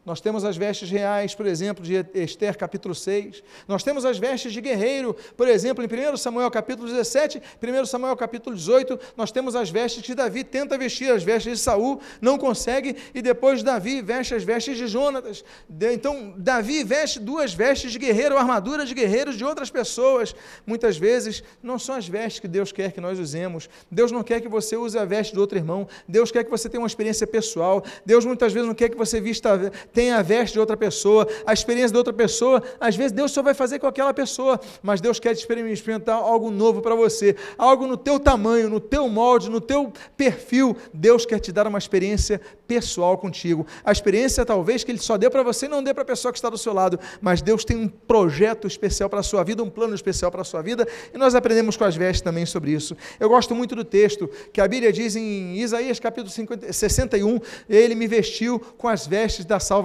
Nós 0.09 0.23
temos 0.23 0.43
as 0.43 0.57
vestes 0.57 0.91
reais, 0.91 1.35
por 1.35 1.45
exemplo, 1.45 1.85
de 1.85 2.03
Esther 2.15 2.57
capítulo 2.57 2.95
6. 2.95 3.43
Nós 3.69 3.83
temos 3.83 4.07
as 4.07 4.17
vestes 4.17 4.55
de 4.55 4.61
guerreiro, 4.63 5.15
por 5.37 5.47
exemplo, 5.47 5.85
em 5.85 5.87
1 5.87 6.17
Samuel 6.17 6.51
capítulo 6.51 6.89
17, 6.89 7.43
1 7.63 7.85
Samuel 7.85 8.17
capítulo 8.17 8.57
18, 8.57 8.99
nós 9.19 9.31
temos 9.31 9.55
as 9.55 9.69
vestes 9.69 10.03
que 10.03 10.15
Davi 10.15 10.45
tenta 10.45 10.79
vestir, 10.79 11.13
as 11.13 11.23
vestes 11.23 11.59
de 11.59 11.63
Saul, 11.63 12.01
não 12.23 12.39
consegue, 12.39 12.97
e 13.15 13.21
depois 13.21 13.63
Davi 13.63 14.01
veste 14.01 14.35
as 14.35 14.43
vestes 14.43 14.79
de 14.79 14.87
Jonatas. 14.87 15.45
Então, 15.93 16.33
Davi 16.39 16.83
veste 16.85 17.21
duas 17.21 17.53
vestes 17.53 17.93
de 17.93 17.99
guerreiro, 17.99 18.39
armadura 18.39 18.87
de 18.87 18.95
guerreiros 18.95 19.37
de 19.37 19.45
outras 19.45 19.69
pessoas. 19.69 20.35
Muitas 20.67 20.97
vezes, 20.97 21.45
não 21.63 21.79
são 21.79 21.95
as 21.95 22.09
vestes 22.09 22.41
que 22.41 22.49
Deus 22.49 22.73
quer 22.73 22.93
que 22.93 23.01
nós 23.01 23.19
usemos. 23.19 23.69
Deus 23.91 24.11
não 24.11 24.23
quer 24.23 24.41
que 24.41 24.49
você 24.49 24.75
use 24.75 24.99
a 24.99 25.05
veste 25.05 25.35
do 25.35 25.41
outro 25.43 25.59
irmão. 25.59 25.87
Deus 26.09 26.31
quer 26.31 26.45
que 26.45 26.51
você 26.51 26.67
tenha 26.67 26.81
uma 26.81 26.87
experiência 26.87 27.27
pessoal. 27.27 27.85
Deus 28.07 28.25
muitas 28.25 28.55
vezes 28.55 28.67
não 28.67 28.75
quer 28.75 28.89
que 28.89 28.97
você 28.97 29.21
vista 29.21 29.71
tem 29.99 30.13
a 30.13 30.23
veste 30.23 30.53
de 30.53 30.61
outra 30.61 30.77
pessoa, 30.77 31.27
a 31.45 31.53
experiência 31.53 31.91
de 31.91 31.99
outra 31.99 32.13
pessoa. 32.13 32.63
Às 32.79 32.95
vezes 32.95 33.11
Deus 33.11 33.33
só 33.33 33.43
vai 33.43 33.53
fazer 33.53 33.81
com 33.81 33.87
aquela 33.89 34.15
pessoa, 34.15 34.61
mas 34.81 35.01
Deus 35.01 35.19
quer 35.19 35.33
experimentar 35.33 36.15
algo 36.15 36.53
novo 36.53 36.81
para 36.81 36.95
você, 36.95 37.35
algo 37.59 37.85
no 37.85 37.97
teu 37.97 38.21
tamanho, 38.21 38.71
no 38.71 38.79
teu 38.79 39.09
molde, 39.09 39.51
no 39.51 39.61
teu 39.61 39.93
perfil. 40.17 40.77
Deus 40.95 41.27
quer 41.27 41.41
te 41.41 41.51
dar 41.51 41.67
uma 41.67 41.79
experiência 41.79 42.41
pessoal 42.69 43.19
contigo. 43.19 43.67
A 43.83 43.91
experiência 43.91 44.47
talvez 44.47 44.85
que 44.85 44.93
Ele 44.93 45.01
só 45.01 45.17
dê 45.17 45.29
para 45.29 45.43
você 45.43 45.67
e 45.67 45.69
não 45.69 45.83
dê 45.83 45.93
para 45.93 46.05
a 46.05 46.07
pessoa 46.07 46.31
que 46.31 46.39
está 46.39 46.49
do 46.49 46.59
seu 46.59 46.73
lado, 46.73 47.01
mas 47.21 47.43
Deus 47.43 47.65
tem 47.65 47.77
um 47.77 47.89
projeto 47.89 48.69
especial 48.69 49.11
para 49.11 49.19
a 49.19 49.23
sua 49.25 49.43
vida, 49.43 49.65
um 49.65 49.71
plano 49.71 49.97
especial 49.97 50.31
para 50.31 50.43
a 50.43 50.45
sua 50.45 50.63
vida, 50.63 50.87
e 51.13 51.19
nós 51.19 51.35
aprendemos 51.35 51.77
com 51.77 51.83
as 51.83 51.97
vestes 51.97 52.21
também 52.21 52.47
sobre 52.47 52.71
isso. 52.71 52.97
Eu 53.19 53.29
gosto 53.29 53.53
muito 53.53 53.75
do 53.75 53.83
texto 53.83 54.31
que 54.53 54.61
a 54.61 54.69
Bíblia 54.69 54.93
diz 54.93 55.17
em 55.17 55.57
Isaías 55.57 55.99
capítulo 55.99 56.31
50, 56.31 56.73
61, 56.73 57.41
Ele 57.69 57.97
me 57.97 58.07
vestiu 58.07 58.61
com 58.61 58.87
as 58.87 59.05
vestes 59.05 59.45
da 59.45 59.59
salvação. 59.59 59.78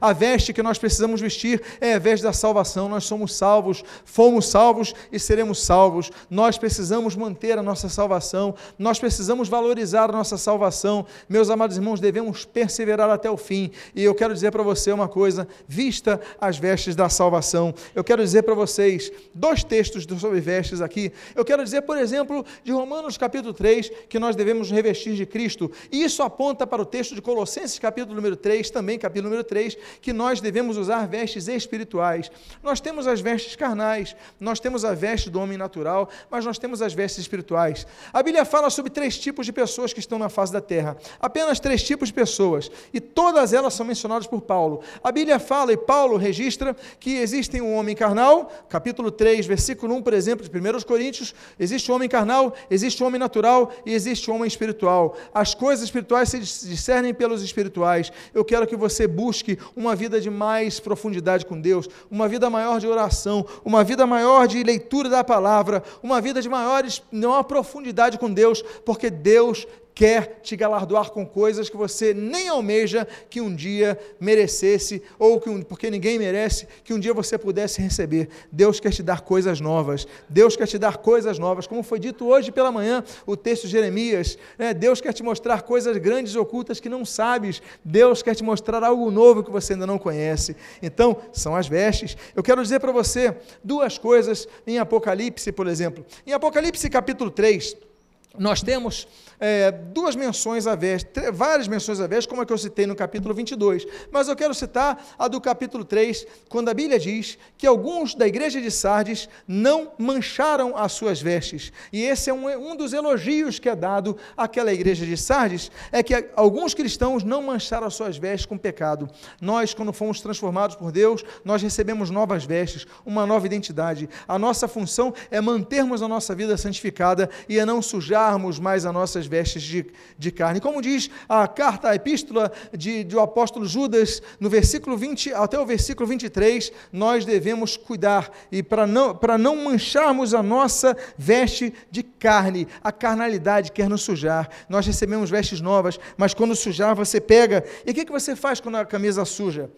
A 0.00 0.12
veste 0.12 0.52
que 0.52 0.62
nós 0.62 0.78
precisamos 0.78 1.20
vestir 1.20 1.62
é 1.80 1.94
a 1.94 1.98
veste 1.98 2.22
da 2.22 2.32
salvação. 2.32 2.88
Nós 2.88 3.04
somos 3.04 3.34
salvos, 3.34 3.84
fomos 4.04 4.46
salvos 4.46 4.94
e 5.12 5.18
seremos 5.18 5.62
salvos. 5.62 6.10
Nós 6.30 6.58
precisamos 6.58 7.16
manter 7.16 7.58
a 7.58 7.62
nossa 7.62 7.88
salvação, 7.88 8.54
nós 8.78 8.98
precisamos 8.98 9.48
valorizar 9.48 10.10
a 10.10 10.12
nossa 10.12 10.36
salvação. 10.36 11.06
Meus 11.28 11.50
amados 11.50 11.76
irmãos, 11.76 12.00
devemos 12.00 12.44
perseverar 12.44 13.10
até 13.10 13.30
o 13.30 13.36
fim. 13.36 13.70
E 13.94 14.02
eu 14.02 14.14
quero 14.14 14.34
dizer 14.34 14.50
para 14.50 14.62
você 14.62 14.92
uma 14.92 15.08
coisa: 15.08 15.46
vista 15.66 16.20
as 16.40 16.58
vestes 16.58 16.94
da 16.94 17.08
salvação. 17.08 17.74
Eu 17.94 18.04
quero 18.04 18.22
dizer 18.22 18.42
para 18.42 18.54
vocês 18.54 19.10
dois 19.34 19.62
textos 19.64 20.06
sobre 20.20 20.40
vestes 20.40 20.80
aqui. 20.80 21.12
Eu 21.34 21.44
quero 21.44 21.62
dizer, 21.62 21.82
por 21.82 21.96
exemplo, 21.96 22.44
de 22.64 22.72
Romanos 22.72 23.16
capítulo 23.18 23.52
3, 23.52 23.90
que 24.08 24.18
nós 24.18 24.36
devemos 24.36 24.70
revestir 24.70 25.14
de 25.14 25.26
Cristo. 25.26 25.70
E 25.90 26.02
isso 26.02 26.22
aponta 26.22 26.66
para 26.66 26.82
o 26.82 26.86
texto 26.86 27.14
de 27.14 27.22
Colossenses 27.22 27.78
capítulo 27.78 28.14
número 28.14 28.36
3, 28.36 28.70
também 28.70 28.98
capítulo 28.98 29.17
número 29.20 29.44
3, 29.44 29.76
que 30.00 30.12
nós 30.12 30.40
devemos 30.40 30.76
usar 30.76 31.06
vestes 31.06 31.46
espirituais. 31.46 32.30
Nós 32.62 32.80
temos 32.80 33.06
as 33.06 33.20
vestes 33.20 33.54
carnais, 33.54 34.16
nós 34.40 34.58
temos 34.58 34.84
a 34.84 34.94
veste 34.94 35.28
do 35.28 35.40
homem 35.40 35.58
natural, 35.58 36.08
mas 36.30 36.44
nós 36.44 36.58
temos 36.58 36.80
as 36.80 36.94
vestes 36.94 37.20
espirituais. 37.20 37.86
A 38.12 38.22
Bíblia 38.22 38.44
fala 38.44 38.70
sobre 38.70 38.90
três 38.90 39.18
tipos 39.18 39.44
de 39.44 39.52
pessoas 39.52 39.92
que 39.92 40.00
estão 40.00 40.18
na 40.18 40.28
face 40.28 40.52
da 40.52 40.60
terra. 40.60 40.96
Apenas 41.20 41.60
três 41.60 41.82
tipos 41.82 41.98
tipos 41.98 42.08
de 42.08 42.14
pessoas, 42.14 42.70
e 42.92 43.00
todas 43.00 43.52
elas 43.52 43.74
são 43.74 43.84
mencionadas 43.84 44.26
por 44.26 44.40
Paulo. 44.40 44.80
A 45.02 45.10
Bíblia 45.10 45.40
fala, 45.40 45.72
e 45.72 45.76
Paulo 45.76 46.16
registra, 46.16 46.76
que 47.00 47.16
existem 47.16 47.60
um 47.60 47.74
homem 47.74 47.96
carnal, 47.96 48.52
capítulo 48.68 49.10
3, 49.10 49.46
versículo 49.46 49.94
1, 49.96 50.02
por 50.02 50.12
exemplo, 50.12 50.48
de 50.48 50.58
1 50.58 50.80
Coríntios, 50.82 51.34
existe 51.58 51.90
o 51.90 51.92
um 51.92 51.96
homem 51.96 52.08
carnal, 52.08 52.54
existe 52.70 53.02
o 53.02 53.04
um 53.04 53.08
homem 53.08 53.18
natural 53.18 53.72
e 53.84 53.92
existe 53.92 54.30
o 54.30 54.32
um 54.32 54.36
homem 54.36 54.46
espiritual. 54.46 55.16
As 55.34 55.54
coisas 55.54 55.84
espirituais 55.84 56.28
se 56.28 56.38
discernem 56.38 57.12
pelos 57.12 57.42
espirituais. 57.42 58.12
Eu 58.32 58.44
quero 58.44 58.66
que 58.66 58.76
você 58.76 59.07
busque 59.08 59.58
uma 59.74 59.96
vida 59.96 60.20
de 60.20 60.30
mais 60.30 60.78
profundidade 60.78 61.44
com 61.44 61.60
Deus, 61.60 61.88
uma 62.10 62.28
vida 62.28 62.48
maior 62.48 62.78
de 62.78 62.86
oração, 62.86 63.44
uma 63.64 63.82
vida 63.82 64.06
maior 64.06 64.46
de 64.46 64.62
leitura 64.62 65.08
da 65.08 65.24
palavra, 65.24 65.82
uma 66.02 66.20
vida 66.20 66.40
de 66.40 66.48
maiores, 66.48 67.02
maior 67.10 67.42
profundidade 67.42 68.18
com 68.18 68.32
Deus, 68.32 68.62
porque 68.84 69.10
Deus 69.10 69.66
quer 69.98 70.38
te 70.44 70.54
galardoar 70.54 71.10
com 71.10 71.26
coisas 71.26 71.68
que 71.68 71.76
você 71.76 72.14
nem 72.14 72.46
almeja 72.46 73.04
que 73.28 73.40
um 73.40 73.52
dia 73.52 73.98
merecesse, 74.20 75.02
ou 75.18 75.40
que 75.40 75.50
um, 75.50 75.60
porque 75.60 75.90
ninguém 75.90 76.20
merece, 76.20 76.68
que 76.84 76.94
um 76.94 77.00
dia 77.00 77.12
você 77.12 77.36
pudesse 77.36 77.82
receber. 77.82 78.28
Deus 78.52 78.78
quer 78.78 78.92
te 78.92 79.02
dar 79.02 79.22
coisas 79.22 79.60
novas. 79.60 80.06
Deus 80.28 80.56
quer 80.56 80.68
te 80.68 80.78
dar 80.78 80.98
coisas 80.98 81.36
novas. 81.36 81.66
Como 81.66 81.82
foi 81.82 81.98
dito 81.98 82.28
hoje 82.28 82.52
pela 82.52 82.70
manhã, 82.70 83.02
o 83.26 83.36
texto 83.36 83.64
de 83.64 83.70
Jeremias, 83.70 84.38
né? 84.56 84.72
Deus 84.72 85.00
quer 85.00 85.12
te 85.12 85.24
mostrar 85.24 85.62
coisas 85.62 85.96
grandes 85.96 86.32
e 86.32 86.38
ocultas 86.38 86.78
que 86.78 86.88
não 86.88 87.04
sabes. 87.04 87.60
Deus 87.84 88.22
quer 88.22 88.36
te 88.36 88.44
mostrar 88.44 88.84
algo 88.84 89.10
novo 89.10 89.42
que 89.42 89.50
você 89.50 89.72
ainda 89.72 89.84
não 89.84 89.98
conhece. 89.98 90.54
Então, 90.80 91.16
são 91.32 91.56
as 91.56 91.66
vestes. 91.66 92.16
Eu 92.36 92.42
quero 92.44 92.62
dizer 92.62 92.78
para 92.78 92.92
você 92.92 93.34
duas 93.64 93.98
coisas 93.98 94.46
em 94.64 94.78
Apocalipse, 94.78 95.50
por 95.50 95.66
exemplo. 95.66 96.06
Em 96.24 96.32
Apocalipse 96.32 96.88
capítulo 96.88 97.32
3, 97.32 97.88
nós 98.36 98.62
temos 98.62 99.06
é, 99.40 99.70
duas 99.70 100.16
menções 100.16 100.66
a 100.66 100.74
vestes, 100.74 101.10
várias 101.32 101.68
menções 101.68 102.00
a 102.00 102.06
vestes, 102.06 102.26
como 102.26 102.42
é 102.42 102.46
que 102.46 102.52
eu 102.52 102.58
citei 102.58 102.86
no 102.86 102.96
capítulo 102.96 103.32
22, 103.34 103.86
mas 104.10 104.28
eu 104.28 104.36
quero 104.36 104.52
citar 104.52 105.02
a 105.18 105.28
do 105.28 105.40
capítulo 105.40 105.84
3, 105.84 106.26
quando 106.48 106.68
a 106.68 106.74
Bíblia 106.74 106.98
diz 106.98 107.38
que 107.56 107.66
alguns 107.66 108.14
da 108.14 108.26
igreja 108.26 108.60
de 108.60 108.70
Sardes 108.70 109.28
não 109.46 109.92
mancharam 109.98 110.76
as 110.76 110.92
suas 110.92 111.20
vestes, 111.20 111.72
e 111.92 112.02
esse 112.02 112.30
é 112.30 112.34
um, 112.34 112.48
um 112.70 112.76
dos 112.76 112.92
elogios 112.92 113.58
que 113.58 113.68
é 113.68 113.76
dado 113.76 114.16
àquela 114.36 114.72
igreja 114.72 115.06
de 115.06 115.16
Sardes, 115.16 115.70
é 115.92 116.02
que 116.02 116.14
alguns 116.34 116.74
cristãos 116.74 117.22
não 117.22 117.42
mancharam 117.42 117.86
as 117.86 117.94
suas 117.94 118.16
vestes 118.16 118.46
com 118.46 118.58
pecado. 118.58 119.08
Nós, 119.40 119.72
quando 119.72 119.92
fomos 119.92 120.20
transformados 120.20 120.76
por 120.76 120.90
Deus, 120.90 121.24
nós 121.44 121.62
recebemos 121.62 122.10
novas 122.10 122.44
vestes, 122.44 122.86
uma 123.06 123.26
nova 123.26 123.46
identidade. 123.46 124.08
A 124.26 124.38
nossa 124.38 124.66
função 124.66 125.14
é 125.30 125.40
mantermos 125.40 126.02
a 126.02 126.08
nossa 126.08 126.34
vida 126.34 126.56
santificada 126.56 127.30
e 127.48 127.58
a 127.58 127.66
não 127.66 127.80
sujarmos 128.18 128.58
mais 128.58 128.84
as 128.84 128.92
nossas 128.92 129.26
vestes 129.26 129.62
de, 129.62 129.86
de 130.18 130.32
carne. 130.32 130.60
Como 130.60 130.82
diz 130.82 131.08
a 131.28 131.46
carta, 131.46 131.90
a 131.90 131.94
epístola 131.94 132.50
de, 132.76 133.04
do 133.04 133.20
apóstolo 133.20 133.64
Judas, 133.64 134.20
no 134.40 134.50
versículo 134.50 134.96
20 134.96 135.32
até 135.34 135.58
o 135.58 135.64
versículo 135.64 136.08
23, 136.08 136.72
nós 136.92 137.24
devemos 137.24 137.76
cuidar 137.76 138.30
e 138.50 138.62
para 138.62 138.86
não, 138.86 139.18
não 139.38 139.56
mancharmos 139.56 140.34
a 140.34 140.42
nossa 140.42 140.96
veste 141.16 141.72
de 141.90 142.02
carne, 142.02 142.66
a 142.82 142.90
carnalidade 142.90 143.70
quer 143.70 143.88
nos 143.88 144.02
sujar. 144.02 144.48
Nós 144.68 144.86
recebemos 144.86 145.30
vestes 145.30 145.60
novas, 145.60 145.98
mas 146.16 146.34
quando 146.34 146.56
sujar, 146.56 146.94
você 146.94 147.20
pega. 147.20 147.64
E 147.86 147.92
o 147.92 147.94
que, 147.94 148.04
que 148.04 148.12
você 148.12 148.34
faz 148.34 148.60
quando 148.60 148.76
a 148.76 148.84
camisa 148.84 149.24
suja? 149.24 149.70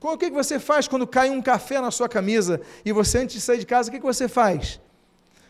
O 0.00 0.16
que, 0.16 0.30
que 0.30 0.36
você 0.36 0.58
faz 0.58 0.88
quando 0.88 1.06
cai 1.06 1.28
um 1.28 1.42
café 1.42 1.80
na 1.80 1.90
sua 1.90 2.08
camisa 2.08 2.60
e 2.84 2.92
você, 2.92 3.18
antes 3.18 3.34
de 3.34 3.40
sair 3.40 3.58
de 3.58 3.66
casa, 3.66 3.88
o 3.88 3.92
que, 3.92 3.98
que 3.98 4.06
você 4.06 4.28
faz? 4.28 4.80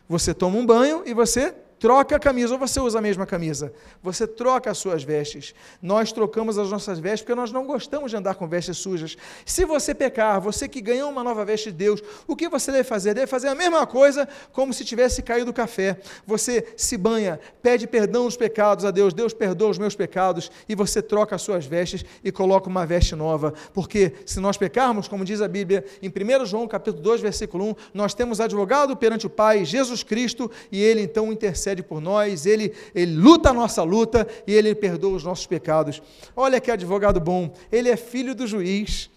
Você 0.08 0.34
toma 0.34 0.58
um 0.58 0.66
banho 0.66 1.04
e 1.06 1.14
você 1.14 1.54
troca 1.80 2.14
a 2.14 2.18
camisa, 2.18 2.52
ou 2.52 2.58
você 2.58 2.78
usa 2.78 2.98
a 2.98 3.02
mesma 3.02 3.24
camisa, 3.24 3.72
você 4.02 4.26
troca 4.26 4.70
as 4.70 4.76
suas 4.76 5.02
vestes. 5.02 5.54
Nós 5.80 6.12
trocamos 6.12 6.58
as 6.58 6.70
nossas 6.70 6.98
vestes 6.98 7.22
porque 7.22 7.34
nós 7.34 7.50
não 7.50 7.66
gostamos 7.66 8.10
de 8.10 8.18
andar 8.18 8.34
com 8.34 8.46
vestes 8.46 8.76
sujas. 8.76 9.16
Se 9.46 9.64
você 9.64 9.94
pecar, 9.94 10.38
você 10.42 10.68
que 10.68 10.82
ganhou 10.82 11.10
uma 11.10 11.24
nova 11.24 11.42
veste 11.42 11.72
de 11.72 11.78
Deus, 11.78 12.02
o 12.28 12.36
que 12.36 12.50
você 12.50 12.70
deve 12.70 12.84
fazer? 12.84 13.14
Deve 13.14 13.26
fazer 13.26 13.48
a 13.48 13.54
mesma 13.54 13.86
coisa 13.86 14.28
como 14.52 14.74
se 14.74 14.84
tivesse 14.84 15.22
caído 15.22 15.50
o 15.50 15.54
café. 15.54 15.98
Você 16.26 16.74
se 16.76 16.98
banha, 16.98 17.40
pede 17.62 17.86
perdão 17.86 18.26
dos 18.26 18.36
pecados 18.36 18.84
a 18.84 18.90
Deus, 18.90 19.14
Deus 19.14 19.32
perdoa 19.32 19.70
os 19.70 19.78
meus 19.78 19.96
pecados, 19.96 20.50
e 20.68 20.74
você 20.74 21.00
troca 21.00 21.34
as 21.34 21.40
suas 21.40 21.64
vestes 21.64 22.04
e 22.22 22.30
coloca 22.30 22.68
uma 22.68 22.84
veste 22.84 23.16
nova. 23.16 23.54
Porque 23.72 24.12
se 24.26 24.38
nós 24.38 24.58
pecarmos, 24.58 25.08
como 25.08 25.24
diz 25.24 25.40
a 25.40 25.48
Bíblia, 25.48 25.82
em 26.02 26.10
1 26.10 26.44
João 26.44 26.68
capítulo 26.68 27.02
2, 27.02 27.22
versículo 27.22 27.70
1, 27.70 27.74
nós 27.94 28.12
temos 28.12 28.38
advogado 28.38 28.94
perante 28.94 29.26
o 29.26 29.30
Pai, 29.30 29.64
Jesus 29.64 30.02
Cristo, 30.02 30.50
e 30.70 30.82
ele 30.82 31.00
então 31.00 31.32
intercede 31.32 31.69
intercede 31.70 31.82
por 31.82 32.00
nós, 32.00 32.46
ele, 32.46 32.72
ele 32.94 33.14
luta 33.14 33.50
a 33.50 33.52
nossa 33.52 33.82
luta 33.82 34.26
e 34.46 34.52
ele 34.52 34.74
perdoa 34.74 35.16
os 35.16 35.24
nossos 35.24 35.46
pecados. 35.46 36.02
Olha 36.34 36.60
que 36.60 36.70
advogado 36.70 37.20
bom, 37.20 37.52
ele 37.70 37.88
é 37.88 37.96
filho 37.96 38.34
do 38.34 38.46
juiz. 38.46 39.08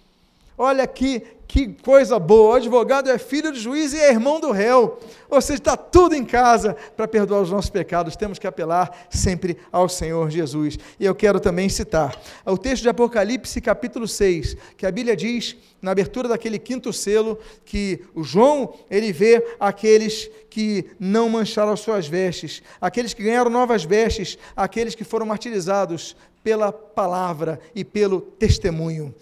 Olha 0.58 0.86
que, 0.86 1.22
que 1.47 1.70
coisa 1.82 2.20
boa, 2.20 2.51
o 2.51 2.56
advogado 2.56 3.10
é 3.10 3.18
filho 3.18 3.51
do 3.51 3.58
juiz 3.58 3.91
e 3.91 3.97
é 3.97 4.12
irmão 4.12 4.39
do 4.39 4.51
réu. 4.51 4.99
Ou 5.30 5.41
seja, 5.41 5.58
está 5.58 5.76
tudo 5.76 6.14
em 6.14 6.24
casa 6.24 6.76
para 6.95 7.08
perdoar 7.08 7.41
os 7.41 7.49
nossos 7.49 7.72
pecados. 7.72 8.16
Temos 8.16 8.38
que 8.38 8.45
apelar 8.45 9.08
sempre 9.10 9.58
ao 9.72 9.89
Senhor 9.89 10.30
Jesus. 10.30 10.78
E 10.99 11.06
eu 11.06 11.16
quero 11.16 11.39
também 11.39 11.70
citar 11.70 12.16
o 12.45 12.58
texto 12.58 12.84
de 12.84 12.89
Apocalipse, 12.89 13.60
capítulo 13.60 14.08
6, 14.08 14.56
que 14.78 14.86
a 14.86 14.91
Bíblia 14.91 15.16
diz, 15.16 15.56
na 15.82 15.91
abertura 15.91 16.28
daquele 16.28 16.60
quinto 16.60 16.93
selo, 16.93 17.39
que 17.66 18.06
o 18.14 18.24
João, 18.24 18.76
ele 18.91 19.12
vê 19.12 19.43
aqueles 19.60 20.30
que 20.51 20.86
não 20.99 21.30
mancharam 21.30 21.72
as 21.72 21.80
suas 21.80 22.08
vestes, 22.08 22.62
aqueles 22.80 23.14
que 23.14 23.24
ganharam 23.24 23.49
novas 23.49 23.84
vestes, 23.84 24.38
aqueles 24.56 24.93
que 24.93 25.04
foram 25.04 25.26
martirizados 25.26 26.16
pela 26.43 26.72
palavra 26.72 27.60
e 27.74 27.84
pelo 27.84 28.22
testemunho. 28.22 29.16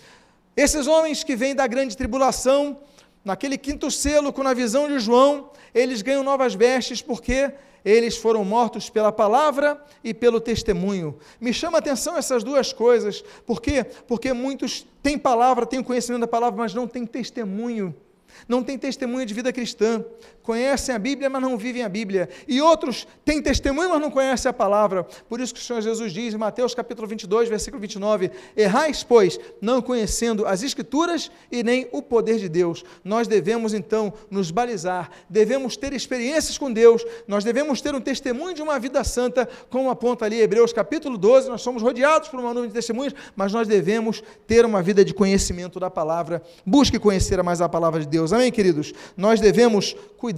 Esses 0.56 0.88
homens 0.88 1.24
que 1.24 1.36
vêm 1.36 1.56
da 1.56 1.66
grande 1.66 1.95
tribulação, 1.95 2.80
naquele 3.24 3.58
quinto 3.58 3.89
selo, 3.89 4.34
com 4.34 4.45
a 4.45 4.54
visão 4.54 4.88
de 4.88 4.99
João, 4.99 5.52
eles 5.74 6.02
ganham 6.02 6.24
novas 6.24 6.54
vestes 6.54 7.02
porque 7.02 7.52
eles 7.84 8.18
foram 8.18 8.43
mortos 8.43 8.89
pela 8.89 9.12
palavra 9.12 9.82
e 10.04 10.14
pelo 10.14 10.39
testemunho. 10.39 11.18
Me 11.39 11.54
chama 11.54 11.78
a 11.78 11.80
atenção 11.80 12.18
essas 12.18 12.43
duas 12.43 12.72
coisas. 12.72 13.24
Por 13.45 13.62
quê? 13.62 13.84
Porque 14.08 14.34
muitos 14.34 14.86
têm 15.02 15.18
palavra, 15.18 15.66
têm 15.66 15.82
conhecimento 15.82 16.22
da 16.22 16.28
palavra, 16.28 16.58
mas 16.62 16.74
não 16.74 16.88
têm 16.88 17.06
testemunho. 17.06 17.95
Não 18.47 18.64
têm 18.64 18.78
testemunho 18.78 19.26
de 19.26 19.34
vida 19.34 19.52
cristã. 19.52 20.04
Conhecem 20.44 20.94
a 20.94 21.00
Bíblia, 21.00 21.30
mas 21.30 21.42
não 21.42 21.58
vivem 21.58 21.84
a 21.84 21.89
Bíblia. 21.89 22.30
E 22.48 22.62
outros 22.62 23.08
têm 23.24 23.42
testemunho, 23.42 23.89
mas 23.89 24.02
não 24.02 24.12
conhecem 24.12 24.50
a 24.50 24.54
palavra. 24.54 25.04
Por 25.30 25.39
isso 25.39 25.54
que 25.54 25.60
o 25.60 25.64
Senhor 25.64 25.82
Jesus 25.82 26.12
diz 26.12 26.34
em 26.34 26.38
Mateus 26.38 26.74
capítulo 26.74 27.08
22, 27.08 27.50
versículo 27.50 27.80
29, 27.80 28.32
Errais, 28.56 29.04
pois, 29.04 29.39
não 29.62 29.82
conhecendo 29.82 30.46
as 30.46 30.64
Escrituras 30.64 31.32
e 31.52 31.64
nem 31.64 31.88
o 31.92 32.02
poder 32.02 32.38
de 32.38 32.50
Deus. 32.50 32.84
Nós 33.04 33.28
devemos, 33.28 33.74
então, 33.74 34.14
nos 34.30 34.52
balizar, 34.52 35.10
devemos 35.30 35.78
ter 35.78 35.94
experiências 35.94 36.58
com 36.58 36.72
Deus, 36.72 37.06
nós 37.28 37.44
devemos 37.44 37.82
ter 37.82 37.96
um 37.96 38.02
testemunho 38.02 38.54
de 38.54 38.62
uma 38.62 38.80
vida 38.80 39.04
santa, 39.04 39.48
como 39.70 39.89
aponta 39.89 40.26
ali 40.26 40.42
Hebreus 40.42 40.74
capítulo 40.74 41.18
12, 41.18 41.50
nós 41.50 41.62
somos 41.62 41.82
rodeados 41.82 42.30
por 42.30 42.39
uma 42.39 42.54
nuvem 42.54 42.70
de 42.70 42.74
testemunhos, 42.74 43.14
mas 43.36 43.54
nós 43.54 43.68
devemos 43.68 44.24
ter 44.48 44.66
uma 44.66 44.82
vida 44.82 45.06
de 45.06 45.14
conhecimento 45.14 45.80
da 45.80 45.89
palavra. 45.89 46.42
Busque 46.66 47.00
conhecer 47.00 47.42
mais 47.44 47.62
a 47.62 47.70
palavra 47.70 48.00
de 48.00 48.08
Deus. 48.08 48.34
Amém, 48.34 48.52
queridos? 48.52 48.94
Nós 49.16 49.39
devemos 49.39 49.96
cuidar 50.18 50.31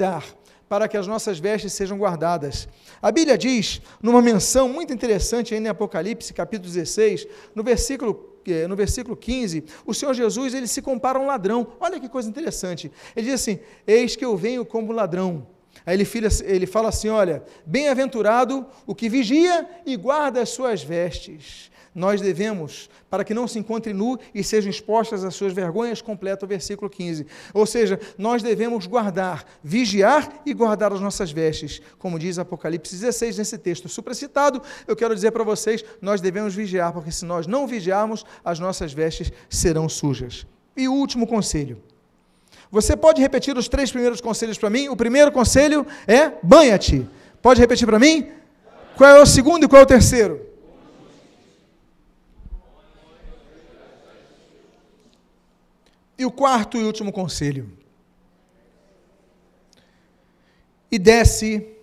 para 0.68 0.88
que 0.88 0.98
as 0.98 1.06
nossas 1.06 1.38
vestes 1.38 1.74
sejam 1.74 1.98
guardadas. 1.98 2.68
A 3.02 3.12
Bíblia 3.12 3.38
diz, 3.38 3.82
numa 4.02 4.22
menção 4.22 4.68
muito 4.68 4.94
interessante 4.94 5.54
em 5.54 5.68
Apocalipse, 5.68 6.34
capítulo 6.34 6.72
16, 6.72 7.28
no 7.54 7.64
versículo 7.64 8.34
eh, 8.46 8.68
no 8.68 8.76
versículo 8.76 9.16
15, 9.16 9.64
o 9.86 9.94
Senhor 9.94 10.14
Jesus 10.14 10.54
ele 10.54 10.68
se 10.68 10.82
compara 10.82 11.18
a 11.18 11.22
um 11.22 11.28
ladrão. 11.28 11.68
Olha 11.80 12.00
que 12.00 12.10
coisa 12.10 12.28
interessante. 12.28 12.92
Ele 13.16 13.28
diz 13.28 13.36
assim: 13.36 13.60
Eis 13.88 14.16
que 14.16 14.26
eu 14.26 14.36
venho 14.36 14.66
como 14.66 14.92
ladrão. 14.92 15.48
Aí 15.86 15.96
ele, 15.96 16.08
ele 16.44 16.66
fala 16.66 16.90
assim: 16.90 17.10
Olha, 17.10 17.44
bem-aventurado 17.66 18.66
o 18.86 18.94
que 18.94 19.08
vigia 19.08 19.66
e 19.86 19.96
guarda 19.96 20.42
as 20.42 20.50
suas 20.50 20.84
vestes 20.84 21.72
nós 21.94 22.22
devemos, 22.22 22.90
para 23.10 23.24
que 23.24 23.34
não 23.34 23.48
se 23.48 23.60
encontre 23.60 23.94
nu 23.94 24.18
e 24.34 24.44
sejam 24.44 24.70
expostas 24.70 25.24
às 25.24 25.36
suas 25.36 25.54
vergonhas, 25.54 26.02
completa 26.02 26.46
o 26.46 26.48
versículo 26.48 26.90
15. 26.90 27.26
Ou 27.54 27.66
seja, 27.66 28.00
nós 28.18 28.42
devemos 28.42 28.88
guardar, 28.88 29.46
vigiar 29.64 30.42
e 30.46 30.54
guardar 30.54 30.92
as 30.92 31.00
nossas 31.00 31.32
vestes, 31.32 31.82
como 32.00 32.18
diz 32.18 32.40
Apocalipse 32.40 32.96
16 32.96 33.38
nesse 33.38 33.58
texto 33.58 33.88
supracitado. 33.88 34.62
Eu 34.88 34.96
quero 34.96 35.14
dizer 35.14 35.32
para 35.32 35.44
vocês, 35.44 35.84
nós 36.02 36.20
devemos 36.20 36.56
vigiar, 36.56 36.92
porque 36.92 37.12
se 37.12 37.26
nós 37.26 37.46
não 37.46 37.68
vigiarmos, 37.68 38.26
as 38.44 38.60
nossas 38.60 38.92
vestes 38.94 39.32
serão 39.50 39.88
sujas. 39.88 40.46
E 40.76 40.88
o 40.88 40.94
último 40.94 41.28
conselho. 41.28 41.82
Você 42.72 42.96
pode 42.96 43.22
repetir 43.22 43.56
os 43.56 43.68
três 43.68 43.92
primeiros 43.92 44.20
conselhos 44.20 44.58
para 44.58 44.70
mim? 44.70 44.90
O 44.90 44.96
primeiro 44.96 45.32
conselho 45.32 45.86
é 46.08 46.32
banha-te. 46.42 47.08
Pode 47.40 47.60
repetir 47.60 47.86
para 47.86 48.00
mim? 48.00 48.32
Qual 48.96 49.10
é 49.10 49.22
o 49.22 49.26
segundo 49.26 49.66
e 49.66 49.68
qual 49.68 49.82
é 49.82 49.84
o 49.84 49.88
terceiro? 49.88 50.53
E 56.24 56.26
o 56.26 56.32
quarto 56.32 56.78
e 56.78 56.86
último 56.86 57.12
conselho. 57.12 57.70
E 60.90 60.98
desce 60.98 61.76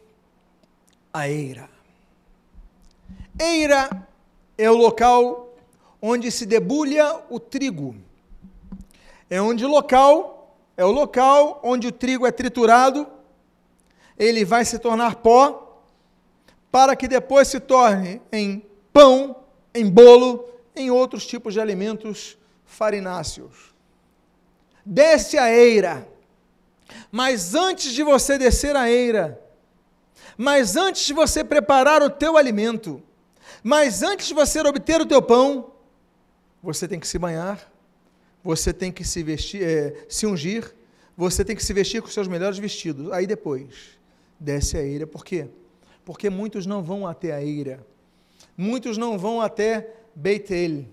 a 1.12 1.28
eira. 1.28 1.68
Eira 3.38 4.08
é 4.56 4.70
o 4.70 4.76
local 4.78 5.54
onde 6.00 6.30
se 6.30 6.46
debulha 6.46 7.20
o 7.28 7.38
trigo. 7.38 7.94
É 9.28 9.42
onde 9.42 9.66
local 9.66 10.56
é 10.74 10.86
o 10.86 10.90
local 10.90 11.60
onde 11.62 11.88
o 11.88 11.92
trigo 11.92 12.26
é 12.26 12.32
triturado, 12.32 13.06
ele 14.18 14.42
vai 14.42 14.64
se 14.64 14.78
tornar 14.78 15.16
pó, 15.16 15.82
para 16.72 16.96
que 16.96 17.06
depois 17.06 17.46
se 17.46 17.60
torne 17.60 18.22
em 18.32 18.64
pão, 18.90 19.36
em 19.74 19.86
bolo, 19.86 20.48
em 20.74 20.90
outros 20.90 21.26
tipos 21.26 21.52
de 21.52 21.60
alimentos 21.60 22.38
farináceos 22.64 23.69
desce 24.90 25.38
a 25.38 25.48
eira. 25.48 26.08
Mas 27.12 27.54
antes 27.54 27.92
de 27.92 28.02
você 28.02 28.36
descer 28.36 28.74
a 28.74 28.90
eira, 28.90 29.40
mas 30.36 30.74
antes 30.76 31.06
de 31.06 31.12
você 31.12 31.44
preparar 31.44 32.02
o 32.02 32.10
teu 32.10 32.36
alimento, 32.36 33.00
mas 33.62 34.02
antes 34.02 34.26
de 34.26 34.34
você 34.34 34.60
obter 34.60 35.00
o 35.00 35.06
teu 35.06 35.22
pão, 35.22 35.72
você 36.60 36.88
tem 36.88 36.98
que 36.98 37.06
se 37.06 37.18
banhar, 37.18 37.70
você 38.42 38.72
tem 38.72 38.90
que 38.90 39.04
se 39.04 39.22
vestir, 39.22 39.62
é, 39.62 40.06
se 40.08 40.26
ungir, 40.26 40.74
você 41.16 41.44
tem 41.44 41.54
que 41.54 41.64
se 41.64 41.72
vestir 41.72 42.02
com 42.02 42.08
os 42.08 42.14
seus 42.14 42.26
melhores 42.26 42.58
vestidos. 42.58 43.12
Aí 43.12 43.26
depois, 43.26 43.98
desce 44.38 44.76
a 44.76 44.82
eira. 44.82 45.06
Por 45.06 45.24
quê? 45.24 45.48
Porque 46.04 46.28
muitos 46.28 46.66
não 46.66 46.82
vão 46.82 47.06
até 47.06 47.32
a 47.32 47.42
eira. 47.42 47.86
Muitos 48.56 48.96
não 48.96 49.18
vão 49.18 49.40
até 49.40 49.94
Beit-El 50.14 50.86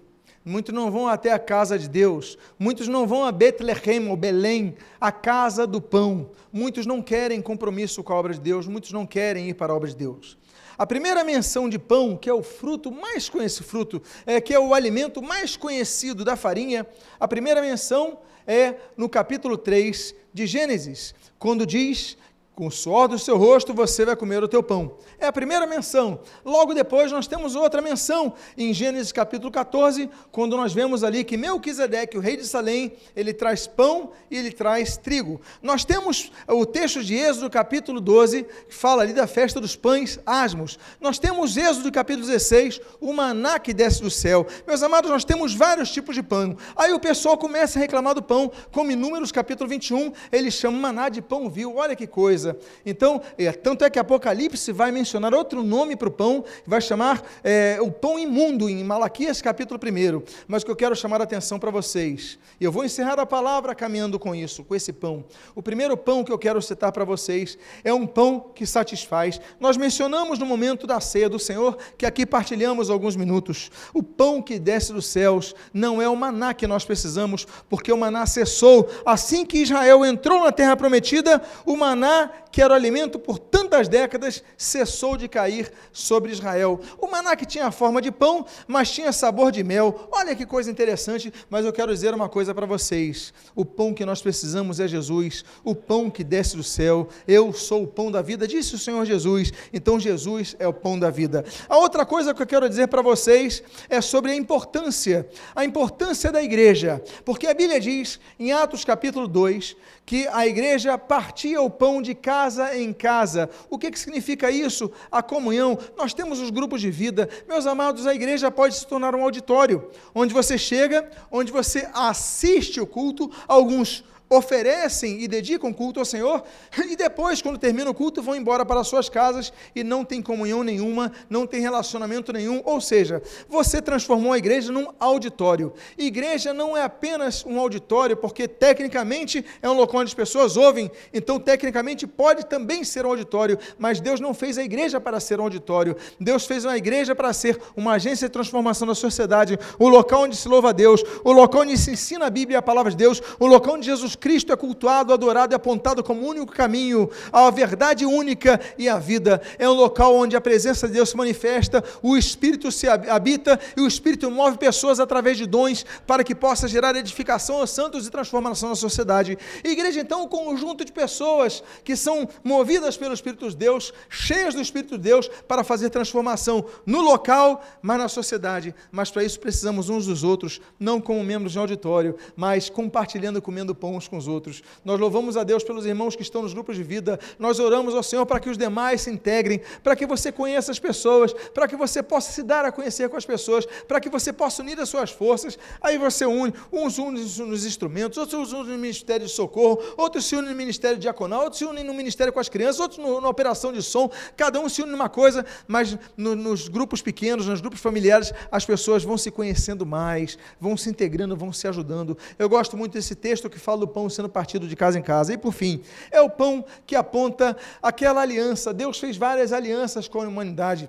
muitos 0.47 0.73
não 0.73 0.89
vão 0.89 1.07
até 1.07 1.31
a 1.31 1.39
casa 1.39 1.77
de 1.77 1.89
Deus, 1.89 2.37
muitos 2.57 2.87
não 2.87 3.05
vão 3.05 3.25
a 3.25 3.31
Betlehem 3.31 4.07
ou 4.07 4.15
Belém, 4.15 4.75
a 4.99 5.11
casa 5.11 5.67
do 5.67 5.81
pão, 5.81 6.31
muitos 6.51 6.85
não 6.85 7.01
querem 7.01 7.41
compromisso 7.41 8.03
com 8.03 8.13
a 8.13 8.15
obra 8.15 8.33
de 8.33 8.39
Deus, 8.39 8.65
muitos 8.65 8.91
não 8.91 9.05
querem 9.05 9.49
ir 9.49 9.53
para 9.53 9.73
a 9.73 9.75
obra 9.75 9.89
de 9.89 9.95
Deus. 9.95 10.37
A 10.77 10.85
primeira 10.85 11.23
menção 11.23 11.67
de 11.67 11.77
pão, 11.77 12.15
que 12.15 12.29
é 12.29 12.33
o 12.33 12.43
fruto 12.43 12.91
mais 12.91 13.27
conhecido, 13.27 13.65
fruto, 13.65 14.01
é, 14.25 14.39
que 14.39 14.53
é 14.53 14.59
o 14.59 14.73
alimento 14.73 15.21
mais 15.21 15.57
conhecido 15.57 16.23
da 16.23 16.35
farinha, 16.35 16.87
a 17.19 17.27
primeira 17.27 17.61
menção 17.61 18.19
é 18.45 18.75
no 18.95 19.09
capítulo 19.09 19.57
3 19.57 20.15
de 20.33 20.47
Gênesis, 20.47 21.13
quando 21.37 21.65
diz 21.65 22.17
com 22.57 22.65
o 22.65 22.71
suor 22.71 23.07
do 23.07 23.19
seu 23.19 23.37
rosto 23.37 23.71
você 23.71 24.03
vai 24.03 24.15
comer 24.15 24.43
o 24.43 24.47
teu 24.47 24.63
pão. 24.63 24.97
É 25.19 25.27
a 25.27 25.31
primeira 25.31 25.67
menção. 25.67 26.21
Logo 26.43 26.73
depois 26.73 27.11
nós 27.11 27.27
temos 27.27 27.55
outra 27.55 27.83
menção 27.83 28.33
em 28.57 28.73
Gênesis 28.73 29.11
capítulo 29.11 29.51
14, 29.51 30.09
quando 30.31 30.57
nós 30.57 30.73
vemos 30.73 31.03
ali 31.03 31.23
que 31.23 31.37
Melquisedeque, 31.37 32.17
o 32.17 32.19
rei 32.19 32.35
de 32.35 32.47
Salém, 32.47 32.93
ele 33.15 33.31
traz 33.31 33.67
pão 33.67 34.09
e 34.31 34.35
ele 34.35 34.51
traz 34.51 34.97
trigo. 34.97 35.39
Nós 35.61 35.85
temos 35.85 36.31
o 36.47 36.65
texto 36.65 37.03
de 37.03 37.13
Êxodo 37.13 37.47
capítulo 37.47 38.01
12, 38.01 38.47
que 38.67 38.73
fala 38.73 39.03
ali 39.03 39.13
da 39.13 39.27
festa 39.27 39.61
dos 39.61 39.75
pães 39.75 40.19
asmos. 40.25 40.79
Nós 40.99 41.19
temos 41.19 41.57
Êxodo 41.57 41.91
capítulo 41.91 42.25
16, 42.25 42.81
o 42.99 43.13
maná 43.13 43.59
que 43.59 43.71
desce 43.71 44.01
do 44.01 44.09
céu. 44.09 44.47
Meus 44.65 44.81
amados, 44.81 45.11
nós 45.11 45.23
temos 45.23 45.53
vários 45.53 45.91
tipos 45.91 46.15
de 46.15 46.23
pão. 46.23 46.57
Aí 46.75 46.91
o 46.91 46.99
pessoal 46.99 47.37
começa 47.37 47.77
a 47.77 47.81
reclamar 47.81 48.15
do 48.15 48.23
pão, 48.23 48.51
como 48.71 48.91
em 48.91 48.95
Números 48.95 49.31
capítulo 49.31 49.69
21, 49.69 50.11
ele 50.31 50.49
chama 50.49 50.79
maná 50.79 51.07
de 51.07 51.21
pão 51.21 51.47
vil. 51.47 51.75
Olha 51.75 51.95
que 51.95 52.07
coisa 52.07 52.46
coisa. 52.47 52.57
Então, 52.85 53.21
é, 53.37 53.51
tanto 53.51 53.83
é 53.83 53.89
que 53.89 53.99
Apocalipse 53.99 54.71
vai 54.71 54.91
mencionar 54.91 55.33
outro 55.33 55.63
nome 55.63 55.95
para 55.95 56.07
o 56.07 56.11
pão, 56.11 56.43
vai 56.65 56.79
chamar 56.79 57.21
é, 57.43 57.77
o 57.81 57.91
pão 57.91 58.17
imundo, 58.17 58.69
em 58.69 58.83
Malaquias 58.83 59.41
capítulo 59.41 59.79
1. 59.83 60.21
Mas 60.47 60.61
o 60.61 60.65
que 60.65 60.71
eu 60.71 60.75
quero 60.75 60.95
chamar 60.95 61.19
a 61.19 61.23
atenção 61.23 61.59
para 61.59 61.71
vocês, 61.71 62.39
e 62.59 62.63
eu 62.63 62.71
vou 62.71 62.85
encerrar 62.85 63.19
a 63.19 63.25
palavra 63.25 63.75
caminhando 63.75 64.19
com 64.19 64.33
isso, 64.33 64.63
com 64.63 64.75
esse 64.75 64.93
pão. 64.93 65.25
O 65.55 65.61
primeiro 65.61 65.97
pão 65.97 66.23
que 66.23 66.31
eu 66.31 66.37
quero 66.37 66.61
citar 66.61 66.91
para 66.91 67.03
vocês 67.03 67.57
é 67.83 67.93
um 67.93 68.05
pão 68.05 68.51
que 68.53 68.65
satisfaz. 68.65 69.41
Nós 69.59 69.75
mencionamos 69.75 70.39
no 70.39 70.45
momento 70.45 70.85
da 70.85 70.99
ceia 70.99 71.29
do 71.29 71.39
Senhor, 71.39 71.77
que 71.97 72.05
aqui 72.05 72.25
partilhamos 72.25 72.89
alguns 72.89 73.15
minutos. 73.15 73.69
O 73.93 74.03
pão 74.03 74.41
que 74.41 74.59
desce 74.59 74.93
dos 74.93 75.07
céus 75.07 75.55
não 75.73 76.01
é 76.01 76.07
o 76.07 76.15
maná 76.15 76.53
que 76.53 76.67
nós 76.67 76.85
precisamos, 76.85 77.47
porque 77.69 77.91
o 77.91 77.97
maná 77.97 78.25
cessou. 78.25 78.87
Assim 79.05 79.45
que 79.45 79.59
Israel 79.59 80.05
entrou 80.05 80.43
na 80.43 80.51
terra 80.51 80.75
prometida, 80.75 81.41
o 81.65 81.75
maná 81.75 82.29
que 82.51 82.61
era 82.61 82.73
o 82.73 82.75
alimento 82.75 83.19
por 83.19 83.37
tantas 83.37 83.87
décadas, 83.87 84.43
cessou 84.57 85.17
de 85.17 85.27
cair 85.27 85.71
sobre 85.91 86.31
Israel. 86.31 86.79
O 86.99 87.07
maná 87.07 87.35
que 87.35 87.45
tinha 87.45 87.67
a 87.67 87.71
forma 87.71 88.01
de 88.01 88.11
pão, 88.11 88.45
mas 88.67 88.91
tinha 88.91 89.11
sabor 89.11 89.51
de 89.51 89.63
mel. 89.63 90.07
Olha 90.11 90.35
que 90.35 90.45
coisa 90.45 90.71
interessante, 90.71 91.33
mas 91.49 91.65
eu 91.65 91.73
quero 91.73 91.93
dizer 91.93 92.13
uma 92.13 92.29
coisa 92.29 92.53
para 92.53 92.65
vocês. 92.65 93.33
O 93.55 93.65
pão 93.65 93.93
que 93.93 94.05
nós 94.05 94.21
precisamos 94.21 94.79
é 94.79 94.87
Jesus, 94.87 95.43
o 95.63 95.75
pão 95.75 96.09
que 96.09 96.23
desce 96.23 96.55
do 96.55 96.63
céu. 96.63 97.07
Eu 97.27 97.53
sou 97.53 97.83
o 97.83 97.87
pão 97.87 98.11
da 98.11 98.21
vida, 98.21 98.47
disse 98.47 98.75
o 98.75 98.79
Senhor 98.79 99.05
Jesus. 99.05 99.51
Então 99.73 99.99
Jesus 99.99 100.55
é 100.59 100.67
o 100.67 100.73
pão 100.73 100.97
da 100.97 101.09
vida. 101.09 101.45
A 101.67 101.77
outra 101.77 102.05
coisa 102.05 102.33
que 102.33 102.41
eu 102.41 102.47
quero 102.47 102.67
dizer 102.67 102.87
para 102.87 103.01
vocês 103.01 103.63
é 103.89 104.01
sobre 104.01 104.31
a 104.31 104.35
importância, 104.35 105.27
a 105.55 105.65
importância 105.65 106.31
da 106.31 106.41
igreja, 106.41 107.01
porque 107.25 107.47
a 107.47 107.53
Bíblia 107.53 107.79
diz 107.79 108.19
em 108.39 108.51
Atos 108.51 108.83
capítulo 108.83 109.27
2 109.27 109.75
que 110.05 110.25
a 110.29 110.47
igreja 110.47 110.97
partia 110.97 111.61
o 111.61 111.69
pão 111.69 112.01
de 112.01 112.15
casa 112.27 112.77
em 112.77 112.91
casa. 112.91 113.49
O 113.69 113.77
que, 113.77 113.89
que 113.89 113.97
significa 113.97 114.51
isso? 114.51 114.91
A 115.09 115.23
comunhão. 115.23 115.79
Nós 115.95 116.13
temos 116.13 116.41
os 116.41 116.49
grupos 116.49 116.81
de 116.81 116.91
vida. 116.91 117.29
Meus 117.47 117.65
amados, 117.65 118.05
a 118.05 118.13
igreja 118.13 118.51
pode 118.51 118.75
se 118.75 118.85
tornar 118.85 119.15
um 119.15 119.23
auditório, 119.23 119.89
onde 120.13 120.33
você 120.33 120.57
chega, 120.57 121.09
onde 121.31 121.53
você 121.53 121.87
assiste 121.93 122.81
o 122.81 122.85
culto, 122.85 123.31
alguns 123.47 124.03
oferecem 124.29 125.21
e 125.21 125.27
dedicam 125.27 125.73
culto 125.73 125.99
ao 125.99 126.05
Senhor, 126.05 126.43
e 126.85 126.95
depois, 126.95 127.41
quando 127.41 127.57
termina 127.57 127.89
o 127.89 127.93
culto, 127.93 128.21
vão 128.21 128.35
embora 128.35 128.65
para 128.65 128.83
suas 128.83 129.09
casas 129.09 129.53
e 129.75 129.83
não 129.83 130.03
tem 130.03 130.21
comunhão 130.21 130.63
nenhuma, 130.63 131.11
não 131.29 131.47
tem 131.47 131.61
relacionamento 131.61 132.33
nenhum. 132.33 132.61
Ou 132.65 132.81
seja, 132.81 133.21
você 133.47 133.81
transformou 133.81 134.33
a 134.33 134.37
igreja 134.37 134.71
num 134.71 134.87
auditório. 134.99 135.73
Igreja 135.97 136.53
não 136.53 136.75
é 136.75 136.83
apenas 136.83 137.45
um 137.45 137.59
auditório, 137.59 138.17
porque 138.17 138.47
tecnicamente 138.47 139.45
é 139.61 139.69
um 139.69 139.73
local 139.73 140.01
onde 140.01 140.09
as 140.09 140.13
pessoas 140.13 140.57
ouvem, 140.57 140.91
então 141.13 141.39
tecnicamente 141.39 142.05
pode 142.05 142.45
também 142.45 142.83
ser 142.83 143.05
um 143.05 143.09
auditório, 143.09 143.57
mas 143.77 143.99
Deus 143.99 144.19
não 144.19 144.33
fez 144.33 144.57
a 144.57 144.63
igreja 144.63 144.99
para 144.99 145.19
ser 145.19 145.39
um 145.39 145.43
auditório. 145.43 145.95
Deus 146.19 146.45
fez 146.45 146.65
uma 146.65 146.77
igreja 146.77 147.15
para 147.15 147.31
ser 147.31 147.59
uma 147.75 147.93
agência 147.93 148.27
de 148.27 148.33
transformação 148.33 148.87
da 148.87 148.95
sociedade, 148.95 149.57
o 149.79 149.87
local 149.87 150.23
onde 150.23 150.35
se 150.35 150.47
louva 150.47 150.69
a 150.69 150.73
Deus, 150.73 151.01
o 151.23 151.31
local 151.31 151.61
onde 151.61 151.77
se 151.77 151.91
ensina 151.91 152.25
a 152.25 152.29
Bíblia 152.29 152.57
e 152.57 152.59
a 152.59 152.61
palavra 152.61 152.91
de 152.91 152.97
Deus, 152.97 153.21
o 153.39 153.45
local 153.45 153.75
onde 153.75 153.85
Jesus 153.85 154.16
Cristo 154.19 154.51
é 154.51 154.55
cultuado, 154.55 155.13
adorado 155.13 155.53
e 155.53 155.55
apontado 155.55 156.03
como 156.03 156.21
o 156.21 156.27
único 156.27 156.51
caminho, 156.51 157.09
a 157.31 157.49
verdade 157.49 158.05
única 158.05 158.59
e 158.77 158.89
a 158.89 158.97
vida. 158.97 159.41
É 159.57 159.69
um 159.69 159.73
local 159.73 160.15
onde 160.15 160.35
a 160.35 160.41
presença 160.41 160.87
de 160.87 160.93
Deus 160.93 161.09
se 161.09 161.17
manifesta, 161.17 161.83
o 162.01 162.17
Espírito 162.17 162.71
se 162.71 162.87
habita 162.87 163.59
e 163.75 163.81
o 163.81 163.87
Espírito 163.87 164.29
move 164.29 164.57
pessoas 164.57 164.99
através 164.99 165.37
de 165.37 165.45
dons 165.45 165.85
para 166.05 166.23
que 166.23 166.35
possa 166.35 166.67
gerar 166.67 166.95
edificação 166.95 167.57
aos 167.57 167.71
santos 167.71 168.07
e 168.07 168.11
transformação 168.11 168.69
na 168.69 168.75
sociedade. 168.75 169.37
E 169.63 169.69
igreja, 169.69 169.99
então, 169.99 170.23
um 170.23 170.27
conjunto 170.27 170.83
de 170.83 170.91
pessoas 170.91 171.63
que 171.83 171.95
são 171.95 172.27
movidas 172.43 172.97
pelo 172.97 173.13
Espírito 173.13 173.49
de 173.49 173.55
Deus, 173.55 173.93
cheias 174.09 174.53
do 174.53 174.61
Espírito 174.61 174.97
de 174.97 175.03
Deus, 175.03 175.29
para 175.47 175.63
fazer 175.63 175.89
transformação 175.89 176.65
no 176.85 177.01
local, 177.01 177.63
mas 177.81 177.97
na 177.97 178.07
sociedade. 178.07 178.73
Mas 178.91 179.11
para 179.11 179.23
isso 179.23 179.39
precisamos 179.39 179.89
uns 179.89 180.05
dos 180.05 180.23
outros, 180.23 180.61
não 180.79 180.99
como 180.99 181.23
membros 181.23 181.51
de 181.51 181.59
auditório, 181.59 182.15
mas 182.35 182.69
compartilhando 182.69 183.41
comendo 183.41 183.75
pão 183.75 183.97
com 184.07 184.17
os 184.17 184.27
outros. 184.27 184.63
Nós 184.83 184.99
louvamos 184.99 185.37
a 185.37 185.43
Deus 185.43 185.63
pelos 185.63 185.85
irmãos 185.85 186.15
que 186.15 186.21
estão 186.21 186.41
nos 186.41 186.53
grupos 186.53 186.75
de 186.75 186.83
vida, 186.83 187.19
nós 187.37 187.59
oramos 187.59 187.95
ao 187.95 188.03
Senhor 188.03 188.25
para 188.25 188.39
que 188.39 188.49
os 188.49 188.57
demais 188.57 189.01
se 189.01 189.09
integrem, 189.09 189.61
para 189.83 189.95
que 189.95 190.05
você 190.05 190.31
conheça 190.31 190.71
as 190.71 190.79
pessoas, 190.79 191.33
para 191.53 191.67
que 191.67 191.75
você 191.75 192.01
possa 192.01 192.31
se 192.31 192.43
dar 192.43 192.65
a 192.65 192.71
conhecer 192.71 193.09
com 193.09 193.17
as 193.17 193.25
pessoas, 193.25 193.65
para 193.87 193.99
que 193.99 194.09
você 194.09 194.31
possa 194.31 194.61
unir 194.61 194.79
as 194.79 194.89
suas 194.89 195.11
forças. 195.11 195.57
Aí 195.81 195.97
você 195.97 196.25
une, 196.25 196.53
uns 196.71 196.97
unem 196.97 197.23
nos 197.23 197.65
instrumentos, 197.65 198.17
outros 198.17 198.53
unem 198.53 198.73
no 198.73 198.79
ministério 198.79 199.25
de 199.25 199.31
socorro, 199.31 199.81
outros 199.97 200.25
se 200.25 200.35
unem 200.35 200.51
no 200.51 200.57
ministério 200.57 200.97
diaconal, 200.97 201.43
outros 201.43 201.59
se 201.59 201.65
unem 201.65 201.83
no 201.83 201.93
ministério 201.93 202.31
com 202.31 202.39
as 202.39 202.49
crianças, 202.49 202.79
outros 202.79 202.99
no, 202.99 203.21
na 203.21 203.29
operação 203.29 203.71
de 203.71 203.81
som, 203.81 204.09
cada 204.35 204.59
um 204.59 204.69
se 204.69 204.81
une 204.81 204.91
numa 204.91 205.09
coisa, 205.09 205.45
mas 205.67 205.97
no, 206.15 206.35
nos 206.35 206.67
grupos 206.67 207.01
pequenos, 207.01 207.47
nos 207.47 207.61
grupos 207.61 207.79
familiares, 207.79 208.33
as 208.51 208.65
pessoas 208.65 209.03
vão 209.03 209.17
se 209.17 209.31
conhecendo 209.31 209.85
mais, 209.85 210.37
vão 210.59 210.75
se 210.77 210.89
integrando, 210.89 211.35
vão 211.35 211.51
se 211.51 211.67
ajudando. 211.67 212.17
Eu 212.37 212.49
gosto 212.49 212.77
muito 212.77 212.93
desse 212.93 213.15
texto 213.15 213.49
que 213.49 213.59
fala 213.59 213.79
do 213.79 213.87
pão 213.97 214.07
sendo 214.07 214.29
partido 214.29 214.67
de 214.67 214.75
casa 214.75 214.99
em 214.99 215.01
casa. 215.01 215.33
E 215.33 215.37
por 215.37 215.51
fim, 215.51 215.81
é 216.11 216.21
o 216.21 216.29
pão 216.29 216.63
que 216.85 216.95
aponta 216.95 217.57
aquela 217.81 218.21
aliança. 218.21 218.71
Deus 218.71 218.99
fez 218.99 219.17
várias 219.17 219.51
alianças 219.51 220.07
com 220.07 220.21
a 220.21 220.27
humanidade. 220.27 220.87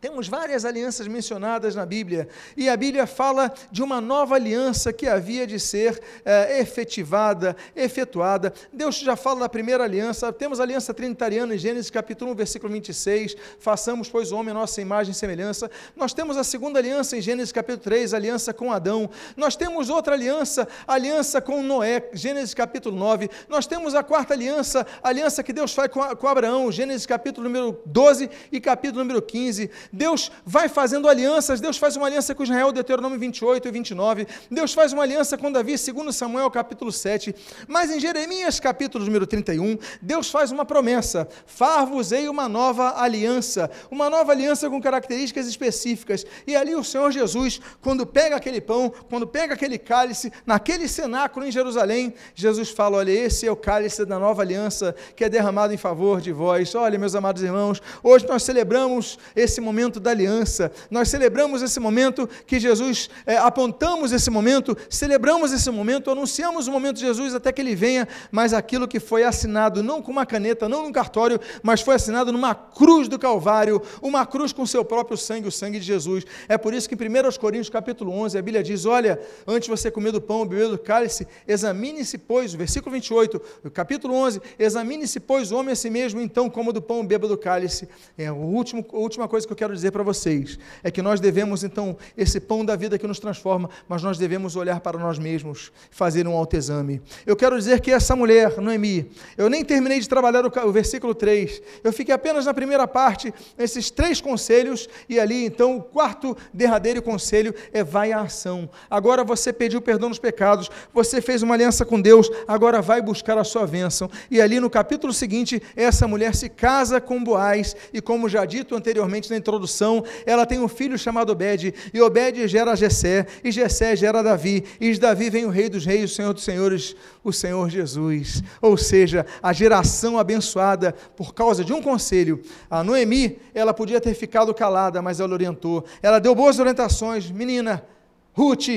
Temos 0.00 0.28
várias 0.28 0.64
alianças 0.64 1.06
mencionadas 1.06 1.74
na 1.74 1.84
Bíblia, 1.84 2.26
e 2.56 2.70
a 2.70 2.76
Bíblia 2.76 3.06
fala 3.06 3.52
de 3.70 3.82
uma 3.82 4.00
nova 4.00 4.34
aliança 4.34 4.94
que 4.94 5.06
havia 5.06 5.46
de 5.46 5.60
ser 5.60 6.00
é, 6.24 6.58
efetivada, 6.58 7.54
efetuada. 7.76 8.54
Deus 8.72 8.96
já 8.96 9.14
fala 9.14 9.40
da 9.40 9.48
primeira 9.48 9.84
aliança, 9.84 10.32
temos 10.32 10.58
a 10.58 10.62
aliança 10.62 10.94
trinitariana 10.94 11.54
em 11.54 11.58
Gênesis 11.58 11.90
capítulo 11.90 12.32
1, 12.32 12.34
versículo 12.34 12.72
26, 12.72 13.36
façamos, 13.58 14.08
pois, 14.08 14.32
o 14.32 14.36
homem 14.36 14.52
a 14.52 14.54
nossa 14.54 14.80
imagem 14.80 15.12
e 15.12 15.14
semelhança. 15.14 15.70
Nós 15.94 16.14
temos 16.14 16.38
a 16.38 16.44
segunda 16.44 16.78
aliança 16.78 17.18
em 17.18 17.20
Gênesis 17.20 17.52
capítulo 17.52 17.84
3, 17.84 18.14
aliança 18.14 18.54
com 18.54 18.72
Adão. 18.72 19.10
Nós 19.36 19.54
temos 19.54 19.90
outra 19.90 20.14
aliança, 20.14 20.66
aliança 20.88 21.42
com 21.42 21.62
Noé, 21.62 22.08
Gênesis 22.14 22.54
capítulo 22.54 22.96
9. 22.96 23.28
Nós 23.50 23.66
temos 23.66 23.94
a 23.94 24.02
quarta 24.02 24.32
aliança, 24.32 24.86
aliança 25.02 25.42
que 25.42 25.52
Deus 25.52 25.74
faz 25.74 25.90
com, 25.90 26.00
com 26.16 26.26
Abraão, 26.26 26.72
Gênesis 26.72 27.04
capítulo 27.04 27.46
número 27.46 27.78
12 27.84 28.30
e 28.50 28.58
capítulo 28.62 29.00
número 29.00 29.20
15. 29.20 29.70
Deus 29.92 30.30
vai 30.44 30.68
fazendo 30.68 31.08
alianças, 31.08 31.60
Deus 31.60 31.76
faz 31.76 31.96
uma 31.96 32.06
aliança 32.06 32.34
com 32.34 32.44
Israel, 32.44 32.70
Deuteronômio 32.72 33.18
28 33.18 33.66
e 33.66 33.70
29, 33.70 34.26
Deus 34.50 34.72
faz 34.72 34.92
uma 34.92 35.02
aliança 35.02 35.36
com 35.36 35.50
Davi, 35.50 35.76
segundo 35.76 36.12
Samuel 36.12 36.50
capítulo 36.50 36.92
7, 36.92 37.34
mas 37.66 37.90
em 37.90 37.98
Jeremias 37.98 38.60
capítulo 38.60 39.04
número 39.04 39.26
31, 39.26 39.78
Deus 40.00 40.30
faz 40.30 40.52
uma 40.52 40.64
promessa, 40.64 41.28
far-vos-ei 41.44 42.28
uma 42.28 42.48
nova 42.48 43.00
aliança, 43.00 43.70
uma 43.90 44.08
nova 44.08 44.30
aliança 44.30 44.70
com 44.70 44.80
características 44.80 45.48
específicas, 45.48 46.24
e 46.46 46.54
ali 46.54 46.76
o 46.76 46.84
Senhor 46.84 47.10
Jesus, 47.10 47.60
quando 47.80 48.06
pega 48.06 48.36
aquele 48.36 48.60
pão, 48.60 48.92
quando 49.08 49.26
pega 49.26 49.54
aquele 49.54 49.78
cálice, 49.78 50.32
naquele 50.46 50.86
cenáculo 50.86 51.46
em 51.46 51.50
Jerusalém, 51.50 52.14
Jesus 52.34 52.70
fala, 52.70 52.98
olha, 52.98 53.10
esse 53.10 53.46
é 53.46 53.50
o 53.50 53.56
cálice 53.56 54.04
da 54.04 54.18
nova 54.18 54.42
aliança, 54.42 54.94
que 55.16 55.24
é 55.24 55.28
derramado 55.28 55.74
em 55.74 55.76
favor 55.76 56.20
de 56.20 56.30
vós, 56.30 56.74
olha 56.76 56.98
meus 56.98 57.14
amados 57.16 57.42
irmãos, 57.42 57.82
hoje 58.02 58.26
nós 58.28 58.44
celebramos 58.44 59.18
esse 59.34 59.60
momento 59.60 59.79
momento 59.80 59.98
da 59.98 60.10
aliança. 60.10 60.70
Nós 60.90 61.08
celebramos 61.08 61.62
esse 61.62 61.80
momento 61.80 62.28
que 62.46 62.60
Jesus, 62.60 63.08
é, 63.24 63.36
apontamos 63.38 64.12
esse 64.12 64.30
momento, 64.30 64.76
celebramos 64.90 65.52
esse 65.52 65.70
momento, 65.70 66.10
anunciamos 66.10 66.68
o 66.68 66.72
momento 66.72 66.96
de 66.96 67.02
Jesus 67.02 67.34
até 67.34 67.50
que 67.50 67.60
ele 67.60 67.74
venha, 67.74 68.06
mas 68.30 68.52
aquilo 68.52 68.86
que 68.86 69.00
foi 69.00 69.24
assinado 69.24 69.82
não 69.82 70.02
com 70.02 70.12
uma 70.12 70.26
caneta, 70.26 70.68
não 70.68 70.82
num 70.82 70.92
cartório, 70.92 71.40
mas 71.62 71.80
foi 71.80 71.94
assinado 71.94 72.30
numa 72.30 72.54
cruz 72.54 73.08
do 73.08 73.18
Calvário, 73.18 73.80
uma 74.02 74.26
cruz 74.26 74.52
com 74.52 74.66
seu 74.66 74.84
próprio 74.84 75.16
sangue, 75.16 75.48
o 75.48 75.52
sangue 75.52 75.78
de 75.78 75.86
Jesus. 75.86 76.24
É 76.48 76.58
por 76.58 76.74
isso 76.74 76.88
que 76.88 76.94
em 76.94 77.08
1 77.08 77.38
Coríntios 77.40 77.70
capítulo 77.70 78.12
11, 78.12 78.36
a 78.36 78.42
Bíblia 78.42 78.62
diz, 78.62 78.84
olha, 78.84 79.18
antes 79.46 79.64
de 79.64 79.70
você 79.70 79.90
comer 79.90 80.12
do 80.12 80.20
pão, 80.20 80.46
beber 80.46 80.68
do 80.68 80.78
cálice, 80.78 81.26
examine-se, 81.48 82.18
pois, 82.18 82.52
versículo 82.52 82.92
28, 82.92 83.40
o 83.64 83.70
capítulo 83.70 84.14
11, 84.14 84.40
examine-se, 84.58 85.20
pois, 85.20 85.50
o 85.50 85.56
homem 85.56 85.72
a 85.72 85.76
si 85.76 85.88
mesmo, 85.88 86.20
então 86.20 86.50
coma 86.50 86.72
do 86.72 86.82
pão, 86.82 87.06
beba 87.06 87.26
do 87.26 87.38
cálice. 87.38 87.88
É 88.18 88.26
a 88.26 88.32
última 88.32 89.28
coisa 89.28 89.46
que 89.46 89.52
eu 89.52 89.56
quero 89.56 89.69
quero 89.70 89.76
dizer 89.76 89.90
para 89.92 90.02
vocês 90.02 90.58
é 90.82 90.90
que 90.90 91.00
nós 91.00 91.20
devemos, 91.20 91.62
então, 91.62 91.96
esse 92.16 92.40
pão 92.40 92.64
da 92.64 92.74
vida 92.74 92.98
que 92.98 93.06
nos 93.06 93.20
transforma, 93.20 93.70
mas 93.88 94.02
nós 94.02 94.18
devemos 94.18 94.56
olhar 94.56 94.80
para 94.80 94.98
nós 94.98 95.18
mesmos, 95.18 95.70
fazer 95.90 96.26
um 96.26 96.32
autoexame. 96.32 97.00
Eu 97.24 97.36
quero 97.36 97.56
dizer 97.56 97.80
que 97.80 97.92
essa 97.92 98.16
mulher, 98.16 98.60
Noemi, 98.60 99.10
eu 99.38 99.48
nem 99.48 99.64
terminei 99.64 100.00
de 100.00 100.08
trabalhar 100.08 100.44
o, 100.44 100.68
o 100.68 100.72
versículo 100.72 101.14
3, 101.14 101.62
eu 101.84 101.92
fiquei 101.92 102.14
apenas 102.14 102.46
na 102.46 102.54
primeira 102.54 102.86
parte, 102.88 103.32
nesses 103.56 103.90
três 103.90 104.20
conselhos, 104.20 104.88
e 105.08 105.20
ali, 105.20 105.44
então, 105.44 105.76
o 105.76 105.82
quarto 105.82 106.36
derradeiro 106.52 107.00
conselho 107.00 107.54
é 107.72 107.84
vai 107.84 108.12
à 108.12 108.22
ação. 108.22 108.68
Agora 108.90 109.22
você 109.22 109.52
pediu 109.52 109.80
perdão 109.80 110.08
dos 110.08 110.18
pecados, 110.18 110.68
você 110.92 111.20
fez 111.20 111.42
uma 111.42 111.54
aliança 111.54 111.84
com 111.84 112.00
Deus, 112.00 112.28
agora 112.48 112.82
vai 112.82 113.00
buscar 113.00 113.38
a 113.38 113.44
sua 113.44 113.66
bênção. 113.66 114.10
E 114.30 114.40
ali 114.40 114.58
no 114.58 114.70
capítulo 114.70 115.12
seguinte, 115.12 115.62
essa 115.76 116.08
mulher 116.08 116.34
se 116.34 116.48
casa 116.48 117.00
com 117.00 117.22
Boaz, 117.22 117.76
e 117.92 118.00
como 118.00 118.28
já 118.28 118.44
dito 118.44 118.74
anteriormente 118.74 119.30
na 119.30 119.36
introdução, 119.36 119.59
introdução, 119.60 120.02
ela 120.24 120.46
tem 120.46 120.58
um 120.58 120.68
filho 120.68 120.98
chamado 120.98 121.30
Obed, 121.30 121.74
e 121.92 122.00
Obed 122.00 122.48
gera 122.48 122.74
Jessé, 122.74 123.26
e 123.44 123.52
Jessé 123.52 123.94
gera 123.94 124.22
Davi, 124.22 124.64
e 124.80 124.92
de 124.92 124.98
Davi 124.98 125.28
vem 125.28 125.44
o 125.44 125.50
rei 125.50 125.68
dos 125.68 125.84
reis, 125.84 126.10
o 126.10 126.14
senhor 126.14 126.32
dos 126.32 126.42
senhores, 126.42 126.96
o 127.22 127.32
Senhor 127.32 127.68
Jesus. 127.68 128.42
Ou 128.62 128.76
seja, 128.76 129.26
a 129.42 129.52
geração 129.52 130.18
abençoada 130.18 130.94
por 131.16 131.34
causa 131.34 131.62
de 131.62 131.72
um 131.72 131.82
conselho. 131.82 132.40
A 132.70 132.82
Noemi, 132.82 133.38
ela 133.54 133.74
podia 133.74 134.00
ter 134.00 134.14
ficado 134.14 134.54
calada, 134.54 135.02
mas 135.02 135.20
ela 135.20 135.32
orientou. 135.32 135.84
Ela 136.02 136.18
deu 136.18 136.34
boas 136.34 136.58
orientações. 136.58 137.30
Menina, 137.30 137.84
Ruth, 138.32 138.68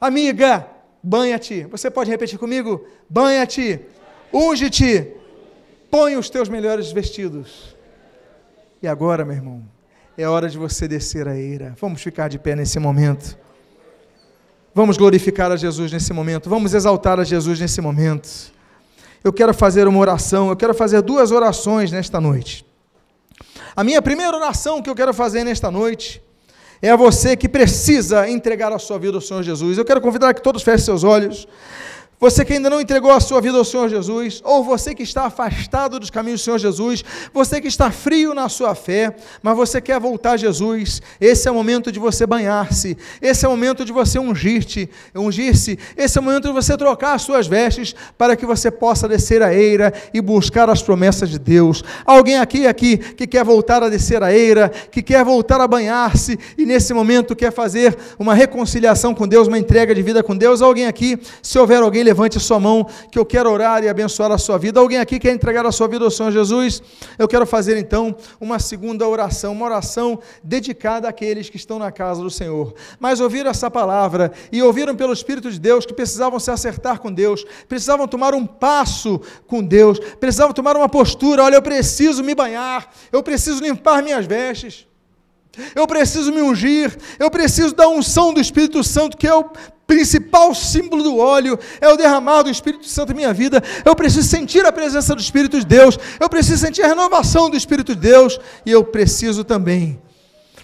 amiga, 0.00 0.66
banha-te. 1.02 1.64
Você 1.64 1.90
pode 1.90 2.10
repetir 2.10 2.38
comigo? 2.38 2.86
Banha-te, 3.08 3.80
unge-te, 4.32 5.08
põe 5.90 6.16
os 6.16 6.30
teus 6.30 6.48
melhores 6.48 6.92
vestidos. 6.92 7.74
E 8.82 8.88
agora, 8.88 9.24
meu 9.24 9.34
irmão, 9.34 9.62
é 10.16 10.28
hora 10.28 10.48
de 10.48 10.58
você 10.58 10.86
descer 10.86 11.26
a 11.28 11.36
eira. 11.36 11.74
Vamos 11.80 12.02
ficar 12.02 12.28
de 12.28 12.38
pé 12.38 12.54
nesse 12.54 12.78
momento. 12.78 13.36
Vamos 14.74 14.96
glorificar 14.96 15.50
a 15.50 15.56
Jesus 15.56 15.90
nesse 15.90 16.12
momento. 16.12 16.48
Vamos 16.48 16.74
exaltar 16.74 17.18
a 17.18 17.24
Jesus 17.24 17.58
nesse 17.58 17.80
momento. 17.80 18.28
Eu 19.22 19.32
quero 19.32 19.52
fazer 19.52 19.88
uma 19.88 19.98
oração. 19.98 20.48
Eu 20.48 20.56
quero 20.56 20.74
fazer 20.74 21.02
duas 21.02 21.30
orações 21.30 21.90
nesta 21.90 22.20
noite. 22.20 22.64
A 23.74 23.82
minha 23.82 24.00
primeira 24.02 24.36
oração 24.36 24.82
que 24.82 24.90
eu 24.90 24.94
quero 24.94 25.12
fazer 25.14 25.44
nesta 25.44 25.70
noite 25.70 26.22
é 26.82 26.90
a 26.90 26.96
você 26.96 27.36
que 27.36 27.48
precisa 27.48 28.28
entregar 28.28 28.72
a 28.72 28.78
sua 28.78 28.98
vida 28.98 29.16
ao 29.16 29.20
Senhor 29.20 29.42
Jesus. 29.42 29.76
Eu 29.76 29.84
quero 29.84 30.00
convidar 30.00 30.34
que 30.34 30.42
todos 30.42 30.62
fechem 30.62 30.84
seus 30.84 31.04
olhos. 31.04 31.46
Você 32.20 32.44
que 32.44 32.52
ainda 32.52 32.68
não 32.68 32.82
entregou 32.82 33.10
a 33.10 33.18
sua 33.18 33.40
vida 33.40 33.56
ao 33.56 33.64
Senhor 33.64 33.88
Jesus, 33.88 34.42
ou 34.44 34.62
você 34.62 34.94
que 34.94 35.02
está 35.02 35.24
afastado 35.24 35.98
dos 35.98 36.10
caminhos 36.10 36.42
do 36.42 36.44
Senhor 36.44 36.58
Jesus, 36.58 37.02
você 37.32 37.62
que 37.62 37.66
está 37.66 37.90
frio 37.90 38.34
na 38.34 38.46
sua 38.50 38.74
fé, 38.74 39.16
mas 39.42 39.56
você 39.56 39.80
quer 39.80 39.98
voltar 39.98 40.32
a 40.32 40.36
Jesus, 40.36 41.00
esse 41.18 41.48
é 41.48 41.50
o 41.50 41.54
momento 41.54 41.90
de 41.90 41.98
você 41.98 42.26
banhar-se, 42.26 42.94
esse 43.22 43.46
é 43.46 43.48
o 43.48 43.52
momento 43.52 43.86
de 43.86 43.92
você 43.92 44.18
ungir-te, 44.18 44.90
ungir-se, 45.14 45.78
esse 45.96 46.18
é 46.18 46.20
o 46.20 46.24
momento 46.24 46.48
de 46.48 46.52
você 46.52 46.76
trocar 46.76 47.14
as 47.14 47.22
suas 47.22 47.46
vestes 47.46 47.94
para 48.18 48.36
que 48.36 48.44
você 48.44 48.70
possa 48.70 49.08
descer 49.08 49.42
a 49.42 49.54
eira 49.54 49.90
e 50.12 50.20
buscar 50.20 50.68
as 50.68 50.82
promessas 50.82 51.30
de 51.30 51.38
Deus. 51.38 51.82
Alguém 52.04 52.38
aqui 52.38 52.66
aqui 52.66 52.98
que 52.98 53.26
quer 53.26 53.46
voltar 53.46 53.82
a 53.82 53.88
descer 53.88 54.22
a 54.22 54.30
eira, 54.30 54.68
que 54.68 55.00
quer 55.00 55.24
voltar 55.24 55.58
a 55.58 55.66
banhar-se 55.66 56.38
e 56.58 56.66
nesse 56.66 56.92
momento 56.92 57.34
quer 57.34 57.50
fazer 57.50 57.96
uma 58.18 58.34
reconciliação 58.34 59.14
com 59.14 59.26
Deus, 59.26 59.48
uma 59.48 59.58
entrega 59.58 59.94
de 59.94 60.02
vida 60.02 60.22
com 60.22 60.36
Deus. 60.36 60.60
Alguém 60.60 60.84
aqui, 60.84 61.18
se 61.42 61.58
houver 61.58 61.82
alguém 61.82 62.09
levante 62.10 62.38
a 62.38 62.40
sua 62.40 62.58
mão, 62.58 62.84
que 63.10 63.16
eu 63.16 63.24
quero 63.24 63.48
orar 63.48 63.84
e 63.84 63.88
abençoar 63.88 64.32
a 64.32 64.38
sua 64.38 64.58
vida. 64.58 64.80
Alguém 64.80 64.98
aqui 64.98 65.20
quer 65.20 65.32
entregar 65.32 65.64
a 65.64 65.70
sua 65.70 65.86
vida 65.86 66.04
ao 66.04 66.10
Senhor 66.10 66.32
Jesus? 66.32 66.82
Eu 67.16 67.28
quero 67.28 67.46
fazer 67.46 67.76
então 67.76 68.16
uma 68.40 68.58
segunda 68.58 69.06
oração, 69.06 69.52
uma 69.52 69.64
oração 69.64 70.18
dedicada 70.42 71.08
àqueles 71.08 71.48
que 71.48 71.56
estão 71.56 71.78
na 71.78 71.92
casa 71.92 72.20
do 72.20 72.28
Senhor. 72.28 72.74
Mas 72.98 73.20
ouviram 73.20 73.48
essa 73.48 73.70
palavra 73.70 74.32
e 74.50 74.60
ouviram 74.60 74.96
pelo 74.96 75.12
Espírito 75.12 75.52
de 75.52 75.60
Deus 75.60 75.86
que 75.86 75.94
precisavam 75.94 76.40
se 76.40 76.50
acertar 76.50 76.98
com 76.98 77.12
Deus, 77.12 77.44
precisavam 77.68 78.08
tomar 78.08 78.34
um 78.34 78.44
passo 78.44 79.20
com 79.46 79.62
Deus, 79.62 80.00
precisavam 80.18 80.52
tomar 80.52 80.76
uma 80.76 80.88
postura. 80.88 81.44
Olha, 81.44 81.54
eu 81.54 81.62
preciso 81.62 82.24
me 82.24 82.34
banhar, 82.34 82.90
eu 83.12 83.22
preciso 83.22 83.62
limpar 83.62 84.02
minhas 84.02 84.26
vestes. 84.26 84.88
Eu 85.74 85.86
preciso 85.86 86.32
me 86.32 86.40
ungir, 86.40 86.96
eu 87.18 87.28
preciso 87.28 87.74
da 87.74 87.88
unção 87.88 88.32
do 88.32 88.40
Espírito 88.40 88.82
Santo 88.84 89.16
que 89.16 89.26
eu 89.28 89.50
principal 89.90 90.54
símbolo 90.54 91.02
do 91.02 91.18
óleo 91.18 91.58
é 91.80 91.88
o 91.88 91.96
derramar 91.96 92.44
do 92.44 92.50
Espírito 92.50 92.86
Santo 92.86 93.10
em 93.10 93.16
minha 93.16 93.32
vida. 93.32 93.60
Eu 93.84 93.96
preciso 93.96 94.28
sentir 94.28 94.64
a 94.64 94.70
presença 94.70 95.16
do 95.16 95.20
Espírito 95.20 95.58
de 95.58 95.66
Deus, 95.66 95.98
eu 96.20 96.28
preciso 96.28 96.58
sentir 96.64 96.82
a 96.82 96.86
renovação 96.86 97.50
do 97.50 97.56
Espírito 97.56 97.92
de 97.92 98.00
Deus, 98.00 98.38
e 98.64 98.70
eu 98.70 98.84
preciso 98.84 99.42
também 99.42 100.00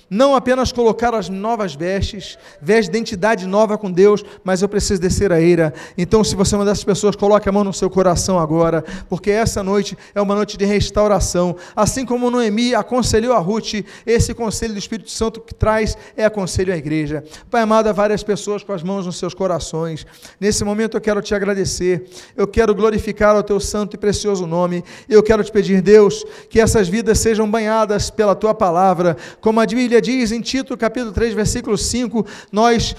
não 0.09 0.35
apenas 0.35 0.73
colocar 0.73 1.15
as 1.15 1.29
novas 1.29 1.75
vestes, 1.75 2.39
veste 2.61 2.91
de 2.91 2.97
identidade 2.97 3.47
nova 3.47 3.77
com 3.77 3.91
Deus, 3.91 4.25
mas 4.45 4.63
eu 4.63 4.69
preciso 4.69 5.01
descer 5.01 5.33
a 5.33 5.41
eira. 5.41 5.75
Então, 5.99 6.23
se 6.23 6.37
você 6.37 6.55
é 6.55 6.59
uma 6.59 6.65
dessas 6.65 6.85
pessoas, 6.85 7.17
coloque 7.17 7.49
a 7.49 7.53
mão 7.53 7.65
no 7.65 7.73
seu 7.73 7.91
coração 7.91 8.39
agora, 8.39 8.85
porque 9.09 9.31
essa 9.31 9.63
noite 9.63 9.97
é 10.15 10.21
uma 10.21 10.35
noite 10.35 10.57
de 10.57 10.65
restauração. 10.65 11.57
Assim 11.75 12.05
como 12.05 12.31
Noemi 12.31 12.75
aconselhou 12.75 13.35
a 13.35 13.39
Ruth, 13.39 13.85
esse 14.07 14.33
conselho 14.33 14.73
do 14.75 14.79
Espírito 14.79 15.11
Santo 15.11 15.41
que 15.41 15.55
traz 15.55 15.97
é 16.17 16.25
aconselho 16.25 16.73
à 16.73 16.77
igreja. 16.77 17.25
Pai 17.51 17.63
amado, 17.63 17.89
a 17.89 17.93
várias 17.93 18.23
pessoas 18.23 18.63
com 18.63 18.73
as 18.73 18.83
mãos 18.83 19.07
nos 19.07 19.19
seus 19.19 19.35
corações. 19.35 20.07
Nesse 20.41 20.65
momento 20.65 20.97
eu 20.97 21.01
quero 21.01 21.21
te 21.21 21.35
agradecer, 21.35 22.09
eu 22.37 22.47
quero 22.47 22.75
glorificar 22.75 23.37
o 23.37 23.43
teu 23.43 23.59
santo 23.59 23.95
e 23.95 23.99
precioso 23.99 24.47
nome. 24.47 24.85
Eu 25.09 25.23
quero 25.23 25.43
te 25.43 25.51
pedir, 25.51 25.83
Deus, 25.83 26.25
que 26.49 26.61
essas 26.61 26.89
vidas 26.89 27.19
sejam 27.19 27.51
banhadas 27.51 28.11
pela 28.11 28.35
tua 28.35 28.55
palavra, 28.55 29.17
como 29.41 29.61
a 29.61 29.67
Bíblia 29.67 29.96
Bíblia 29.97 30.01
diz 30.01 30.33
em 30.33 30.41
Tito, 30.41 30.77
capítulo 30.77 31.13
3, 31.13 31.33
versículo 31.33 31.79
5, 31.79 32.27
nós 32.53 32.95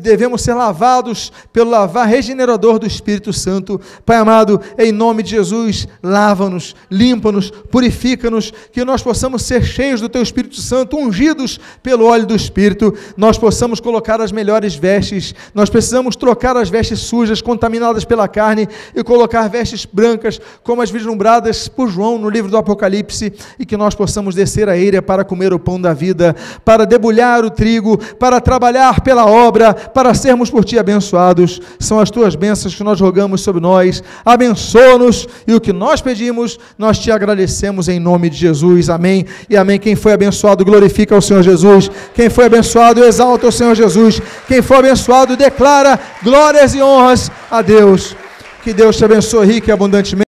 devemos 0.00 0.42
ser 0.42 0.54
lavados 0.54 1.32
pelo 1.52 1.70
lavar 1.70 2.06
regenerador 2.06 2.78
do 2.78 2.86
Espírito 2.86 3.32
Santo. 3.32 3.80
Pai 4.04 4.16
amado, 4.16 4.60
em 4.78 4.92
nome 4.92 5.22
de 5.22 5.30
Jesus, 5.30 5.88
lava-nos, 6.02 6.76
limpa-nos, 6.90 7.50
purifica-nos, 7.50 8.52
que 8.72 8.84
nós 8.84 9.02
possamos 9.02 9.42
ser 9.42 9.64
cheios 9.64 10.00
do 10.00 10.08
Teu 10.08 10.22
Espírito 10.22 10.60
Santo, 10.60 10.96
ungidos 10.96 11.58
pelo 11.82 12.06
óleo 12.06 12.26
do 12.26 12.36
Espírito, 12.36 12.94
nós 13.16 13.38
possamos 13.38 13.80
colocar 13.80 14.20
as 14.20 14.30
melhores 14.30 14.76
vestes, 14.76 15.34
nós 15.54 15.70
precisamos 15.70 16.14
trocar 16.14 16.56
as 16.56 16.68
vestes 16.68 17.00
sujas, 17.00 17.40
contaminadas 17.42 18.04
pela 18.04 18.28
carne, 18.28 18.68
e 18.94 19.02
colocar 19.02 19.48
vestes 19.48 19.84
brancas, 19.84 20.40
como 20.62 20.82
as 20.82 20.90
vislumbradas 20.90 21.66
por 21.66 21.88
João 21.88 22.18
no 22.18 22.30
livro 22.30 22.50
do 22.50 22.56
Apocalipse, 22.56 23.32
e 23.58 23.66
que 23.66 23.76
nós 23.76 23.94
possamos 23.94 24.34
descer 24.34 24.68
a 24.68 24.76
eira 24.76 25.02
para 25.02 25.24
comer 25.24 25.52
o 25.52 25.58
pão 25.58 25.80
da 25.80 25.92
vida 25.92 26.35
para 26.64 26.86
debulhar 26.86 27.44
o 27.44 27.50
trigo, 27.50 27.98
para 28.16 28.40
trabalhar 28.40 29.00
pela 29.00 29.26
obra, 29.26 29.74
para 29.74 30.14
sermos 30.14 30.50
por 30.50 30.64
ti 30.64 30.78
abençoados. 30.78 31.60
São 31.78 31.98
as 31.98 32.10
tuas 32.10 32.34
bênçãos 32.34 32.74
que 32.74 32.84
nós 32.84 33.00
rogamos 33.00 33.40
sobre 33.40 33.60
nós. 33.60 34.02
Abençoa-nos 34.24 35.26
e 35.46 35.54
o 35.54 35.60
que 35.60 35.72
nós 35.72 36.00
pedimos, 36.00 36.58
nós 36.78 36.98
te 36.98 37.10
agradecemos 37.10 37.88
em 37.88 37.98
nome 37.98 38.30
de 38.30 38.36
Jesus. 38.36 38.88
Amém. 38.88 39.26
E 39.48 39.56
amém. 39.56 39.78
Quem 39.78 39.96
foi 39.96 40.12
abençoado, 40.12 40.64
glorifica 40.64 41.16
o 41.16 41.22
Senhor 41.22 41.42
Jesus. 41.42 41.90
Quem 42.14 42.28
foi 42.30 42.46
abençoado, 42.46 43.04
exalta 43.04 43.46
o 43.46 43.52
Senhor 43.52 43.74
Jesus. 43.74 44.20
Quem 44.48 44.62
foi 44.62 44.78
abençoado, 44.78 45.36
declara 45.36 45.98
glórias 46.22 46.74
e 46.74 46.82
honras 46.82 47.30
a 47.50 47.62
Deus. 47.62 48.16
Que 48.62 48.72
Deus 48.72 48.96
te 48.96 49.04
abençoe 49.04 49.46
rico 49.46 49.68
e 49.68 49.72
abundantemente. 49.72 50.24